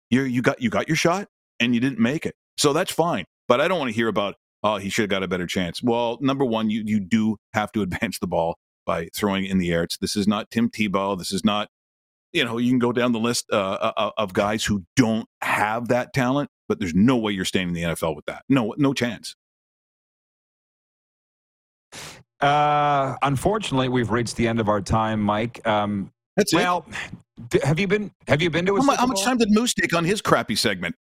you 0.09 0.23
you 0.23 0.41
got 0.41 0.63
you 0.63 0.71
got 0.71 0.89
your 0.89 0.97
shot 0.97 1.29
and 1.59 1.75
you 1.75 1.81
didn't 1.81 1.99
make 1.99 2.25
it. 2.25 2.37
So 2.57 2.73
that's 2.73 2.93
fine. 2.93 3.25
But 3.49 3.61
I 3.61 3.69
don't 3.69 3.79
want 3.79 3.91
to 3.91 3.95
hear 3.95 4.09
about 4.09 4.37
oh 4.63 4.77
he 4.77 4.89
should 4.89 5.03
have 5.03 5.11
got 5.11 5.25
a 5.25 5.29
better 5.29 5.47
chance. 5.47 5.83
Well, 5.83 6.19
number 6.21 6.45
one, 6.45 6.71
you 6.71 6.83
you 6.87 7.01
do 7.01 7.37
have 7.53 7.73
to 7.73 7.83
advance 7.83 8.21
the 8.21 8.29
ball 8.29 8.57
by 8.87 9.09
throwing 9.15 9.45
in 9.45 9.59
the 9.59 9.73
air. 9.73 9.83
It's, 9.83 9.99
this 9.99 10.17
is 10.17 10.29
not 10.29 10.51
Tim 10.51 10.71
Tebow. 10.71 11.19
This 11.19 11.33
is 11.33 11.45
not 11.45 11.69
you 12.33 12.45
know 12.45 12.59
you 12.59 12.71
can 12.71 12.79
go 12.79 12.93
down 12.93 13.11
the 13.11 13.19
list 13.19 13.47
uh, 13.53 13.57
uh, 13.57 13.93
uh, 13.97 14.11
of 14.17 14.33
guys 14.33 14.65
who 14.65 14.85
don't 14.95 15.27
have 15.43 15.89
that 15.89 16.13
talent, 16.13 16.51
but 16.69 16.79
there's 16.79 16.95
no 16.95 17.17
way 17.17 17.33
you're 17.33 17.45
staying 17.45 17.69
in 17.69 17.75
the 17.75 17.83
NFL 17.83 18.15
with 18.15 18.27
that. 18.27 18.45
No 18.49 18.75
no 18.79 18.93
chance. 18.93 19.35
Uh, 22.41 23.17
unfortunately, 23.23 23.89
we've 23.89 24.11
reached 24.11 24.37
the 24.37 24.49
end 24.49 24.61
of 24.61 24.69
our 24.69 24.81
time, 24.81 25.21
Mike. 25.21 25.67
Um, 25.67 26.11
That's 26.37 26.55
well, 26.55 26.87
it. 27.53 27.63
have 27.65 27.79
you 27.79 27.87
been? 27.87 28.11
Have 28.29 28.41
you 28.41 28.51
been 28.51 28.67
to 28.67 28.77
a? 28.77 28.83
How, 28.83 28.97
how 28.97 29.07
much 29.07 29.23
time 29.23 29.37
did 29.37 29.51
Moose 29.51 29.75
take 29.75 29.95
on 29.95 30.05
his 30.05 30.23
crappy 30.23 30.57
segment? 30.57 30.95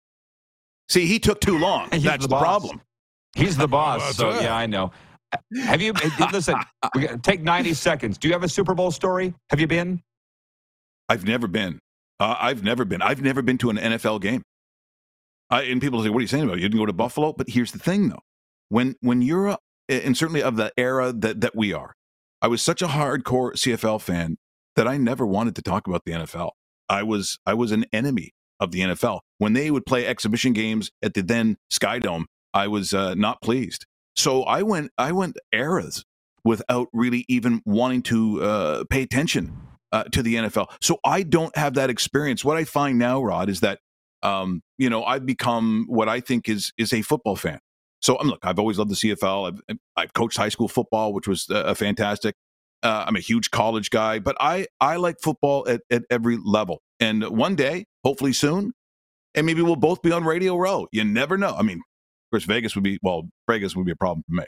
See, 0.90 1.06
he 1.06 1.20
took 1.20 1.40
too 1.40 1.58
long. 1.58 1.88
That's 1.92 2.24
the, 2.24 2.28
the 2.28 2.40
problem. 2.40 2.82
He's 3.36 3.56
the 3.56 3.68
boss. 3.78 4.16
so 4.16 4.40
yeah, 4.40 4.56
I 4.56 4.66
know. 4.66 4.92
Have 5.64 5.82
you 5.82 5.94
listen? 6.32 6.56
take 7.22 7.42
ninety 7.42 7.74
seconds. 7.74 8.18
Do 8.18 8.28
you 8.28 8.34
have 8.34 8.44
a 8.44 8.50
Super 8.50 8.74
Bowl 8.74 8.92
story? 8.92 9.34
Have 9.50 9.60
you 9.60 9.68
been? 9.68 10.02
I've 11.08 11.26
never 11.26 11.48
been. 11.48 11.80
Uh, 12.20 12.36
I've 12.40 12.64
never 12.64 12.84
been. 12.84 13.02
I've 13.02 13.22
never 13.22 13.42
been 13.42 13.58
to 13.60 13.70
an 13.70 13.78
NFL 13.78 14.22
game. 14.22 14.42
I, 15.50 15.64
and 15.64 15.80
people 15.82 16.04
say, 16.04 16.10
"What 16.10 16.20
are 16.20 16.22
you 16.22 16.28
saying 16.28 16.44
about 16.44 16.58
it? 16.58 16.62
you 16.62 16.70
didn't 16.70 16.82
go 16.82 16.86
to 16.86 16.94
Buffalo?" 16.94 17.34
But 17.34 17.50
here's 17.50 17.72
the 17.72 17.80
thing, 17.80 18.10
though: 18.10 18.22
when 18.70 18.96
when 19.02 19.22
you're 19.22 19.48
a, 19.48 19.58
and 19.90 20.16
certainly 20.16 20.44
of 20.44 20.56
the 20.56 20.72
era 20.78 21.12
that, 21.12 21.42
that 21.42 21.56
we 21.56 21.74
are. 21.74 21.96
I 22.42 22.48
was 22.48 22.62
such 22.62 22.82
a 22.82 22.88
hardcore 22.88 23.54
CFL 23.54 24.02
fan 24.02 24.38
that 24.76 24.88
I 24.88 24.98
never 24.98 25.26
wanted 25.26 25.56
to 25.56 25.62
talk 25.62 25.88
about 25.88 26.04
the 26.06 26.14
NFL. 26.14 26.52
I 26.88 27.04
was 27.04 27.38
I 27.46 27.54
was 27.54 27.72
an 27.72 27.86
enemy 27.92 28.34
of 28.60 28.72
the 28.72 28.80
NFL. 28.80 29.22
When 29.38 29.54
they 29.54 29.72
would 29.72 29.86
play 29.86 30.06
exhibition 30.06 30.54
games 30.54 30.92
at 31.02 31.14
the 31.14 31.22
then 31.22 31.58
Sky 31.70 32.00
Dome, 32.00 32.28
I 32.54 32.68
was 32.68 32.94
uh, 32.94 33.16
not 33.16 33.42
pleased. 33.42 33.86
So 34.16 34.44
I 34.44 34.64
went 34.64 34.92
I 34.98 35.12
went 35.12 35.38
eras 35.52 36.06
without 36.44 36.88
really 36.94 37.26
even 37.28 37.62
wanting 37.66 38.02
to 38.04 38.42
uh, 38.42 38.84
pay 38.90 39.02
attention 39.02 39.56
uh, 39.92 40.04
to 40.06 40.24
the 40.24 40.36
NFL. 40.36 40.68
So 40.82 41.00
I 41.04 41.24
don't 41.24 41.56
have 41.58 41.76
that 41.76 41.90
experience. 41.90 42.44
What 42.46 42.58
I 42.58 42.64
find 42.64 42.98
now, 42.98 43.22
Rod, 43.22 43.50
is 43.50 43.60
that 43.62 43.80
um, 44.24 44.62
you 44.78 44.90
know 44.90 45.04
I've 45.04 45.26
become 45.26 45.86
what 45.88 46.10
I 46.10 46.20
think 46.20 46.50
is 46.50 46.72
is 46.78 46.94
a 46.94 47.02
football 47.02 47.36
fan. 47.36 47.60
So 48.02 48.16
I'm 48.16 48.22
um, 48.22 48.28
look, 48.30 48.39
I've 48.43 48.60
always 48.60 48.78
loved 48.78 48.91
the 48.91 48.95
CFL. 48.95 49.62
I've, 49.70 49.78
I've 49.95 50.14
coached 50.14 50.38
high 50.38 50.50
school 50.50 50.68
football, 50.68 51.14
which 51.14 51.28
was 51.28 51.50
uh, 51.50 51.74
fantastic. 51.74 52.36
Uh, 52.82 53.04
I'm 53.06 53.18
a 53.18 53.20
huge 53.20 53.52
college 53.52 53.89
guy, 53.89 54.20
but 54.20 54.38
I 54.39 54.68
I 54.80 54.95
like 54.95 55.18
football 55.22 55.68
at, 55.68 55.82
at 55.91 56.04
every 56.10 56.38
level. 56.38 56.82
And 57.00 57.24
one 57.26 57.56
day, 57.56 57.86
hopefully 58.06 58.32
soon, 58.32 58.72
and 59.36 59.45
maybe 59.45 59.62
we'll 59.62 59.76
both 59.76 60.02
be 60.02 60.12
on 60.14 60.24
Radio 60.24 60.56
Row. 60.56 60.88
You 60.91 61.04
never 61.04 61.38
know. 61.38 61.54
I 61.56 61.62
mean, 61.62 61.80
of 61.80 62.32
course, 62.32 62.45
Vegas 62.45 62.76
would 62.76 62.86
be 62.86 62.97
well, 63.02 63.24
Vegas 63.50 63.76
would 63.76 63.86
be 63.86 63.91
a 63.91 63.97
problem 63.97 64.24
for 64.30 64.36
me. 64.36 64.45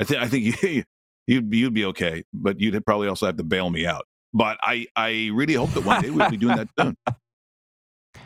I 0.00 0.04
think 0.04 0.20
I 0.20 0.26
think 0.26 0.62
you, 0.62 0.82
you'd 1.28 1.54
you'd 1.54 1.74
be 1.74 1.84
okay, 1.86 2.24
but 2.32 2.58
you'd 2.58 2.84
probably 2.84 3.06
also 3.06 3.26
have 3.26 3.36
to 3.36 3.44
bail 3.44 3.70
me 3.70 3.86
out. 3.86 4.06
But 4.34 4.58
I 4.60 4.86
I 4.96 5.30
really 5.32 5.54
hope 5.54 5.70
that 5.70 5.84
one 5.84 6.02
day 6.02 6.10
we'll 6.10 6.30
be 6.30 6.36
doing 6.36 6.56
that 6.56 6.68
soon. 6.78 6.96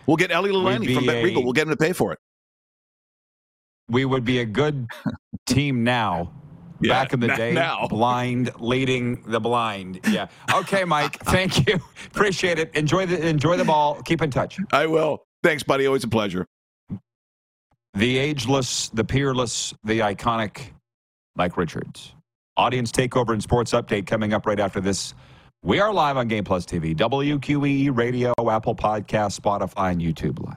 We'll 0.06 0.16
get 0.16 0.32
Ellie 0.32 0.50
Lalani 0.50 0.92
from 0.94 1.06
Bet 1.06 1.22
Regal. 1.22 1.44
We'll 1.44 1.52
get 1.52 1.68
him 1.68 1.70
to 1.70 1.76
pay 1.76 1.92
for 1.92 2.12
it 2.12 2.18
we 3.88 4.04
would 4.04 4.24
be 4.24 4.40
a 4.40 4.44
good 4.44 4.86
team 5.46 5.84
now. 5.84 6.32
Yeah, 6.80 6.94
Back 7.00 7.12
in 7.12 7.20
the 7.20 7.28
day, 7.28 7.52
now. 7.52 7.86
blind 7.86 8.50
leading 8.58 9.22
the 9.22 9.38
blind. 9.38 10.00
Yeah. 10.08 10.26
Okay, 10.52 10.84
Mike. 10.84 11.16
thank 11.26 11.68
you. 11.68 11.78
Appreciate 12.08 12.58
it. 12.58 12.74
Enjoy 12.74 13.06
the 13.06 13.24
enjoy 13.24 13.56
the 13.56 13.64
ball. 13.64 14.02
Keep 14.02 14.20
in 14.22 14.30
touch. 14.32 14.58
I 14.72 14.86
will. 14.86 15.22
Thanks, 15.44 15.62
buddy. 15.62 15.86
Always 15.86 16.02
a 16.02 16.08
pleasure. 16.08 16.44
The 17.94 18.18
ageless, 18.18 18.88
the 18.88 19.04
peerless, 19.04 19.74
the 19.84 20.00
iconic 20.00 20.72
Mike 21.36 21.56
Richards. 21.56 22.14
Audience 22.56 22.90
takeover 22.90 23.30
and 23.32 23.42
sports 23.42 23.72
update 23.72 24.06
coming 24.06 24.32
up 24.32 24.44
right 24.44 24.58
after 24.58 24.80
this. 24.80 25.14
We 25.62 25.78
are 25.78 25.92
live 25.92 26.16
on 26.16 26.26
Game 26.26 26.42
Plus 26.42 26.66
TV, 26.66 26.96
WQEE 26.96 27.96
Radio, 27.96 28.34
Apple 28.50 28.74
Podcast, 28.74 29.38
Spotify, 29.40 29.92
and 29.92 30.00
YouTube 30.00 30.44
Live. 30.44 30.56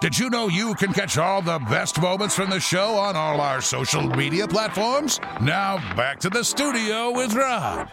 Did 0.00 0.16
you 0.16 0.30
know 0.30 0.46
you 0.46 0.74
can 0.74 0.92
catch 0.92 1.18
all 1.18 1.42
the 1.42 1.58
best 1.68 2.00
moments 2.00 2.36
from 2.36 2.50
the 2.50 2.60
show 2.60 2.94
on 2.94 3.16
all 3.16 3.40
our 3.40 3.60
social 3.60 4.06
media 4.06 4.46
platforms? 4.46 5.18
Now 5.40 5.78
back 5.96 6.20
to 6.20 6.30
the 6.30 6.44
studio 6.44 7.10
with 7.10 7.34
Rod. 7.34 7.90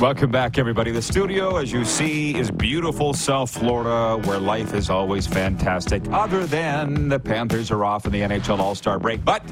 Welcome 0.00 0.30
back, 0.30 0.56
everybody. 0.56 0.90
The 0.90 1.02
studio, 1.02 1.56
as 1.56 1.70
you 1.70 1.84
see, 1.84 2.34
is 2.34 2.50
beautiful 2.50 3.12
South 3.12 3.50
Florida, 3.50 4.26
where 4.26 4.38
life 4.38 4.72
is 4.72 4.88
always 4.88 5.26
fantastic, 5.26 6.02
other 6.12 6.46
than 6.46 7.10
the 7.10 7.20
Panthers 7.20 7.70
are 7.70 7.84
off 7.84 8.06
in 8.06 8.12
the 8.12 8.22
NHL 8.22 8.58
All 8.58 8.74
Star 8.74 8.98
break. 8.98 9.22
But 9.22 9.42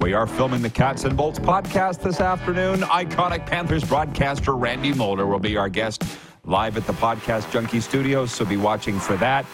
we 0.00 0.12
are 0.12 0.26
filming 0.26 0.62
the 0.62 0.70
Cats 0.70 1.04
and 1.04 1.16
Bolts 1.16 1.38
podcast 1.38 2.02
this 2.02 2.18
afternoon. 2.18 2.80
Iconic 2.80 3.46
Panthers 3.46 3.84
broadcaster 3.84 4.56
Randy 4.56 4.92
Moller 4.92 5.26
will 5.26 5.38
be 5.38 5.56
our 5.56 5.68
guest 5.68 6.02
live 6.42 6.76
at 6.76 6.86
the 6.86 6.94
Podcast 6.94 7.48
Junkie 7.52 7.80
Studios, 7.80 8.32
so 8.32 8.44
be 8.44 8.56
watching 8.56 8.98
for 8.98 9.16
that. 9.18 9.46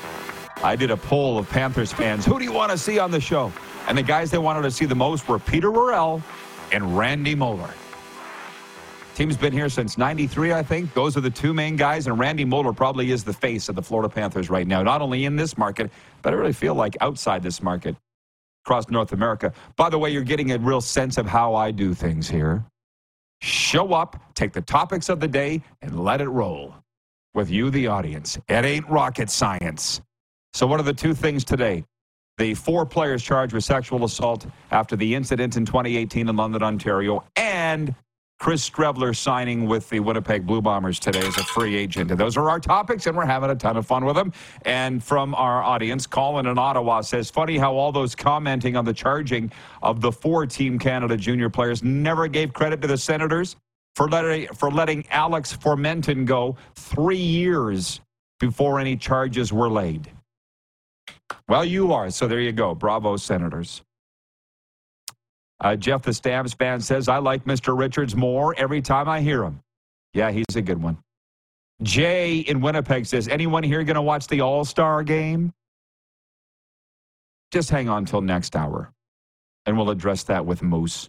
I 0.64 0.76
did 0.76 0.90
a 0.90 0.96
poll 0.96 1.36
of 1.36 1.46
Panthers 1.50 1.92
fans. 1.92 2.24
Who 2.24 2.38
do 2.38 2.44
you 2.44 2.52
want 2.52 2.72
to 2.72 2.78
see 2.78 2.98
on 2.98 3.10
the 3.10 3.20
show? 3.20 3.52
And 3.86 3.98
the 3.98 4.02
guys 4.02 4.30
they 4.30 4.38
wanted 4.38 4.62
to 4.62 4.70
see 4.70 4.86
the 4.86 4.94
most 4.94 5.28
were 5.28 5.38
Peter 5.38 5.70
Worrell 5.70 6.22
and 6.72 6.96
Randy 6.96 7.34
Moller. 7.34 7.68
Team's 9.14 9.36
been 9.36 9.52
here 9.52 9.68
since 9.68 9.98
93, 9.98 10.54
I 10.54 10.62
think. 10.62 10.94
Those 10.94 11.18
are 11.18 11.20
the 11.20 11.28
two 11.28 11.52
main 11.52 11.76
guys, 11.76 12.06
and 12.06 12.18
Randy 12.18 12.46
Moller 12.46 12.72
probably 12.72 13.10
is 13.10 13.22
the 13.22 13.32
face 13.32 13.68
of 13.68 13.74
the 13.74 13.82
Florida 13.82 14.08
Panthers 14.08 14.48
right 14.48 14.66
now, 14.66 14.82
not 14.82 15.02
only 15.02 15.26
in 15.26 15.36
this 15.36 15.58
market, 15.58 15.90
but 16.22 16.32
I 16.32 16.36
really 16.36 16.54
feel 16.54 16.74
like 16.74 16.96
outside 17.02 17.42
this 17.42 17.62
market 17.62 17.94
across 18.64 18.88
North 18.88 19.12
America. 19.12 19.52
By 19.76 19.90
the 19.90 19.98
way, 19.98 20.08
you're 20.08 20.22
getting 20.22 20.52
a 20.52 20.58
real 20.58 20.80
sense 20.80 21.18
of 21.18 21.26
how 21.26 21.54
I 21.54 21.72
do 21.72 21.92
things 21.92 22.26
here. 22.26 22.64
Show 23.42 23.92
up, 23.92 24.18
take 24.34 24.54
the 24.54 24.62
topics 24.62 25.10
of 25.10 25.20
the 25.20 25.28
day, 25.28 25.60
and 25.82 26.02
let 26.02 26.22
it 26.22 26.28
roll 26.28 26.74
with 27.34 27.50
you, 27.50 27.68
the 27.68 27.86
audience. 27.86 28.38
It 28.48 28.64
ain't 28.64 28.88
rocket 28.88 29.28
science. 29.28 30.00
So, 30.54 30.68
what 30.68 30.78
are 30.78 30.84
the 30.84 30.94
two 30.94 31.14
things 31.14 31.42
today? 31.42 31.84
The 32.38 32.54
four 32.54 32.86
players 32.86 33.24
charged 33.24 33.52
with 33.52 33.64
sexual 33.64 34.04
assault 34.04 34.46
after 34.70 34.94
the 34.94 35.12
incident 35.12 35.56
in 35.56 35.66
2018 35.66 36.28
in 36.28 36.36
London, 36.36 36.62
Ontario, 36.62 37.24
and 37.34 37.92
Chris 38.38 38.70
Streveler 38.70 39.16
signing 39.16 39.66
with 39.66 39.90
the 39.90 39.98
Winnipeg 39.98 40.46
Blue 40.46 40.62
Bombers 40.62 41.00
today 41.00 41.26
as 41.26 41.36
a 41.38 41.42
free 41.42 41.74
agent. 41.74 42.12
And 42.12 42.20
those 42.20 42.36
are 42.36 42.48
our 42.48 42.60
topics, 42.60 43.08
and 43.08 43.16
we're 43.16 43.26
having 43.26 43.50
a 43.50 43.56
ton 43.56 43.76
of 43.76 43.84
fun 43.84 44.04
with 44.04 44.14
them. 44.14 44.32
And 44.64 45.02
from 45.02 45.34
our 45.34 45.60
audience, 45.60 46.06
Colin 46.06 46.46
in 46.46 46.56
Ottawa 46.56 47.00
says, 47.00 47.30
funny 47.30 47.58
how 47.58 47.74
all 47.74 47.90
those 47.90 48.14
commenting 48.14 48.76
on 48.76 48.84
the 48.84 48.94
charging 48.94 49.50
of 49.82 50.00
the 50.00 50.12
four 50.12 50.46
Team 50.46 50.78
Canada 50.78 51.16
junior 51.16 51.50
players 51.50 51.82
never 51.82 52.28
gave 52.28 52.52
credit 52.52 52.80
to 52.82 52.86
the 52.86 52.98
Senators 52.98 53.56
for 53.96 54.08
letting, 54.08 54.46
for 54.54 54.70
letting 54.70 55.04
Alex 55.10 55.56
Formenton 55.56 56.24
go 56.24 56.56
three 56.76 57.16
years 57.16 58.00
before 58.38 58.78
any 58.78 58.96
charges 58.96 59.52
were 59.52 59.68
laid. 59.68 60.13
Well, 61.48 61.64
you 61.64 61.92
are. 61.92 62.10
So 62.10 62.26
there 62.26 62.40
you 62.40 62.52
go. 62.52 62.74
Bravo, 62.74 63.16
Senators. 63.16 63.82
Uh, 65.60 65.76
Jeff 65.76 66.02
the 66.02 66.12
Stamps 66.12 66.52
fan 66.52 66.80
says, 66.80 67.08
I 67.08 67.18
like 67.18 67.44
Mr. 67.44 67.76
Richards 67.78 68.14
more 68.14 68.54
every 68.58 68.82
time 68.82 69.08
I 69.08 69.20
hear 69.20 69.42
him. 69.42 69.60
Yeah, 70.12 70.30
he's 70.30 70.56
a 70.56 70.62
good 70.62 70.82
one. 70.82 70.98
Jay 71.82 72.38
in 72.38 72.60
Winnipeg 72.60 73.06
says, 73.06 73.28
anyone 73.28 73.62
here 73.62 73.82
going 73.84 73.94
to 73.94 74.02
watch 74.02 74.26
the 74.28 74.40
All 74.40 74.64
Star 74.64 75.02
game? 75.02 75.52
Just 77.52 77.70
hang 77.70 77.88
on 77.88 78.04
till 78.04 78.20
next 78.20 78.56
hour, 78.56 78.92
and 79.64 79.76
we'll 79.76 79.90
address 79.90 80.24
that 80.24 80.44
with 80.44 80.62
Moose. 80.62 81.08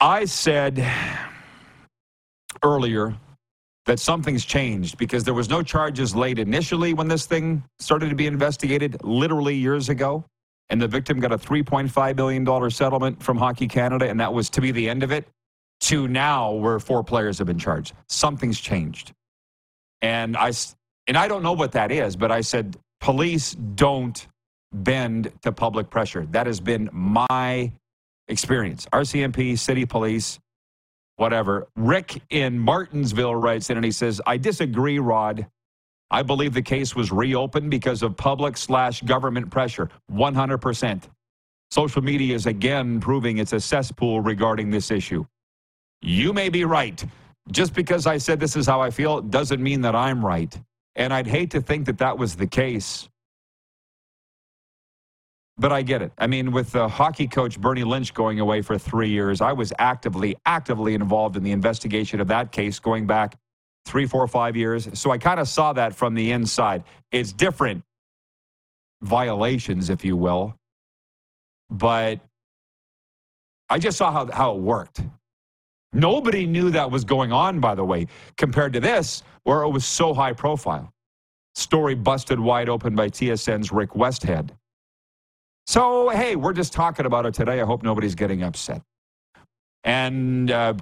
I 0.00 0.26
said 0.26 0.86
earlier 2.62 3.16
that 3.88 3.98
something's 3.98 4.44
changed 4.44 4.98
because 4.98 5.24
there 5.24 5.32
was 5.32 5.48
no 5.48 5.62
charges 5.62 6.14
laid 6.14 6.38
initially 6.38 6.92
when 6.92 7.08
this 7.08 7.24
thing 7.24 7.64
started 7.78 8.10
to 8.10 8.14
be 8.14 8.26
investigated 8.26 9.02
literally 9.02 9.54
years 9.54 9.88
ago 9.88 10.22
and 10.68 10.80
the 10.80 10.86
victim 10.86 11.18
got 11.20 11.32
a 11.32 11.38
$3.5 11.38 12.16
million 12.16 12.70
settlement 12.70 13.22
from 13.22 13.38
Hockey 13.38 13.66
Canada, 13.66 14.06
and 14.06 14.20
that 14.20 14.34
was 14.34 14.50
to 14.50 14.60
be 14.60 14.72
the 14.72 14.90
end 14.90 15.02
of 15.02 15.10
it, 15.10 15.26
to 15.80 16.06
now 16.06 16.52
where 16.52 16.78
four 16.78 17.02
players 17.02 17.38
have 17.38 17.46
been 17.46 17.58
charged. 17.58 17.94
Something's 18.10 18.60
changed. 18.60 19.14
And 20.02 20.36
I, 20.36 20.52
and 21.06 21.16
I 21.16 21.26
don't 21.26 21.42
know 21.42 21.54
what 21.54 21.72
that 21.72 21.90
is, 21.90 22.14
but 22.14 22.30
I 22.30 22.42
said, 22.42 22.76
police 23.00 23.54
don't 23.54 24.26
bend 24.74 25.32
to 25.40 25.50
public 25.50 25.88
pressure. 25.88 26.26
That 26.32 26.46
has 26.46 26.60
been 26.60 26.90
my 26.92 27.72
experience. 28.28 28.86
RCMP, 28.92 29.58
city 29.58 29.86
police, 29.86 30.38
whatever. 31.18 31.68
Rick 31.76 32.22
in 32.30 32.58
Martinsville 32.58 33.34
writes 33.34 33.68
in 33.70 33.76
and 33.76 33.84
he 33.84 33.92
says, 33.92 34.20
I 34.26 34.38
disagree, 34.38 34.98
Rod. 34.98 35.46
I 36.10 36.22
believe 36.22 36.54
the 36.54 36.62
case 36.62 36.96
was 36.96 37.12
reopened 37.12 37.70
because 37.70 38.02
of 38.02 38.16
public 38.16 38.56
slash 38.56 39.02
government 39.02 39.50
pressure. 39.50 39.90
100%. 40.10 41.02
Social 41.70 42.02
media 42.02 42.34
is 42.34 42.46
again 42.46 42.98
proving 42.98 43.38
it's 43.38 43.52
a 43.52 43.60
cesspool 43.60 44.22
regarding 44.22 44.70
this 44.70 44.90
issue. 44.90 45.26
You 46.00 46.32
may 46.32 46.48
be 46.48 46.64
right. 46.64 47.04
Just 47.50 47.74
because 47.74 48.06
I 48.06 48.16
said 48.18 48.40
this 48.40 48.56
is 48.56 48.66
how 48.66 48.80
I 48.80 48.90
feel 48.90 49.20
doesn't 49.20 49.62
mean 49.62 49.82
that 49.82 49.94
I'm 49.94 50.24
right. 50.24 50.58
And 50.96 51.12
I'd 51.12 51.26
hate 51.26 51.50
to 51.50 51.60
think 51.60 51.86
that 51.86 51.98
that 51.98 52.16
was 52.16 52.36
the 52.36 52.46
case. 52.46 53.08
But 55.58 55.72
I 55.72 55.82
get 55.82 56.02
it. 56.02 56.12
I 56.18 56.28
mean, 56.28 56.52
with 56.52 56.70
the 56.70 56.86
hockey 56.86 57.26
coach 57.26 57.60
Bernie 57.60 57.82
Lynch 57.82 58.14
going 58.14 58.38
away 58.38 58.62
for 58.62 58.78
three 58.78 59.08
years, 59.08 59.40
I 59.40 59.52
was 59.52 59.72
actively, 59.78 60.36
actively 60.46 60.94
involved 60.94 61.36
in 61.36 61.42
the 61.42 61.50
investigation 61.50 62.20
of 62.20 62.28
that 62.28 62.52
case 62.52 62.78
going 62.78 63.06
back 63.06 63.36
three, 63.84 64.06
four, 64.06 64.26
five 64.28 64.56
years. 64.56 64.88
So 64.92 65.10
I 65.10 65.18
kind 65.18 65.40
of 65.40 65.48
saw 65.48 65.72
that 65.72 65.94
from 65.94 66.14
the 66.14 66.30
inside. 66.30 66.84
It's 67.10 67.32
different 67.32 67.82
violations, 69.02 69.90
if 69.90 70.04
you 70.04 70.16
will. 70.16 70.54
But 71.70 72.20
I 73.68 73.78
just 73.78 73.98
saw 73.98 74.12
how, 74.12 74.30
how 74.30 74.54
it 74.54 74.60
worked. 74.60 75.00
Nobody 75.92 76.46
knew 76.46 76.70
that 76.70 76.90
was 76.90 77.04
going 77.04 77.32
on, 77.32 77.60
by 77.60 77.74
the 77.74 77.84
way, 77.84 78.06
compared 78.36 78.74
to 78.74 78.80
this, 78.80 79.22
where 79.44 79.62
it 79.62 79.70
was 79.70 79.84
so 79.84 80.14
high 80.14 80.34
profile. 80.34 80.92
Story 81.54 81.94
busted 81.94 82.38
wide 82.38 82.68
open 82.68 82.94
by 82.94 83.08
TSN's 83.08 83.72
Rick 83.72 83.90
Westhead. 83.90 84.50
So, 85.68 86.08
hey, 86.08 86.34
we're 86.34 86.54
just 86.54 86.72
talking 86.72 87.04
about 87.04 87.26
it 87.26 87.34
today. 87.34 87.60
I 87.60 87.66
hope 87.66 87.82
nobody's 87.82 88.14
getting 88.14 88.42
upset. 88.42 88.80
And 89.84 90.50
uh, 90.50 90.72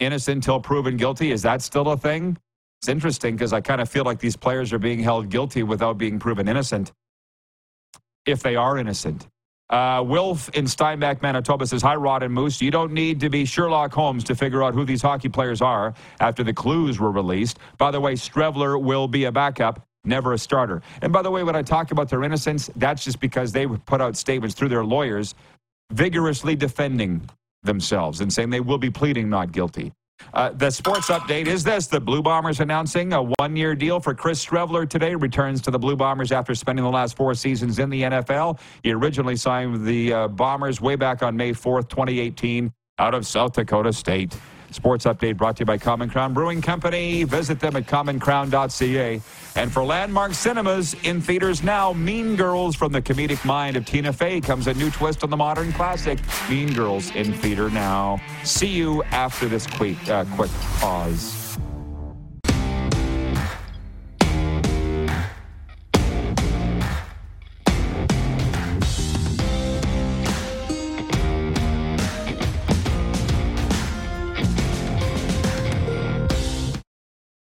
innocent 0.00 0.36
until 0.36 0.60
proven 0.60 0.98
guilty. 0.98 1.32
Is 1.32 1.40
that 1.42 1.62
still 1.62 1.88
a 1.88 1.96
thing? 1.96 2.36
It's 2.82 2.90
interesting 2.90 3.36
because 3.36 3.54
I 3.54 3.62
kind 3.62 3.80
of 3.80 3.88
feel 3.88 4.04
like 4.04 4.18
these 4.18 4.36
players 4.36 4.74
are 4.74 4.78
being 4.78 4.98
held 4.98 5.30
guilty 5.30 5.62
without 5.62 5.96
being 5.96 6.18
proven 6.18 6.46
innocent, 6.46 6.92
if 8.26 8.42
they 8.42 8.54
are 8.54 8.76
innocent. 8.76 9.26
Uh, 9.70 10.04
Wilf 10.06 10.50
in 10.50 10.66
Steinbach, 10.66 11.22
Manitoba 11.22 11.66
says, 11.66 11.80
Hi, 11.80 11.94
Rod 11.94 12.22
and 12.22 12.34
Moose. 12.34 12.60
You 12.60 12.70
don't 12.70 12.92
need 12.92 13.18
to 13.20 13.30
be 13.30 13.46
Sherlock 13.46 13.94
Holmes 13.94 14.24
to 14.24 14.34
figure 14.34 14.62
out 14.62 14.74
who 14.74 14.84
these 14.84 15.00
hockey 15.00 15.30
players 15.30 15.62
are 15.62 15.94
after 16.20 16.44
the 16.44 16.52
clues 16.52 17.00
were 17.00 17.12
released. 17.12 17.58
By 17.78 17.92
the 17.92 18.00
way, 18.00 18.12
Streveler 18.12 18.78
will 18.78 19.08
be 19.08 19.24
a 19.24 19.32
backup, 19.32 19.86
never 20.04 20.32
a 20.32 20.38
starter. 20.38 20.82
And 21.02 21.12
by 21.12 21.22
the 21.22 21.30
way, 21.30 21.42
when 21.42 21.56
I 21.56 21.62
talk 21.62 21.90
about 21.90 22.08
their 22.08 22.24
innocence, 22.24 22.70
that's 22.76 23.04
just 23.04 23.20
because 23.20 23.52
they 23.52 23.66
put 23.66 24.00
out 24.00 24.16
statements 24.16 24.54
through 24.54 24.68
their 24.68 24.84
lawyers 24.84 25.34
vigorously 25.92 26.56
defending 26.56 27.28
themselves 27.62 28.20
and 28.20 28.32
saying 28.32 28.50
they 28.50 28.60
will 28.60 28.78
be 28.78 28.90
pleading 28.90 29.28
not 29.28 29.52
guilty. 29.52 29.92
Uh, 30.34 30.50
the 30.50 30.70
sports 30.70 31.08
update 31.08 31.46
is 31.46 31.64
this 31.64 31.86
the 31.86 31.98
Blue 31.98 32.22
Bombers 32.22 32.60
announcing 32.60 33.12
a 33.14 33.22
one 33.22 33.56
year 33.56 33.74
deal 33.74 33.98
for 33.98 34.14
Chris 34.14 34.44
Streveler 34.44 34.88
today. 34.88 35.14
Returns 35.14 35.62
to 35.62 35.70
the 35.70 35.78
Blue 35.78 35.96
Bombers 35.96 36.30
after 36.30 36.54
spending 36.54 36.84
the 36.84 36.90
last 36.90 37.16
four 37.16 37.34
seasons 37.34 37.78
in 37.78 37.88
the 37.88 38.02
NFL. 38.02 38.60
He 38.82 38.92
originally 38.92 39.36
signed 39.36 39.72
with 39.72 39.84
the 39.84 40.12
uh, 40.12 40.28
Bombers 40.28 40.80
way 40.80 40.94
back 40.94 41.22
on 41.22 41.36
May 41.36 41.52
4th, 41.52 41.88
2018, 41.88 42.70
out 42.98 43.14
of 43.14 43.26
South 43.26 43.54
Dakota 43.54 43.92
State. 43.92 44.36
Sports 44.70 45.04
update 45.04 45.36
brought 45.36 45.56
to 45.56 45.62
you 45.62 45.66
by 45.66 45.78
Common 45.78 46.08
Crown 46.08 46.32
Brewing 46.32 46.62
Company. 46.62 47.24
Visit 47.24 47.58
them 47.58 47.76
at 47.76 47.86
commoncrown.ca. 47.86 49.20
And 49.56 49.72
for 49.72 49.84
Landmark 49.84 50.34
Cinemas, 50.34 50.94
in 51.02 51.20
theaters 51.20 51.62
now, 51.62 51.92
Mean 51.92 52.36
Girls 52.36 52.76
from 52.76 52.92
the 52.92 53.02
comedic 53.02 53.44
mind 53.44 53.76
of 53.76 53.84
Tina 53.84 54.12
Fey 54.12 54.40
comes 54.40 54.66
a 54.68 54.74
new 54.74 54.90
twist 54.90 55.24
on 55.24 55.30
the 55.30 55.36
modern 55.36 55.72
classic. 55.72 56.18
Mean 56.48 56.72
Girls 56.72 57.10
in 57.16 57.32
theater 57.32 57.68
now. 57.70 58.20
See 58.44 58.68
you 58.68 59.02
after 59.04 59.48
this 59.48 59.66
quick, 59.66 59.96
uh, 60.08 60.24
quick 60.36 60.50
pause. 60.78 61.39